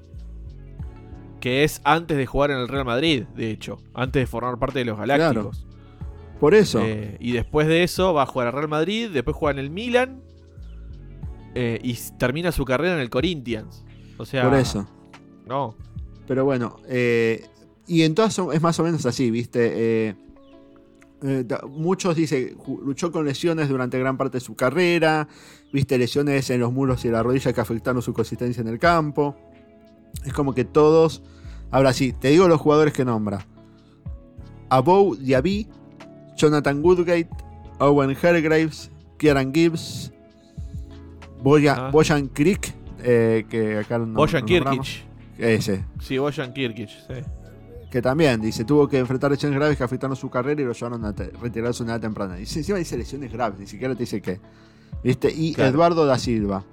que 1.40 1.64
es 1.64 1.80
antes 1.84 2.16
de 2.16 2.26
jugar 2.26 2.50
en 2.50 2.58
el 2.58 2.68
Real 2.68 2.84
Madrid, 2.84 3.24
de 3.34 3.50
hecho, 3.50 3.78
antes 3.94 4.22
de 4.22 4.26
formar 4.26 4.58
parte 4.58 4.80
de 4.80 4.84
los 4.84 4.98
Galácticos. 4.98 5.66
Por 6.42 6.56
eso. 6.56 6.80
Eh, 6.82 7.18
y 7.20 7.30
después 7.30 7.68
de 7.68 7.84
eso 7.84 8.12
va 8.14 8.24
a 8.24 8.26
jugar 8.26 8.48
al 8.48 8.54
Real 8.54 8.68
Madrid, 8.68 9.10
después 9.12 9.36
juega 9.36 9.52
en 9.52 9.64
el 9.64 9.70
Milan 9.70 10.24
eh, 11.54 11.78
y 11.84 11.96
termina 12.18 12.50
su 12.50 12.64
carrera 12.64 12.94
en 12.94 13.00
el 13.00 13.10
Corinthians. 13.10 13.84
O 14.18 14.24
sea, 14.24 14.50
por 14.50 14.58
eso. 14.58 14.88
No, 15.46 15.76
Pero 16.26 16.44
bueno, 16.44 16.80
eh, 16.88 17.46
y 17.86 18.02
en 18.02 18.16
todas 18.16 18.36
es 18.52 18.60
más 18.60 18.76
o 18.80 18.82
menos 18.82 19.06
así, 19.06 19.30
¿viste? 19.30 20.16
Muchos 21.68 22.16
dicen, 22.16 22.56
luchó 22.84 23.12
con 23.12 23.24
lesiones 23.24 23.68
durante 23.68 23.96
gran 24.00 24.16
parte 24.16 24.38
de 24.38 24.40
su 24.40 24.56
carrera, 24.56 25.28
¿viste? 25.72 25.96
Lesiones 25.96 26.50
en 26.50 26.58
los 26.58 26.72
muros 26.72 27.04
y 27.04 27.08
la 27.08 27.22
rodilla 27.22 27.52
que 27.52 27.60
afectaron 27.60 28.02
su 28.02 28.12
consistencia 28.12 28.62
en 28.62 28.66
el 28.66 28.80
campo. 28.80 29.36
Es 30.24 30.32
como 30.32 30.56
que 30.56 30.64
todos. 30.64 31.22
Ahora 31.70 31.92
sí, 31.92 32.12
te 32.12 32.30
digo 32.30 32.48
los 32.48 32.60
jugadores 32.60 32.92
que 32.92 33.04
nombra: 33.04 33.46
Abou 34.70 35.14
Diaby, 35.14 35.68
Jonathan 36.42 36.80
Woodgate, 36.82 37.28
Owen 37.78 38.16
Hargraves, 38.20 38.90
Kieran 39.16 39.52
Gibbs, 39.54 40.12
Boya- 41.42 41.76
Ah. 41.88 41.90
Bojan 41.90 42.28
Creek, 42.28 42.72
eh, 43.02 43.44
que 43.48 43.78
acá 43.78 43.98
no, 43.98 44.06
Bojan 44.14 44.44
no 44.44 44.48
nombramos. 44.54 44.88
Kirkic. 44.88 45.12
Ese, 45.38 45.84
Sí, 46.00 46.18
Bojan 46.18 46.52
Kirkic, 46.52 46.88
sí. 46.88 47.14
que 47.90 48.02
también 48.02 48.40
dice, 48.40 48.64
tuvo 48.64 48.88
que 48.88 48.98
enfrentar 48.98 49.30
lesiones 49.30 49.56
graves 49.58 49.76
que 49.76 49.84
afectaron 49.84 50.16
su 50.16 50.28
carrera 50.30 50.60
y 50.60 50.64
lo 50.64 50.72
llevaron 50.72 51.04
a 51.04 51.12
retirarse 51.40 51.82
a 51.82 51.84
una 51.84 51.92
edad 51.94 52.00
temprana. 52.00 52.38
Y 52.38 52.42
encima 52.42 52.78
dice 52.78 52.96
lesiones 52.96 53.32
graves, 53.32 53.58
ni 53.60 53.66
siquiera 53.66 53.94
te 53.94 54.00
dice 54.00 54.20
qué. 54.20 54.40
¿Viste? 55.04 55.32
Y 55.34 55.54
Claro. 55.54 55.70
Eduardo 55.70 56.06
da 56.06 56.18
Silva. 56.18 56.64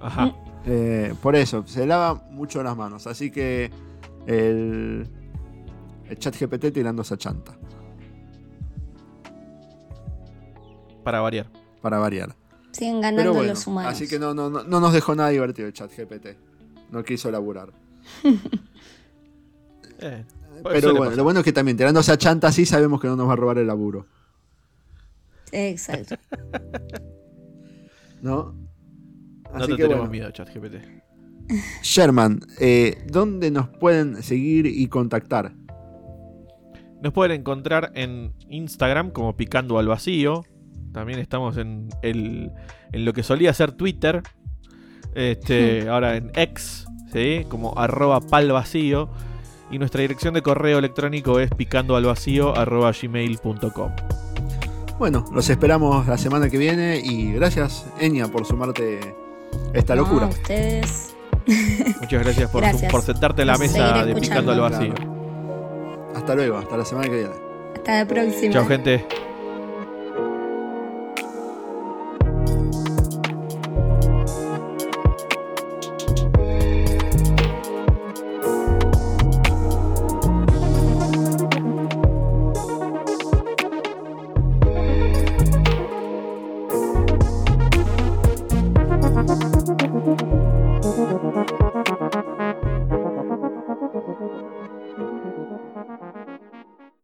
Ajá. 0.00 0.34
Eh, 0.66 1.14
por 1.22 1.36
eso, 1.36 1.64
se 1.66 1.86
lava 1.86 2.22
mucho 2.30 2.62
las 2.62 2.76
manos. 2.76 3.06
Así 3.06 3.30
que 3.30 3.70
el, 4.26 5.06
el 6.08 6.18
chat 6.18 6.34
GPT 6.38 6.72
tirando 6.72 7.02
esa 7.02 7.16
chanta, 7.16 7.55
Para 11.06 11.20
variar. 11.20 11.46
para 11.80 11.98
variar. 11.98 12.34
Siguen 12.72 13.00
Pero 13.00 13.00
ganando 13.00 13.32
bueno, 13.34 13.48
los 13.52 13.64
humanos. 13.66 13.92
así 13.92 14.08
que 14.08 14.18
no, 14.18 14.34
no, 14.34 14.50
no, 14.50 14.64
no 14.64 14.80
nos 14.80 14.92
dejó 14.92 15.14
nada 15.14 15.28
divertido 15.30 15.68
el 15.68 15.72
chat 15.72 15.88
GPT. 15.96 16.36
No 16.90 17.04
quiso 17.04 17.30
laburar. 17.30 17.70
Eh, 19.98 20.24
Pero 20.62 20.90
bueno, 20.90 21.04
pasar. 21.04 21.16
lo 21.16 21.24
bueno 21.24 21.40
es 21.40 21.44
que 21.44 21.52
también 21.54 21.78
tirando 21.78 22.00
esa 22.00 22.18
chanta 22.18 22.48
así 22.48 22.66
sabemos 22.66 23.00
que 23.00 23.06
no 23.08 23.16
nos 23.16 23.26
va 23.28 23.32
a 23.32 23.36
robar 23.36 23.56
el 23.56 23.66
laburo. 23.66 24.06
Exacto. 25.52 26.16
¿No? 28.20 28.52
No 28.52 29.50
Así 29.54 29.68
te 29.68 29.76
que 29.76 29.82
tenemos 29.84 30.08
bueno. 30.08 30.10
miedo, 30.10 30.30
ChatGPT. 30.32 30.74
Sherman, 31.82 32.40
eh, 32.60 33.06
¿dónde 33.10 33.50
nos 33.50 33.68
pueden 33.70 34.22
seguir 34.22 34.66
y 34.66 34.86
contactar? 34.88 35.54
Nos 37.02 37.14
pueden 37.14 37.40
encontrar 37.40 37.92
en 37.94 38.34
Instagram 38.50 39.12
como 39.12 39.34
Picando 39.34 39.78
al 39.78 39.88
Vacío. 39.88 40.44
También 40.96 41.18
estamos 41.18 41.58
en, 41.58 41.90
el, 42.00 42.50
en 42.90 43.04
lo 43.04 43.12
que 43.12 43.22
solía 43.22 43.52
ser 43.52 43.72
Twitter. 43.72 44.22
Este, 45.14 45.86
ahora 45.90 46.16
en 46.16 46.32
X, 46.34 46.86
¿sí? 47.12 47.44
como 47.50 47.78
arroba 47.78 48.22
palvacío. 48.22 49.10
Y 49.70 49.78
nuestra 49.78 50.00
dirección 50.00 50.32
de 50.32 50.40
correo 50.40 50.78
electrónico 50.78 51.38
es 51.38 51.50
picandoalvacío 51.50 52.56
arroba 52.56 52.92
gmail.com. 52.92 53.90
Bueno, 54.98 55.26
los 55.34 55.50
esperamos 55.50 56.06
la 56.06 56.16
semana 56.16 56.48
que 56.48 56.56
viene 56.56 56.98
y 57.04 57.30
gracias, 57.34 57.84
Enya, 58.00 58.28
por 58.28 58.46
sumarte 58.46 58.98
a 59.74 59.78
esta 59.78 59.94
No, 59.96 60.02
locura. 60.02 60.28
ustedes. 60.28 61.14
Muchas 62.00 62.24
gracias 62.24 62.50
por, 62.50 62.62
Gracias. 62.62 62.90
por 62.90 63.02
sentarte 63.02 63.42
en 63.42 63.48
la 63.48 63.52
Nos 63.52 63.60
mesa 63.60 64.02
de 64.06 64.14
Picando 64.14 64.52
al. 64.52 64.60
Vacío. 64.60 64.94
Hasta 66.14 66.34
luego, 66.34 66.56
hasta 66.56 66.74
la 66.78 66.84
semana 66.86 67.08
que 67.10 67.16
viene. 67.16 67.34
Hasta 67.74 67.98
la 67.98 68.08
próxima. 68.08 68.52
Chao, 68.54 68.64
gente. 68.64 69.04